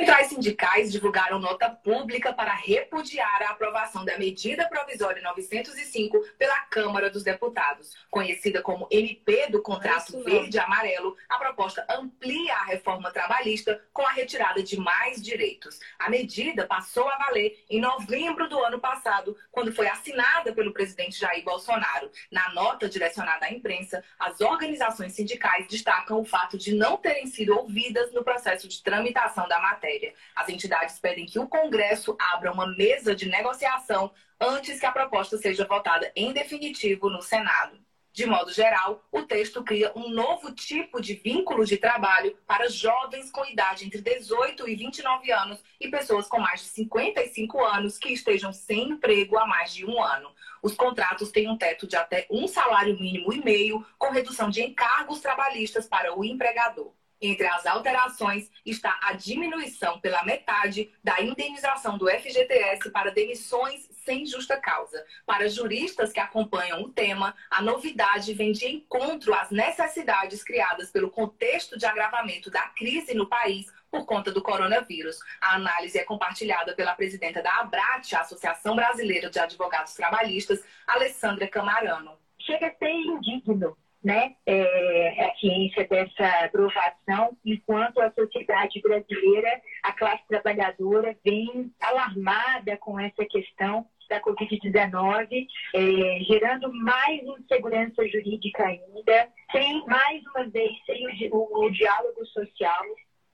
Centrais 0.00 0.28
sindicais 0.28 0.92
divulgaram 0.92 1.40
nota 1.40 1.68
pública 1.68 2.32
para 2.32 2.54
repudiar 2.54 3.42
a 3.42 3.50
aprovação 3.50 4.04
da 4.04 4.16
medida 4.16 4.68
provisória 4.68 5.20
905 5.20 6.20
pela 6.38 6.56
Câmara 6.66 7.10
dos 7.10 7.24
Deputados. 7.24 7.92
Conhecida 8.08 8.62
como 8.62 8.86
MP 8.92 9.48
do 9.50 9.60
contrato 9.60 10.22
verde-amarelo, 10.22 11.16
a 11.28 11.36
proposta 11.36 11.84
amplia 11.90 12.54
a 12.54 12.66
reforma 12.66 13.10
trabalhista 13.10 13.82
com 13.92 14.06
a 14.06 14.12
retirada 14.12 14.62
de 14.62 14.78
mais 14.78 15.20
direitos. 15.20 15.80
A 15.98 16.08
medida 16.08 16.64
passou 16.64 17.08
a 17.08 17.18
valer 17.18 17.64
em 17.68 17.80
novembro 17.80 18.48
do 18.48 18.60
ano 18.60 18.78
passado, 18.78 19.36
quando 19.50 19.72
foi 19.72 19.88
assinada 19.88 20.52
pelo 20.52 20.72
presidente 20.72 21.18
Jair 21.18 21.42
Bolsonaro. 21.42 22.08
Na 22.30 22.52
nota 22.52 22.88
direcionada 22.88 23.46
à 23.46 23.52
imprensa, 23.52 24.04
as 24.16 24.40
organizações 24.40 25.14
sindicais 25.14 25.66
destacam 25.66 26.20
o 26.20 26.24
fato 26.24 26.56
de 26.56 26.72
não 26.72 26.96
terem 26.96 27.26
sido 27.26 27.58
ouvidas 27.58 28.12
no 28.12 28.22
processo 28.22 28.68
de 28.68 28.80
tramitação 28.80 29.48
da 29.48 29.58
matéria 29.60 29.87
matéria. 29.88 30.12
As 30.36 30.48
entidades 30.48 30.98
pedem 30.98 31.26
que 31.26 31.38
o 31.38 31.48
Congresso 31.48 32.16
abra 32.20 32.52
uma 32.52 32.66
mesa 32.66 33.14
de 33.14 33.26
negociação 33.26 34.12
antes 34.38 34.78
que 34.78 34.86
a 34.86 34.92
proposta 34.92 35.38
seja 35.38 35.64
votada 35.64 36.12
em 36.14 36.32
definitivo 36.32 37.08
no 37.08 37.22
Senado. 37.22 37.78
De 38.12 38.26
modo 38.26 38.52
geral, 38.52 39.04
o 39.12 39.22
texto 39.22 39.62
cria 39.62 39.92
um 39.94 40.08
novo 40.08 40.52
tipo 40.52 41.00
de 41.00 41.14
vínculo 41.14 41.64
de 41.64 41.76
trabalho 41.76 42.36
para 42.46 42.68
jovens 42.68 43.30
com 43.30 43.44
idade 43.46 43.84
entre 43.84 44.00
18 44.00 44.68
e 44.68 44.74
29 44.74 45.30
anos 45.30 45.62
e 45.80 45.88
pessoas 45.88 46.26
com 46.26 46.40
mais 46.40 46.62
de 46.62 46.66
55 46.68 47.64
anos 47.64 47.96
que 47.96 48.12
estejam 48.12 48.52
sem 48.52 48.90
emprego 48.90 49.38
há 49.38 49.46
mais 49.46 49.72
de 49.72 49.86
um 49.86 50.02
ano. 50.02 50.32
Os 50.60 50.74
contratos 50.74 51.30
têm 51.30 51.48
um 51.48 51.56
teto 51.56 51.86
de 51.86 51.94
até 51.94 52.26
um 52.28 52.48
salário 52.48 52.98
mínimo 52.98 53.32
e 53.32 53.44
meio, 53.44 53.86
com 53.96 54.10
redução 54.10 54.50
de 54.50 54.62
encargos 54.62 55.20
trabalhistas 55.20 55.86
para 55.86 56.18
o 56.18 56.24
empregador. 56.24 56.97
Entre 57.20 57.46
as 57.46 57.66
alterações 57.66 58.48
está 58.64 58.96
a 59.02 59.12
diminuição 59.12 60.00
pela 60.00 60.24
metade 60.24 60.92
da 61.02 61.20
indenização 61.20 61.98
do 61.98 62.08
FGTS 62.08 62.90
para 62.90 63.10
demissões 63.10 63.88
sem 64.04 64.24
justa 64.24 64.56
causa. 64.56 65.04
Para 65.26 65.48
juristas 65.48 66.12
que 66.12 66.20
acompanham 66.20 66.82
o 66.82 66.90
tema, 66.90 67.34
a 67.50 67.60
novidade 67.60 68.32
vem 68.34 68.52
de 68.52 68.66
encontro 68.68 69.34
às 69.34 69.50
necessidades 69.50 70.44
criadas 70.44 70.90
pelo 70.90 71.10
contexto 71.10 71.76
de 71.76 71.86
agravamento 71.86 72.50
da 72.50 72.62
crise 72.68 73.14
no 73.14 73.28
país 73.28 73.66
por 73.90 74.06
conta 74.06 74.30
do 74.30 74.42
coronavírus. 74.42 75.18
A 75.40 75.56
análise 75.56 75.98
é 75.98 76.04
compartilhada 76.04 76.74
pela 76.74 76.94
presidenta 76.94 77.42
da 77.42 77.58
ABRAT, 77.60 78.14
a 78.14 78.20
Associação 78.20 78.76
Brasileira 78.76 79.28
de 79.28 79.40
Advogados 79.40 79.94
Trabalhistas, 79.94 80.62
Alessandra 80.86 81.48
Camarano. 81.48 82.12
Chega 82.38 82.68
a 82.68 82.74
ser 82.74 82.90
indigno 82.90 83.76
né, 84.02 84.34
é, 84.46 85.24
a 85.26 85.34
ciência 85.36 85.86
dessa 85.88 86.44
aprovação, 86.44 87.36
enquanto 87.44 88.00
a 88.00 88.12
sociedade 88.12 88.80
brasileira, 88.80 89.60
a 89.82 89.92
classe 89.92 90.22
trabalhadora, 90.28 91.16
vem 91.24 91.72
alarmada 91.80 92.76
com 92.78 92.98
essa 92.98 93.24
questão 93.24 93.86
da 94.08 94.20
Covid-19, 94.22 95.46
é, 95.74 96.20
gerando 96.24 96.72
mais 96.72 97.20
insegurança 97.22 98.06
jurídica 98.08 98.64
ainda, 98.64 99.28
sem, 99.52 99.84
mais 99.86 100.22
uma 100.34 100.48
vez, 100.48 100.72
sem 100.86 101.28
o, 101.30 101.36
o, 101.36 101.66
o 101.66 101.70
diálogo 101.70 102.24
social, 102.26 102.84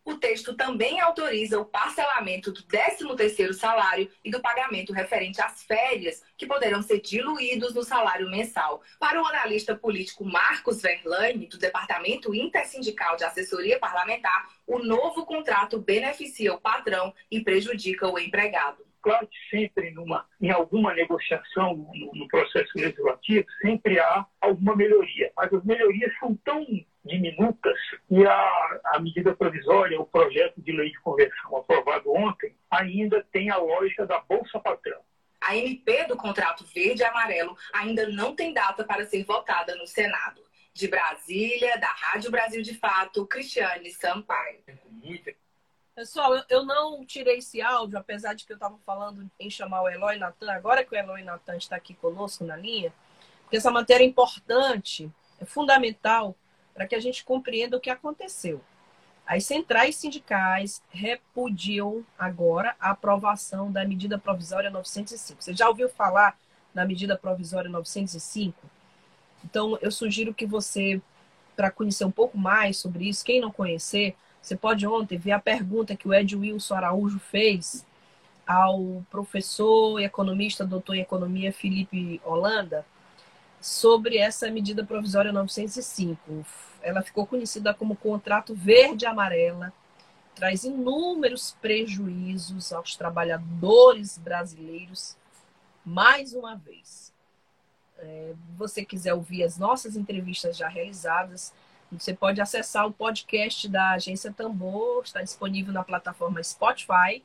o 0.05 0.14
texto 0.14 0.55
também 0.55 1.00
autoriza 1.00 1.59
o 1.59 1.64
parcelamento 1.64 2.52
do 2.52 2.62
13º 2.64 3.55
salário 3.55 4.11
e 4.22 4.30
do 4.30 4.40
pagamento 4.40 4.92
referente 4.92 5.40
às 5.40 5.62
férias, 5.62 6.22
que 6.36 6.46
poderão 6.46 6.82
ser 6.82 7.00
diluídos 7.00 7.74
no 7.74 7.82
salário 7.82 8.30
mensal. 8.30 8.82
Para 8.98 9.22
o 9.22 9.26
analista 9.26 9.74
político 9.74 10.24
Marcos 10.24 10.82
Verlaine, 10.82 11.46
do 11.46 11.59
Departamento 11.59 12.34
Intersindical 12.34 13.16
de 13.16 13.24
Assessoria 13.24 13.78
Parlamentar, 13.78 14.48
o 14.66 14.78
novo 14.78 15.24
contrato 15.24 15.80
beneficia 15.80 16.52
o 16.52 16.61
patrão 16.61 17.14
e 17.30 17.40
prejudica 17.40 18.09
o 18.09 18.18
empregado. 18.18 18.84
Claro 19.00 19.26
que 19.26 19.36
sempre 19.50 19.90
numa, 19.90 20.26
em 20.40 20.50
alguma 20.50 20.94
negociação 20.94 21.76
no, 21.76 22.11
no 22.14 22.28
processo 22.28 22.70
legislativo, 22.74 23.46
sempre 23.61 23.98
há 23.98 24.26
alguma 24.40 24.74
melhoria, 24.74 25.30
mas 25.36 25.52
as 25.52 25.62
melhorias 25.62 26.11
são 26.18 26.34
tão 26.36 26.66
diminutas 27.05 27.78
e 28.11 28.24
a, 28.26 28.80
a 28.86 28.98
medida 28.98 29.34
provisória, 29.34 30.00
o 30.00 30.07
projeto 30.07 30.61
de 30.61 30.72
lei 30.72 30.90
de 30.90 31.00
conversão 31.00 31.57
aprovado 31.57 32.12
ontem, 32.12 32.57
ainda 32.70 33.24
tem 33.30 33.50
a 33.50 33.57
lógica 33.57 34.07
da 34.07 34.20
Bolsa 34.20 34.59
Patrão. 34.59 35.00
A 35.40 35.57
MP 35.57 36.07
do 36.07 36.16
contrato 36.16 36.64
verde 36.74 37.02
e 37.02 37.05
amarelo 37.05 37.57
ainda 37.72 38.09
não 38.09 38.34
tem 38.34 38.55
data 38.55 38.82
para 38.82 39.05
ser 39.05 39.24
votada 39.24 39.76
no 39.76 39.86
Senado. 39.86 40.42
De 40.72 40.88
Brasília, 40.88 41.78
da 41.78 41.86
Rádio 41.88 42.30
Brasil 42.30 42.62
de 42.62 42.74
Fato, 42.74 43.26
Cristiane 43.26 43.90
Sampaio. 43.92 44.61
Pessoal, 45.94 46.42
eu 46.48 46.64
não 46.64 47.05
tirei 47.07 47.38
esse 47.38 47.62
áudio, 47.62 47.96
apesar 47.96 48.34
de 48.34 48.44
que 48.44 48.52
eu 48.52 48.57
estava 48.57 48.76
falando 48.78 49.30
em 49.38 49.48
chamar 49.48 49.82
o 49.82 49.88
Eloy 49.88 50.18
Natan, 50.18 50.50
agora 50.50 50.82
que 50.82 50.92
o 50.92 50.98
Eloy 50.98 51.22
Natan 51.22 51.57
está 51.57 51.76
aqui 51.76 51.94
conosco 51.94 52.42
na 52.42 52.57
linha, 52.57 52.92
porque 53.42 53.59
essa 53.59 53.70
matéria 53.70 54.02
é 54.02 54.09
importante, 54.09 55.09
é 55.40 55.44
fundamental 55.44 56.34
para 56.75 56.87
que 56.87 56.95
a 56.95 57.01
gente 57.01 57.25
compreenda 57.25 57.77
o 57.77 57.81
que 57.81 57.89
aconteceu. 57.89 58.61
As 59.27 59.47
centrais 59.47 59.97
sindicais 59.97 60.83
repudiam 60.91 62.05
agora 62.18 62.77
a 62.79 62.91
aprovação 62.91 63.72
da 63.72 63.85
medida 63.85 64.18
provisória 64.18 64.70
905. 64.70 65.43
Você 65.43 65.55
já 65.55 65.68
ouviu 65.68 65.89
falar 65.89 66.37
na 66.75 66.85
medida 66.85 67.16
provisória 67.16 67.70
905? 67.70 68.55
Então, 69.43 69.79
eu 69.81 69.91
sugiro 69.91 70.35
que 70.35 70.45
você, 70.45 71.01
para 71.57 71.70
conhecer 71.70 72.05
um 72.05 72.11
pouco 72.11 72.37
mais 72.37 72.77
sobre 72.77 73.09
isso, 73.09 73.25
quem 73.25 73.41
não 73.41 73.51
conhecer, 73.51 74.14
você 74.43 74.57
pode 74.57 74.87
ontem 74.87 75.16
ver 75.16 75.33
a 75.33 75.39
pergunta 75.39 75.97
que 75.97 76.07
o 76.07 76.12
Ed 76.12 76.37
Wilson 76.37 76.75
Araújo 76.75 77.18
fez 77.18 77.87
ao 78.47 79.03
professor 79.11 80.01
e 80.01 80.05
economista, 80.05 80.66
doutor 80.66 80.97
em 80.97 81.01
economia 81.01 81.51
Felipe 81.51 82.20
Holanda, 82.22 82.85
sobre 83.64 84.18
essa 84.18 84.50
medida 84.50 84.84
provisória 84.84 85.32
905. 85.32 86.44
Ela 86.82 87.00
ficou 87.00 87.26
conhecida 87.26 87.72
como 87.72 87.96
contrato 87.96 88.54
verde-amarela, 88.54 89.72
traz 90.34 90.64
inúmeros 90.64 91.56
prejuízos 91.62 92.74
aos 92.74 92.94
trabalhadores 92.94 94.18
brasileiros, 94.18 95.16
mais 95.82 96.34
uma 96.34 96.56
vez. 96.56 97.10
É, 97.96 98.34
você 98.54 98.84
quiser 98.84 99.14
ouvir 99.14 99.42
as 99.42 99.56
nossas 99.56 99.96
entrevistas 99.96 100.58
já 100.58 100.68
realizadas, 100.68 101.50
você 101.90 102.12
pode 102.12 102.42
acessar 102.42 102.86
o 102.86 102.92
podcast 102.92 103.66
da 103.66 103.92
Agência 103.92 104.30
Tambor, 104.30 105.04
está 105.04 105.22
disponível 105.22 105.72
na 105.72 105.82
plataforma 105.82 106.42
Spotify. 106.42 107.24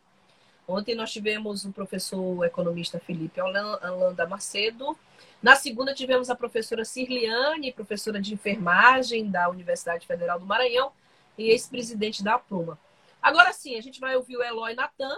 Ontem 0.70 0.94
nós 0.94 1.12
tivemos 1.12 1.66
o 1.66 1.72
professor 1.72 2.46
economista 2.46 3.00
Felipe 3.00 3.42
Holanda 3.42 4.28
Macedo, 4.28 4.96
na 5.42 5.56
segunda, 5.56 5.94
tivemos 5.94 6.30
a 6.30 6.36
professora 6.36 6.84
Cirliane, 6.84 7.72
professora 7.72 8.22
de 8.22 8.34
enfermagem 8.34 9.32
da 9.32 9.50
Universidade 9.50 10.06
Federal 10.06 10.38
do 10.38 10.46
Maranhão 10.46 10.92
e 11.38 11.50
ex-presidente 11.50 12.22
da 12.22 12.38
Pluma. 12.38 12.78
Agora 13.22 13.54
sim, 13.54 13.78
a 13.78 13.82
gente 13.82 14.02
vai 14.02 14.18
ouvir 14.18 14.36
o 14.36 14.44
Eloy 14.44 14.74
Natan. 14.74 15.18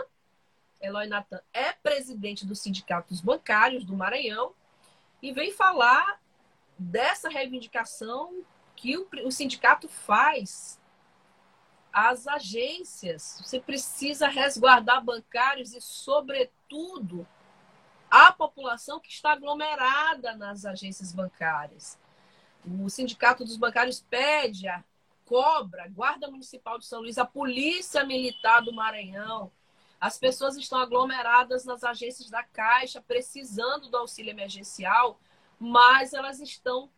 Eloy 0.79 1.07
Natan 1.07 1.41
é 1.51 1.73
presidente 1.73 2.45
do 2.45 2.55
Sindicato 2.55 3.09
dos 3.09 3.19
Bancários 3.19 3.83
do 3.83 3.95
Maranhão 3.95 4.53
e 5.23 5.31
vem 5.31 5.51
falar 5.51 6.21
dessa 6.77 7.27
reivindicação 7.27 8.43
que 8.75 8.97
o 8.97 9.31
sindicato 9.31 9.87
faz 9.87 10.79
às 11.91 12.27
agências. 12.27 13.41
Você 13.43 13.59
precisa 13.59 14.27
resguardar 14.27 15.03
bancários 15.03 15.73
e, 15.73 15.81
sobretudo, 15.81 17.27
a 18.09 18.31
população 18.31 18.99
que 18.99 19.09
está 19.09 19.31
aglomerada 19.31 20.35
nas 20.35 20.65
agências 20.65 21.13
bancárias. 21.13 21.97
O 22.65 22.89
Sindicato 22.89 23.43
dos 23.43 23.57
Bancários 23.57 24.05
pede 24.09 24.67
a 24.67 24.83
cobra, 25.25 25.87
Guarda 25.87 26.29
Municipal 26.29 26.77
de 26.77 26.85
São 26.85 27.01
Luís, 27.01 27.17
a 27.17 27.25
Polícia 27.25 28.03
Militar 28.03 28.61
do 28.61 28.73
Maranhão. 28.73 29.51
As 29.99 30.19
pessoas 30.19 30.57
estão 30.57 30.79
aglomeradas 30.79 31.63
nas 31.63 31.83
agências 31.83 32.29
da 32.29 32.43
Caixa, 32.43 33.01
precisando 33.01 33.89
do 33.89 33.97
auxílio 33.97 34.31
emergencial, 34.31 35.19
mas 35.59 36.13
elas 36.13 36.39
estão 36.39 36.89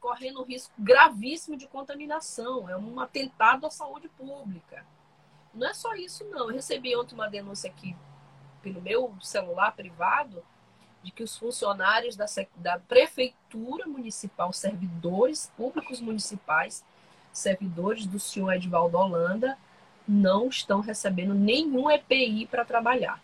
correndo 0.00 0.42
risco 0.42 0.72
gravíssimo 0.78 1.56
de 1.56 1.66
contaminação. 1.66 2.68
É 2.68 2.76
um 2.76 3.00
atentado 3.00 3.66
à 3.66 3.70
saúde 3.70 4.08
pública. 4.08 4.84
Não 5.54 5.66
é 5.66 5.74
só 5.74 5.94
isso, 5.94 6.24
não. 6.24 6.50
Eu 6.50 6.56
recebi 6.56 6.94
ontem 6.96 7.14
uma 7.14 7.28
denúncia 7.28 7.70
aqui 7.70 7.96
pelo 8.62 8.80
meu 8.80 9.14
celular 9.20 9.72
privado 9.72 10.42
de 11.02 11.10
que 11.12 11.22
os 11.22 11.38
funcionários 11.38 12.16
da, 12.16 12.26
da 12.56 12.78
prefeitura 12.80 13.86
municipal, 13.86 14.52
servidores 14.52 15.52
públicos 15.56 16.00
municipais, 16.00 16.84
servidores 17.32 18.06
do 18.06 18.18
senhor 18.18 18.52
Edvaldo 18.52 18.98
Holanda, 18.98 19.56
não 20.06 20.48
estão 20.48 20.80
recebendo 20.80 21.32
nenhum 21.32 21.90
EPI 21.90 22.46
para 22.46 22.64
trabalhar. 22.64 23.22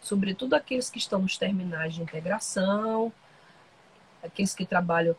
Sobretudo 0.00 0.54
aqueles 0.54 0.90
que 0.90 0.98
estão 0.98 1.20
nos 1.20 1.36
terminais 1.36 1.94
de 1.94 2.02
integração, 2.02 3.12
aqueles 4.22 4.54
que 4.54 4.66
trabalham 4.66 5.16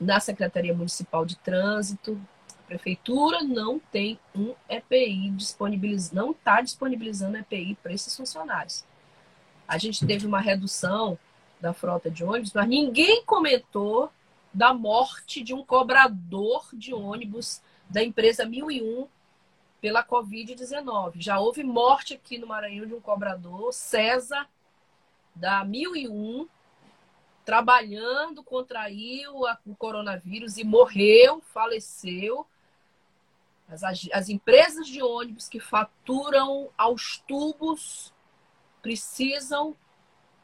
na 0.00 0.18
Secretaria 0.18 0.74
Municipal 0.74 1.26
de 1.26 1.36
Trânsito. 1.36 2.20
A 2.58 2.62
prefeitura 2.66 3.42
não 3.42 3.78
tem 3.78 4.18
um 4.34 4.54
EPI 4.68 5.30
disponibilizado, 5.30 6.16
não 6.16 6.30
está 6.30 6.60
disponibilizando 6.60 7.36
EPI 7.36 7.76
para 7.82 7.92
esses 7.92 8.16
funcionários. 8.16 8.84
A 9.68 9.76
gente 9.76 10.06
teve 10.06 10.26
uma 10.26 10.40
redução 10.40 11.18
da 11.60 11.72
frota 11.72 12.10
de 12.10 12.24
ônibus, 12.24 12.52
mas 12.52 12.68
ninguém 12.68 13.24
comentou 13.24 14.10
da 14.52 14.72
morte 14.72 15.42
de 15.42 15.54
um 15.54 15.64
cobrador 15.64 16.68
de 16.72 16.92
ônibus 16.92 17.60
da 17.88 18.02
empresa 18.02 18.46
1001 18.46 19.06
pela 19.80 20.04
Covid-19. 20.04 21.14
Já 21.16 21.38
houve 21.38 21.62
morte 21.62 22.14
aqui 22.14 22.38
no 22.38 22.46
Maranhão 22.46 22.86
de 22.86 22.94
um 22.94 23.00
cobrador, 23.00 23.72
César, 23.72 24.48
da 25.34 25.64
1001, 25.64 26.48
trabalhando, 27.44 28.42
contraiu 28.42 29.42
o 29.66 29.74
coronavírus 29.76 30.56
e 30.56 30.64
morreu, 30.64 31.40
faleceu. 31.40 32.46
As, 33.68 33.82
as 34.12 34.28
empresas 34.28 34.86
de 34.86 35.02
ônibus 35.02 35.48
que 35.48 35.60
faturam 35.60 36.70
aos 36.76 37.18
tubos 37.26 38.12
precisam 38.82 39.76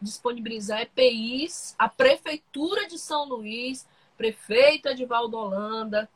disponibilizar 0.00 0.82
EPIs, 0.82 1.74
a 1.78 1.88
Prefeitura 1.88 2.86
de 2.86 2.98
São 2.98 3.24
Luís, 3.24 3.86
prefeita 4.16 4.94
de 4.94 5.04
Valdolanda. 5.04 6.08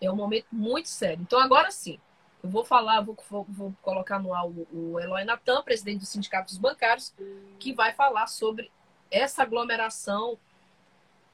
É 0.00 0.10
um 0.10 0.16
momento 0.16 0.46
muito 0.50 0.88
sério. 0.88 1.22
Então, 1.22 1.38
agora 1.38 1.70
sim, 1.70 2.00
eu 2.42 2.50
vou 2.50 2.64
falar, 2.64 3.00
vou, 3.00 3.16
vou, 3.28 3.46
vou 3.48 3.74
colocar 3.82 4.18
no 4.18 4.32
ar 4.32 4.46
o, 4.46 4.66
o 4.72 5.00
Eloy 5.00 5.24
Natan, 5.24 5.62
presidente 5.62 6.00
do 6.00 6.06
Sindicato 6.06 6.46
dos 6.46 6.58
Bancários, 6.58 7.12
que 7.58 7.72
vai 7.72 7.92
falar 7.92 8.26
sobre 8.26 8.70
essa 9.10 9.42
aglomeração 9.42 10.38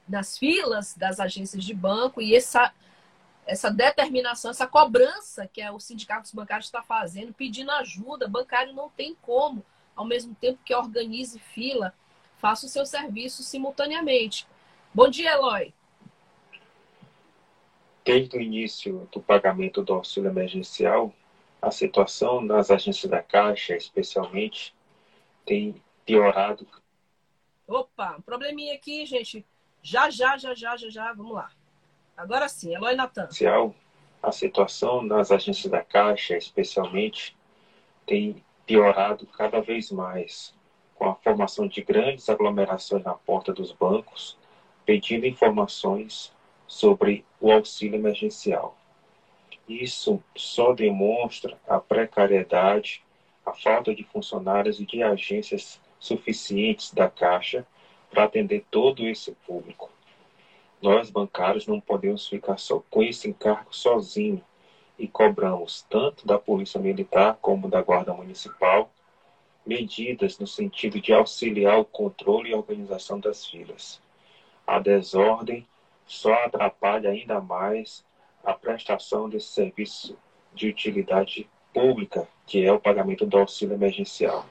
nas 0.07 0.37
filas 0.37 0.95
das 0.95 1.19
agências 1.19 1.63
de 1.63 1.73
banco 1.73 2.21
e 2.21 2.35
essa 2.35 2.73
essa 3.45 3.69
determinação, 3.69 4.51
essa 4.51 4.65
cobrança 4.65 5.47
que 5.47 5.61
é 5.61 5.71
o 5.71 5.79
sindicato 5.79 6.23
dos 6.23 6.33
bancários 6.33 6.65
está 6.65 6.81
fazendo, 6.81 7.33
pedindo 7.33 7.69
ajuda. 7.71 8.27
Bancário 8.27 8.73
não 8.73 8.89
tem 8.89 9.15
como, 9.21 9.63
ao 9.95 10.03
mesmo 10.03 10.33
tempo 10.35 10.59
que 10.65 10.73
organize 10.73 11.37
fila, 11.37 11.93
faça 12.37 12.65
o 12.65 12.69
seu 12.69 12.85
serviço 12.85 13.43
simultaneamente. 13.43 14.47
Bom 14.93 15.07
dia, 15.07 15.33
Eloy. 15.33 15.73
Desde 18.05 18.37
o 18.37 18.41
início 18.41 19.09
do 19.11 19.19
pagamento 19.19 19.83
do 19.83 19.93
auxílio 19.93 20.29
emergencial, 20.29 21.11
a 21.59 21.71
situação 21.71 22.39
nas 22.39 22.69
agências 22.69 23.09
da 23.09 23.23
Caixa, 23.23 23.75
especialmente, 23.75 24.75
tem 25.43 25.81
piorado. 26.05 26.67
Opa, 27.67 28.17
um 28.19 28.21
probleminha 28.21 28.75
aqui, 28.75 29.03
gente. 29.07 29.43
Já, 29.81 30.11
já, 30.11 30.37
já, 30.37 30.53
já, 30.53 30.77
já, 30.77 30.89
já. 30.89 31.13
Vamos 31.13 31.33
lá. 31.33 31.49
Agora 32.15 32.47
sim, 32.47 32.75
Eloy 32.75 32.95
Natan. 32.95 33.27
A 34.21 34.31
situação 34.31 35.01
nas 35.01 35.31
agências 35.31 35.71
da 35.71 35.83
Caixa, 35.83 36.37
especialmente, 36.37 37.35
tem 38.05 38.43
piorado 38.67 39.25
cada 39.27 39.61
vez 39.61 39.91
mais, 39.91 40.53
com 40.93 41.09
a 41.09 41.15
formação 41.15 41.67
de 41.67 41.81
grandes 41.81 42.29
aglomerações 42.29 43.03
na 43.03 43.15
porta 43.15 43.51
dos 43.51 43.71
bancos, 43.71 44.37
pedindo 44.85 45.25
informações 45.25 46.34
sobre 46.75 47.23
o 47.39 47.53
auxílio 47.53 47.95
emergencial. 47.95 48.77
Isso 49.65 50.21
só 50.35 50.73
demonstra 50.73 51.57
a 51.65 51.79
precariedade, 51.79 53.01
a 53.45 53.53
falta 53.53 53.95
de 53.95 54.03
funcionários 54.03 54.77
e 54.81 54.85
de 54.85 55.01
agências 55.01 55.79
suficientes 55.97 56.93
da 56.93 57.09
Caixa 57.09 57.65
para 58.11 58.25
atender 58.25 58.65
todo 58.69 59.07
esse 59.07 59.31
público. 59.47 59.89
Nós, 60.81 61.09
bancários, 61.09 61.65
não 61.65 61.79
podemos 61.79 62.27
ficar 62.27 62.57
só 62.57 62.83
com 62.89 63.01
esse 63.01 63.29
encargo 63.29 63.73
sozinho 63.73 64.43
e 64.99 65.07
cobramos 65.07 65.85
tanto 65.89 66.27
da 66.27 66.37
Polícia 66.37 66.79
Militar 66.79 67.37
como 67.41 67.69
da 67.69 67.81
Guarda 67.81 68.13
Municipal 68.13 68.91
medidas 69.65 70.37
no 70.39 70.45
sentido 70.45 70.99
de 70.99 71.13
auxiliar 71.13 71.79
o 71.79 71.85
controle 71.85 72.49
e 72.49 72.53
organização 72.53 73.17
das 73.17 73.45
filas. 73.45 74.01
A 74.67 74.77
desordem 74.77 75.65
só 76.05 76.33
atrapalha 76.45 77.09
ainda 77.09 77.41
mais 77.41 78.05
a 78.43 78.53
prestação 78.53 79.27
desse 79.27 79.47
serviço 79.47 80.17
de 80.53 80.69
utilidade 80.69 81.49
pública, 81.73 82.27
que 82.45 82.63
é 82.65 82.71
o 82.71 82.79
pagamento 82.79 83.25
do 83.25 83.37
auxílio 83.37 83.75
emergencial. 83.75 84.45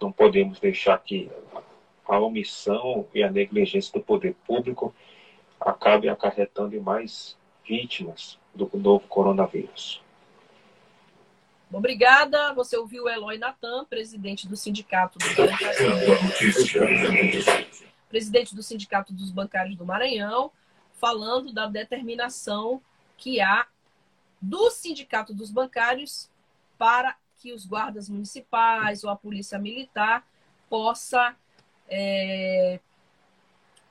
Não 0.00 0.10
podemos 0.10 0.58
deixar 0.58 0.98
que 0.98 1.30
a 2.06 2.18
omissão 2.18 3.06
e 3.14 3.22
a 3.22 3.30
negligência 3.30 3.92
do 3.92 4.04
poder 4.04 4.34
público 4.46 4.94
acabe 5.60 6.08
acarretando 6.08 6.76
em 6.76 6.80
mais 6.80 7.36
vítimas 7.64 8.38
do 8.54 8.68
novo 8.74 9.06
coronavírus. 9.08 10.02
Obrigada. 11.72 12.52
Você 12.54 12.76
ouviu 12.76 13.04
o 13.04 13.08
Eloy 13.08 13.38
Natan, 13.38 13.84
presidente 13.86 14.46
do 14.46 14.56
Sindicato 14.56 15.18
dos 15.18 15.34
Bancários, 15.34 15.78
presidente 18.08 18.54
do 18.54 18.62
Sindicato 18.62 19.12
dos 19.12 19.30
Bancários 19.30 19.76
do 19.76 19.84
Maranhão, 19.84 20.52
falando 20.94 21.52
da 21.52 21.66
determinação 21.66 22.80
que 23.16 23.40
há 23.40 23.66
do 24.40 24.70
Sindicato 24.70 25.32
dos 25.32 25.50
Bancários 25.50 26.28
para 26.76 27.16
que 27.40 27.52
os 27.52 27.66
guardas 27.66 28.08
municipais 28.08 29.04
ou 29.04 29.10
a 29.10 29.16
polícia 29.16 29.58
militar 29.58 30.26
possa 30.68 31.36
é, 31.88 32.80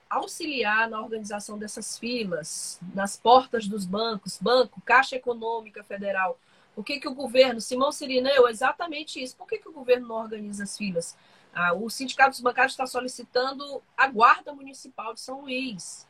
auxiliar 0.09 0.89
na 0.89 1.01
organização 1.01 1.57
dessas 1.57 1.97
filas, 1.97 2.79
nas 2.93 3.17
portas 3.17 3.67
dos 3.67 3.85
bancos, 3.85 4.37
banco, 4.39 4.81
Caixa 4.81 5.15
Econômica 5.15 5.83
Federal. 5.83 6.39
Por 6.75 6.83
que, 6.83 6.99
que 6.99 7.07
o 7.07 7.13
governo, 7.13 7.61
Simão 7.61 7.91
Sirineu, 7.91 8.47
exatamente 8.47 9.21
isso. 9.21 9.35
Por 9.35 9.47
que, 9.47 9.59
que 9.59 9.69
o 9.69 9.73
governo 9.73 10.07
não 10.07 10.15
organiza 10.15 10.63
as 10.63 10.77
filas? 10.77 11.15
Ah, 11.53 11.73
o 11.73 11.89
Sindicato 11.89 12.31
dos 12.31 12.41
Bancários 12.41 12.73
está 12.73 12.87
solicitando 12.87 13.81
a 13.95 14.07
Guarda 14.07 14.53
Municipal 14.53 15.13
de 15.13 15.21
São 15.21 15.41
Luís. 15.41 16.07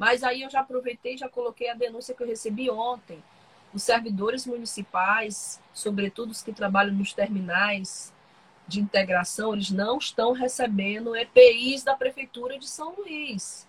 Mas 0.00 0.24
aí 0.24 0.40
eu 0.40 0.48
já 0.48 0.60
aproveitei 0.60 1.18
já 1.18 1.28
coloquei 1.28 1.68
a 1.68 1.74
denúncia 1.74 2.14
que 2.14 2.22
eu 2.22 2.26
recebi 2.26 2.70
ontem. 2.70 3.22
Os 3.74 3.82
servidores 3.82 4.46
municipais, 4.46 5.60
sobretudo 5.74 6.30
os 6.30 6.42
que 6.42 6.54
trabalham 6.54 6.94
nos 6.94 7.12
terminais 7.12 8.10
de 8.66 8.80
integração, 8.80 9.52
eles 9.52 9.70
não 9.70 9.98
estão 9.98 10.32
recebendo 10.32 11.14
EPIs 11.14 11.84
da 11.84 11.94
Prefeitura 11.94 12.58
de 12.58 12.66
São 12.66 12.94
Luís. 12.96 13.68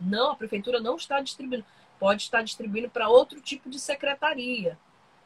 Não, 0.00 0.32
a 0.32 0.36
Prefeitura 0.36 0.80
não 0.80 0.96
está 0.96 1.20
distribuindo. 1.20 1.64
Pode 1.96 2.22
estar 2.22 2.42
distribuindo 2.42 2.90
para 2.90 3.08
outro 3.08 3.40
tipo 3.40 3.70
de 3.70 3.78
secretaria. 3.78 4.76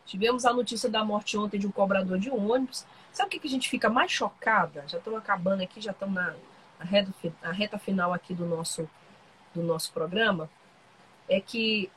Tivemos 0.05 0.45
a 0.45 0.53
notícia 0.53 0.91
da 0.91 1.03
morte 1.03 1.39
ontem 1.39 1.59
de 1.59 1.67
um 1.67 1.73
cobrador 1.73 2.19
de 2.19 2.29
ônibus. 2.29 2.85
Sabe 3.11 3.29
o 3.29 3.31
que, 3.31 3.39
que 3.41 3.49
a 3.49 3.51
gente 3.51 3.71
fica 3.71 3.89
mais 3.89 4.13
chocada? 4.13 4.85
Já 4.87 4.99
estamos 4.99 5.19
acabando 5.19 5.63
aqui, 5.63 5.81
já 5.81 5.93
estamos 5.93 6.15
na, 6.15 6.35
na, 6.79 6.85
reta, 6.85 7.11
na 7.43 7.53
reta 7.53 7.79
final 7.79 8.13
aqui 8.13 8.35
do 8.35 8.45
nosso, 8.45 8.87
do 9.57 9.63
nosso 9.67 9.93
programa. 9.93 10.49
É 11.29 11.41
que 11.41 11.91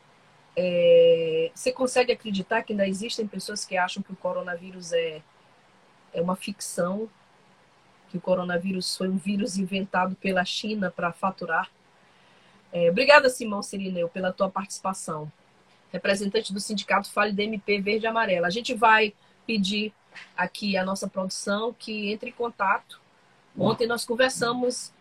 é, 0.55 1.51
você 1.53 1.71
consegue 1.71 2.11
acreditar 2.11 2.63
que 2.63 2.73
ainda 2.73 2.87
existem 2.87 3.27
pessoas 3.27 3.63
que 3.63 3.77
acham 3.77 4.01
que 4.01 4.11
o 4.11 4.15
coronavírus 4.15 4.91
é 4.91 5.21
é 6.13 6.21
uma 6.21 6.35
ficção, 6.35 7.09
que 8.09 8.17
o 8.17 8.21
coronavírus 8.21 8.97
foi 8.97 9.07
um 9.07 9.17
vírus 9.17 9.57
inventado 9.57 10.15
pela 10.15 10.43
China 10.43 10.91
para 10.91 11.11
faturar. 11.11 11.69
É, 12.71 12.89
obrigada, 12.89 13.29
Simão 13.29 13.61
Sirineu, 13.61 14.09
pela 14.09 14.33
tua 14.33 14.49
participação. 14.49 15.31
Representante 15.91 16.53
do 16.53 16.59
sindicato 16.59 17.11
Fale 17.11 17.31
DMP 17.31 17.79
Verde 17.81 18.05
e 18.05 18.07
Amarela. 18.07 18.47
A 18.47 18.51
gente 18.51 18.73
vai 18.73 19.13
pedir 19.45 19.93
aqui 20.35 20.77
a 20.77 20.83
nossa 20.83 21.07
produção 21.07 21.73
que 21.77 22.11
entre 22.11 22.29
em 22.29 22.33
contato. 22.33 22.99
Ontem 23.57 23.87
nós 23.87 24.05
conversamos 24.05 24.91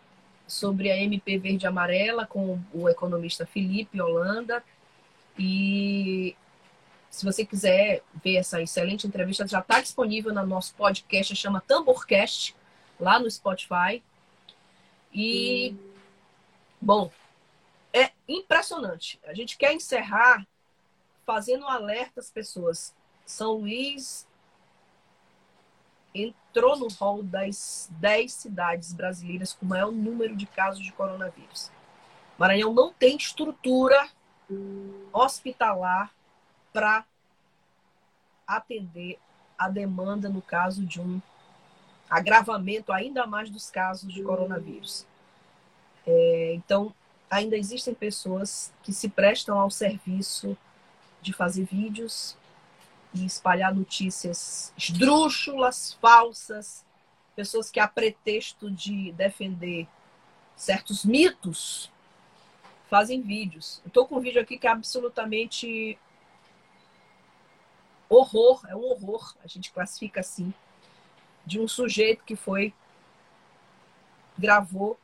sobre 0.49 0.91
a 0.91 0.97
MP 0.97 1.37
Verde 1.37 1.67
Amarela 1.67 2.25
com 2.25 2.59
o 2.73 2.89
economista 2.89 3.45
Felipe 3.45 4.01
Holanda 4.01 4.63
e 5.37 6.35
se 7.09 7.25
você 7.25 7.45
quiser 7.45 8.03
ver 8.23 8.35
essa 8.35 8.61
excelente 8.61 9.07
entrevista, 9.07 9.47
já 9.47 9.59
está 9.59 9.81
disponível 9.81 10.33
no 10.33 10.45
nosso 10.45 10.75
podcast, 10.75 11.35
chama 11.35 11.61
Tamborcast, 11.61 12.55
lá 12.99 13.19
no 13.19 13.29
Spotify. 13.29 14.03
E, 15.13 15.75
bom, 16.79 17.11
é 17.91 18.11
impressionante. 18.27 19.19
A 19.25 19.33
gente 19.33 19.57
quer 19.57 19.73
encerrar 19.73 20.45
fazendo 21.25 21.65
um 21.65 21.69
alerta 21.69 22.19
às 22.19 22.29
pessoas. 22.29 22.93
São 23.25 23.53
Luís 23.53 24.27
entrou 26.59 26.77
no 26.77 26.89
rol 26.89 27.23
das 27.23 27.89
10 27.93 28.33
cidades 28.33 28.93
brasileiras 28.93 29.53
com 29.53 29.65
maior 29.65 29.93
número 29.93 30.35
de 30.35 30.45
casos 30.45 30.83
de 30.83 30.91
coronavírus. 30.91 31.71
Maranhão 32.37 32.73
não 32.73 32.91
tem 32.91 33.15
estrutura 33.15 34.09
hospitalar 35.13 36.11
para 36.73 37.05
atender 38.45 39.17
a 39.57 39.69
demanda 39.69 40.27
no 40.27 40.41
caso 40.41 40.85
de 40.85 40.99
um 40.99 41.21
agravamento 42.09 42.91
ainda 42.91 43.25
mais 43.25 43.49
dos 43.49 43.71
casos 43.71 44.13
de 44.13 44.21
coronavírus. 44.21 45.05
É, 46.05 46.53
então, 46.55 46.93
ainda 47.29 47.55
existem 47.55 47.93
pessoas 47.93 48.73
que 48.83 48.91
se 48.91 49.07
prestam 49.07 49.57
ao 49.57 49.69
serviço 49.71 50.57
de 51.21 51.31
fazer 51.31 51.63
vídeos 51.63 52.35
e 53.13 53.25
espalhar 53.25 53.73
notícias 53.73 54.73
esdrúxulas, 54.77 55.93
falsas, 56.01 56.85
pessoas 57.35 57.71
que, 57.71 57.79
a 57.79 57.87
pretexto 57.87 58.69
de 58.69 59.11
defender 59.13 59.87
certos 60.55 61.05
mitos, 61.05 61.91
fazem 62.89 63.21
vídeos. 63.21 63.81
Estou 63.85 64.07
com 64.07 64.17
um 64.17 64.19
vídeo 64.19 64.41
aqui 64.41 64.57
que 64.57 64.67
é 64.67 64.71
absolutamente 64.71 65.97
horror, 68.09 68.65
é 68.67 68.75
um 68.75 68.83
horror, 68.83 69.35
a 69.43 69.47
gente 69.47 69.71
classifica 69.71 70.19
assim, 70.19 70.53
de 71.45 71.59
um 71.59 71.67
sujeito 71.67 72.23
que 72.23 72.35
foi, 72.35 72.73
gravou 74.37 74.99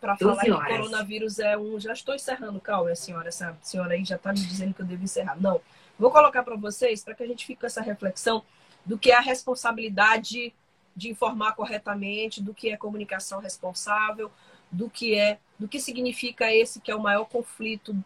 para 0.00 0.16
falar 0.16 0.42
que 0.42 0.50
o 0.50 0.58
coronavírus 0.58 1.38
é 1.38 1.56
um. 1.56 1.78
Já 1.78 1.92
estou 1.92 2.14
encerrando, 2.14 2.60
calma, 2.60 2.94
senhora. 2.94 3.28
Essa 3.28 3.56
senhora 3.62 3.94
aí 3.94 4.04
já 4.04 4.16
está 4.16 4.32
me 4.32 4.38
dizendo 4.38 4.74
que 4.74 4.82
eu 4.82 4.86
devo 4.86 5.02
encerrar. 5.02 5.40
Não. 5.40 5.60
Vou 5.98 6.10
colocar 6.10 6.42
para 6.42 6.56
vocês, 6.56 7.02
para 7.02 7.14
que 7.14 7.22
a 7.22 7.26
gente 7.26 7.44
fique 7.44 7.60
com 7.60 7.66
essa 7.66 7.82
reflexão 7.82 8.44
do 8.84 8.96
que 8.96 9.10
é 9.10 9.16
a 9.16 9.20
responsabilidade 9.20 10.54
de 10.94 11.10
informar 11.10 11.52
corretamente, 11.52 12.42
do 12.42 12.54
que 12.54 12.70
é 12.70 12.76
comunicação 12.76 13.40
responsável, 13.40 14.30
do 14.70 14.88
que 14.88 15.14
é, 15.14 15.38
do 15.58 15.68
que 15.68 15.80
significa 15.80 16.52
esse 16.52 16.80
que 16.80 16.90
é 16.90 16.94
o 16.94 17.02
maior 17.02 17.24
conflito, 17.24 17.96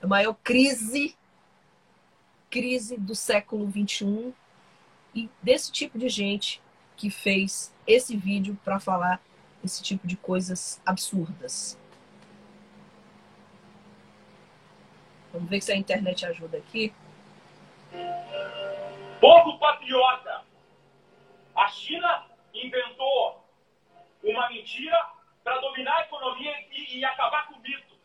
a 0.00 0.06
maior 0.06 0.34
crise 0.42 1.16
crise 2.50 2.98
do 2.98 3.14
século 3.14 3.66
21 3.66 4.30
e 5.14 5.28
desse 5.42 5.72
tipo 5.72 5.98
de 5.98 6.06
gente 6.10 6.60
que 6.98 7.08
fez 7.08 7.72
esse 7.86 8.14
vídeo 8.14 8.58
para 8.62 8.78
falar 8.78 9.22
esse 9.64 9.82
tipo 9.82 10.06
de 10.06 10.16
coisas 10.16 10.80
absurdas. 10.84 11.78
Vamos 15.32 15.48
ver 15.48 15.62
se 15.62 15.72
a 15.72 15.76
internet 15.76 16.26
ajuda 16.26 16.58
aqui. 16.58 16.92
Povo 19.20 19.58
patriota, 19.58 20.44
a 21.54 21.68
China 21.68 22.26
inventou 22.52 23.42
uma 24.22 24.48
mentira 24.50 24.96
para 25.42 25.58
dominar 25.60 25.96
a 25.96 26.02
economia 26.02 26.54
e, 26.70 26.98
e 26.98 27.04
acabar 27.04 27.46
com 27.46 27.54
o 27.54 27.60
mito. 27.60 27.96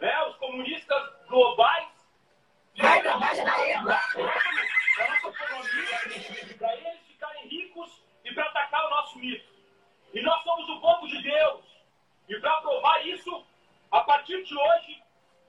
Né? 0.00 0.22
Os 0.24 0.36
comunistas 0.36 1.02
globais 1.28 1.88
para 6.58 6.76
eles 6.76 7.00
ficarem 7.06 7.48
ricos 7.48 8.02
e 8.24 8.32
para 8.32 8.44
atacar 8.44 8.86
o 8.86 8.90
nosso 8.90 9.18
mito. 9.18 9.49
E 10.12 10.20
nós 10.22 10.42
somos 10.42 10.68
o 10.68 10.80
povo 10.80 11.06
de 11.06 11.22
Deus. 11.22 11.64
E 12.28 12.36
para 12.40 12.60
provar 12.60 13.06
isso, 13.06 13.44
a 13.90 14.00
partir 14.00 14.42
de 14.44 14.56
hoje, 14.56 15.02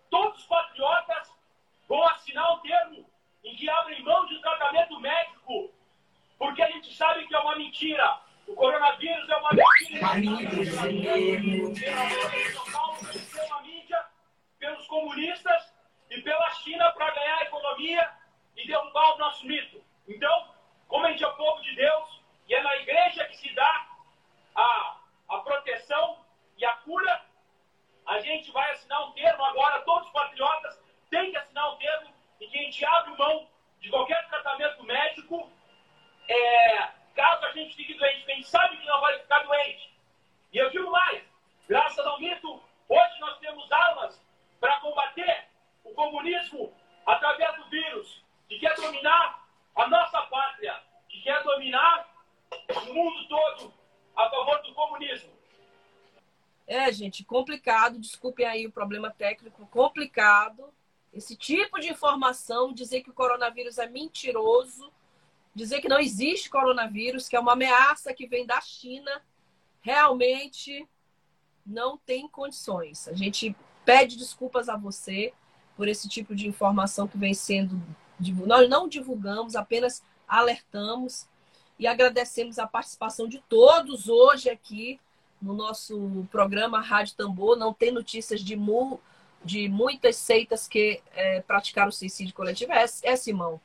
todos 0.10 0.40
os 0.40 0.46
patriotas 0.46 1.32
vão 1.88 2.04
assinar 2.10 2.54
um 2.54 2.60
termo 2.60 3.06
em 3.44 3.56
que 3.56 3.70
abrem 3.70 4.04
mão 4.04 4.26
de 4.28 4.40
tratamento 4.40 5.00
médico, 5.00 5.72
porque 6.38 6.62
a 6.62 6.70
gente 6.72 6.94
sabe 6.96 7.28
que 7.28 7.36
é 7.36 7.40
uma 7.40 7.56
mentira. 7.56 8.20
O 8.48 8.56
coronavírus 8.56 9.30
é 9.30 9.36
uma 9.38 9.52
mentira. 9.52 10.08
Pela 13.34 13.62
mídia, 13.62 14.06
pelos 14.60 14.88
comunistas 14.88 15.74
e 16.10 16.22
pela 16.22 16.50
China 16.52 16.92
para 16.92 17.12
ganhar 17.12 17.38
a 17.38 17.44
economia 17.44 18.12
e 18.58 18.68
derrubar 18.68 19.16
o 19.16 19.18
nosso 19.18 19.46
mito. 19.46 19.84
Então, 20.08 20.54
como 20.88 21.06
a 21.06 21.12
gente 21.12 21.24
é 21.24 21.30
povo 21.30 21.62
de 21.62 21.76
Deus, 21.76 22.22
e 22.48 22.54
é 22.54 22.62
na 22.62 22.76
igreja 22.78 23.26
que 23.26 23.38
se 23.38 23.54
dá 23.54 23.91
a, 24.56 24.98
a 25.30 25.38
proteção 25.40 26.26
e 26.58 26.66
a 26.66 26.74
cura, 26.78 27.26
a 28.06 28.20
gente 28.20 28.52
vai 28.52 28.70
assinar 28.72 29.08
um 29.08 29.12
termo 29.14 29.44
agora, 29.44 29.82
todos 29.82 30.08
os 30.08 30.14
patriotas 30.14 30.80
têm 31.10 31.32
que 31.32 31.38
assinar 31.38 31.74
um 31.74 31.78
termo 31.78 32.10
em 32.40 32.50
que 32.50 32.58
a 32.58 32.62
gente 32.64 32.86
abre 32.86 33.18
mão 33.18 33.48
de 33.80 33.90
qualquer 33.90 34.28
tratamento 34.28 34.84
médico, 34.84 35.52
é, 36.28 36.90
caso 37.16 37.46
a 37.46 37.52
gente 37.52 37.76
fique 37.76 37.94
doente, 37.96 38.26
gente 38.26 38.48
sabe 38.48 38.78
que 38.78 38.86
não 38.86 39.02
vai 39.02 39.20
ficar 39.20 39.44
doente. 39.44 39.92
E 40.54 40.58
eu 40.58 40.70
digo 40.70 40.92
mais, 40.92 41.24
graças 41.68 42.06
ao 42.06 42.20
mito, 42.20 42.62
Hoje 42.92 43.20
nós 43.22 43.38
temos 43.40 43.72
armas 43.72 44.22
para 44.60 44.82
combater 44.82 45.46
o 45.86 45.94
comunismo 45.94 46.74
através 47.06 47.56
do 47.56 47.70
vírus, 47.70 48.22
que 48.50 48.60
quer 48.60 48.76
dominar 48.76 49.48
a 49.78 49.88
nossa 49.88 50.22
pátria, 50.24 50.78
que 51.08 51.22
quer 51.22 51.42
dominar 51.42 52.14
o 52.52 52.94
mundo 52.94 53.28
todo 53.30 53.74
a 54.14 54.30
favor 54.30 54.62
do 54.62 54.74
comunismo. 54.74 55.32
É, 56.68 56.92
gente, 57.12 57.26
complicado. 57.26 58.00
Desculpem 58.00 58.46
aí 58.46 58.66
o 58.66 58.72
problema 58.72 59.12
técnico, 59.12 59.68
complicado. 59.68 60.64
Esse 61.14 61.36
tipo 61.36 61.78
de 61.80 61.90
informação, 61.90 62.74
dizer 62.74 63.02
que 63.02 63.10
o 63.10 63.14
coronavírus 63.14 63.78
é 63.78 63.88
mentiroso, 63.88 64.90
dizer 65.54 65.82
que 65.82 65.90
não 65.90 66.00
existe 66.00 66.50
coronavírus, 66.50 67.28
que 67.28 67.36
é 67.36 67.40
uma 67.40 67.52
ameaça 67.52 68.14
que 68.14 68.26
vem 68.26 68.46
da 68.46 68.62
China, 68.62 69.22
realmente 69.82 70.88
não 71.66 71.98
tem 71.98 72.30
condições. 72.30 73.10
A 73.10 73.14
gente 73.14 73.54
pede 73.84 74.16
desculpas 74.16 74.70
a 74.70 74.78
você 74.78 75.34
por 75.76 75.90
esse 75.90 76.08
tipo 76.08 76.34
de 76.34 76.48
informação 76.48 77.08
que 77.08 77.18
vem 77.18 77.34
sendo. 77.34 77.82
Nós 78.46 78.70
não 78.70 78.88
divulgamos, 78.88 79.56
apenas 79.56 80.02
alertamos 80.26 81.28
e 81.78 81.88
agradecemos 81.88 82.58
a 82.58 82.66
participação 82.66 83.28
de 83.28 83.40
todos 83.50 84.08
hoje 84.08 84.50
aqui 84.50 85.00
no 85.42 85.54
nosso 85.54 86.28
programa 86.32 86.80
Rádio 86.80 87.16
Tambor. 87.16 87.58
Não 87.58 87.74
tem 87.74 87.92
notícias 87.92 88.42
de, 88.42 88.56
mu, 88.56 89.00
de 89.44 89.68
muitas 89.68 90.16
seitas 90.16 90.68
que 90.68 91.02
é, 91.14 91.42
praticaram 91.42 91.92
suicídio 91.92 92.34
coletivo. 92.34 92.72
É, 92.72 92.86
é, 93.04 93.16
Simão? 93.16 93.60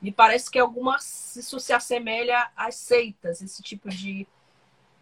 Me 0.00 0.12
parece 0.12 0.50
que 0.50 0.58
alguma, 0.58 0.96
isso 0.96 1.58
se 1.58 1.72
assemelha 1.72 2.50
às 2.56 2.76
seitas, 2.76 3.42
esse 3.42 3.62
tipo 3.62 3.88
de, 3.88 4.26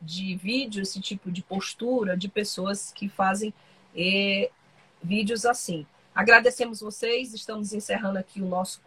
de 0.00 0.34
vídeo, 0.36 0.82
esse 0.82 1.00
tipo 1.00 1.30
de 1.30 1.42
postura 1.42 2.16
de 2.16 2.28
pessoas 2.28 2.92
que 2.92 3.08
fazem 3.08 3.52
é, 3.94 4.50
vídeos 5.02 5.44
assim. 5.44 5.86
Agradecemos 6.14 6.80
vocês, 6.80 7.34
estamos 7.34 7.74
encerrando 7.74 8.18
aqui 8.18 8.40
o 8.40 8.46
nosso, 8.46 8.80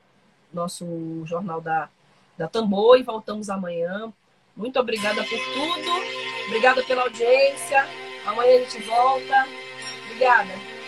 nosso 0.52 1.24
Jornal 1.26 1.62
da, 1.62 1.90
da 2.36 2.48
Tambor 2.48 2.98
e 2.98 3.04
voltamos 3.04 3.50
amanhã. 3.50 4.12
Muito 4.56 4.80
obrigada 4.80 5.24
por 5.24 5.30
tudo. 5.30 6.29
Obrigada 6.50 6.82
pela 6.82 7.04
audiência. 7.04 7.88
Amanhã 8.26 8.56
a 8.56 8.60
gente 8.62 8.82
volta. 8.82 9.48
Obrigada. 10.06 10.79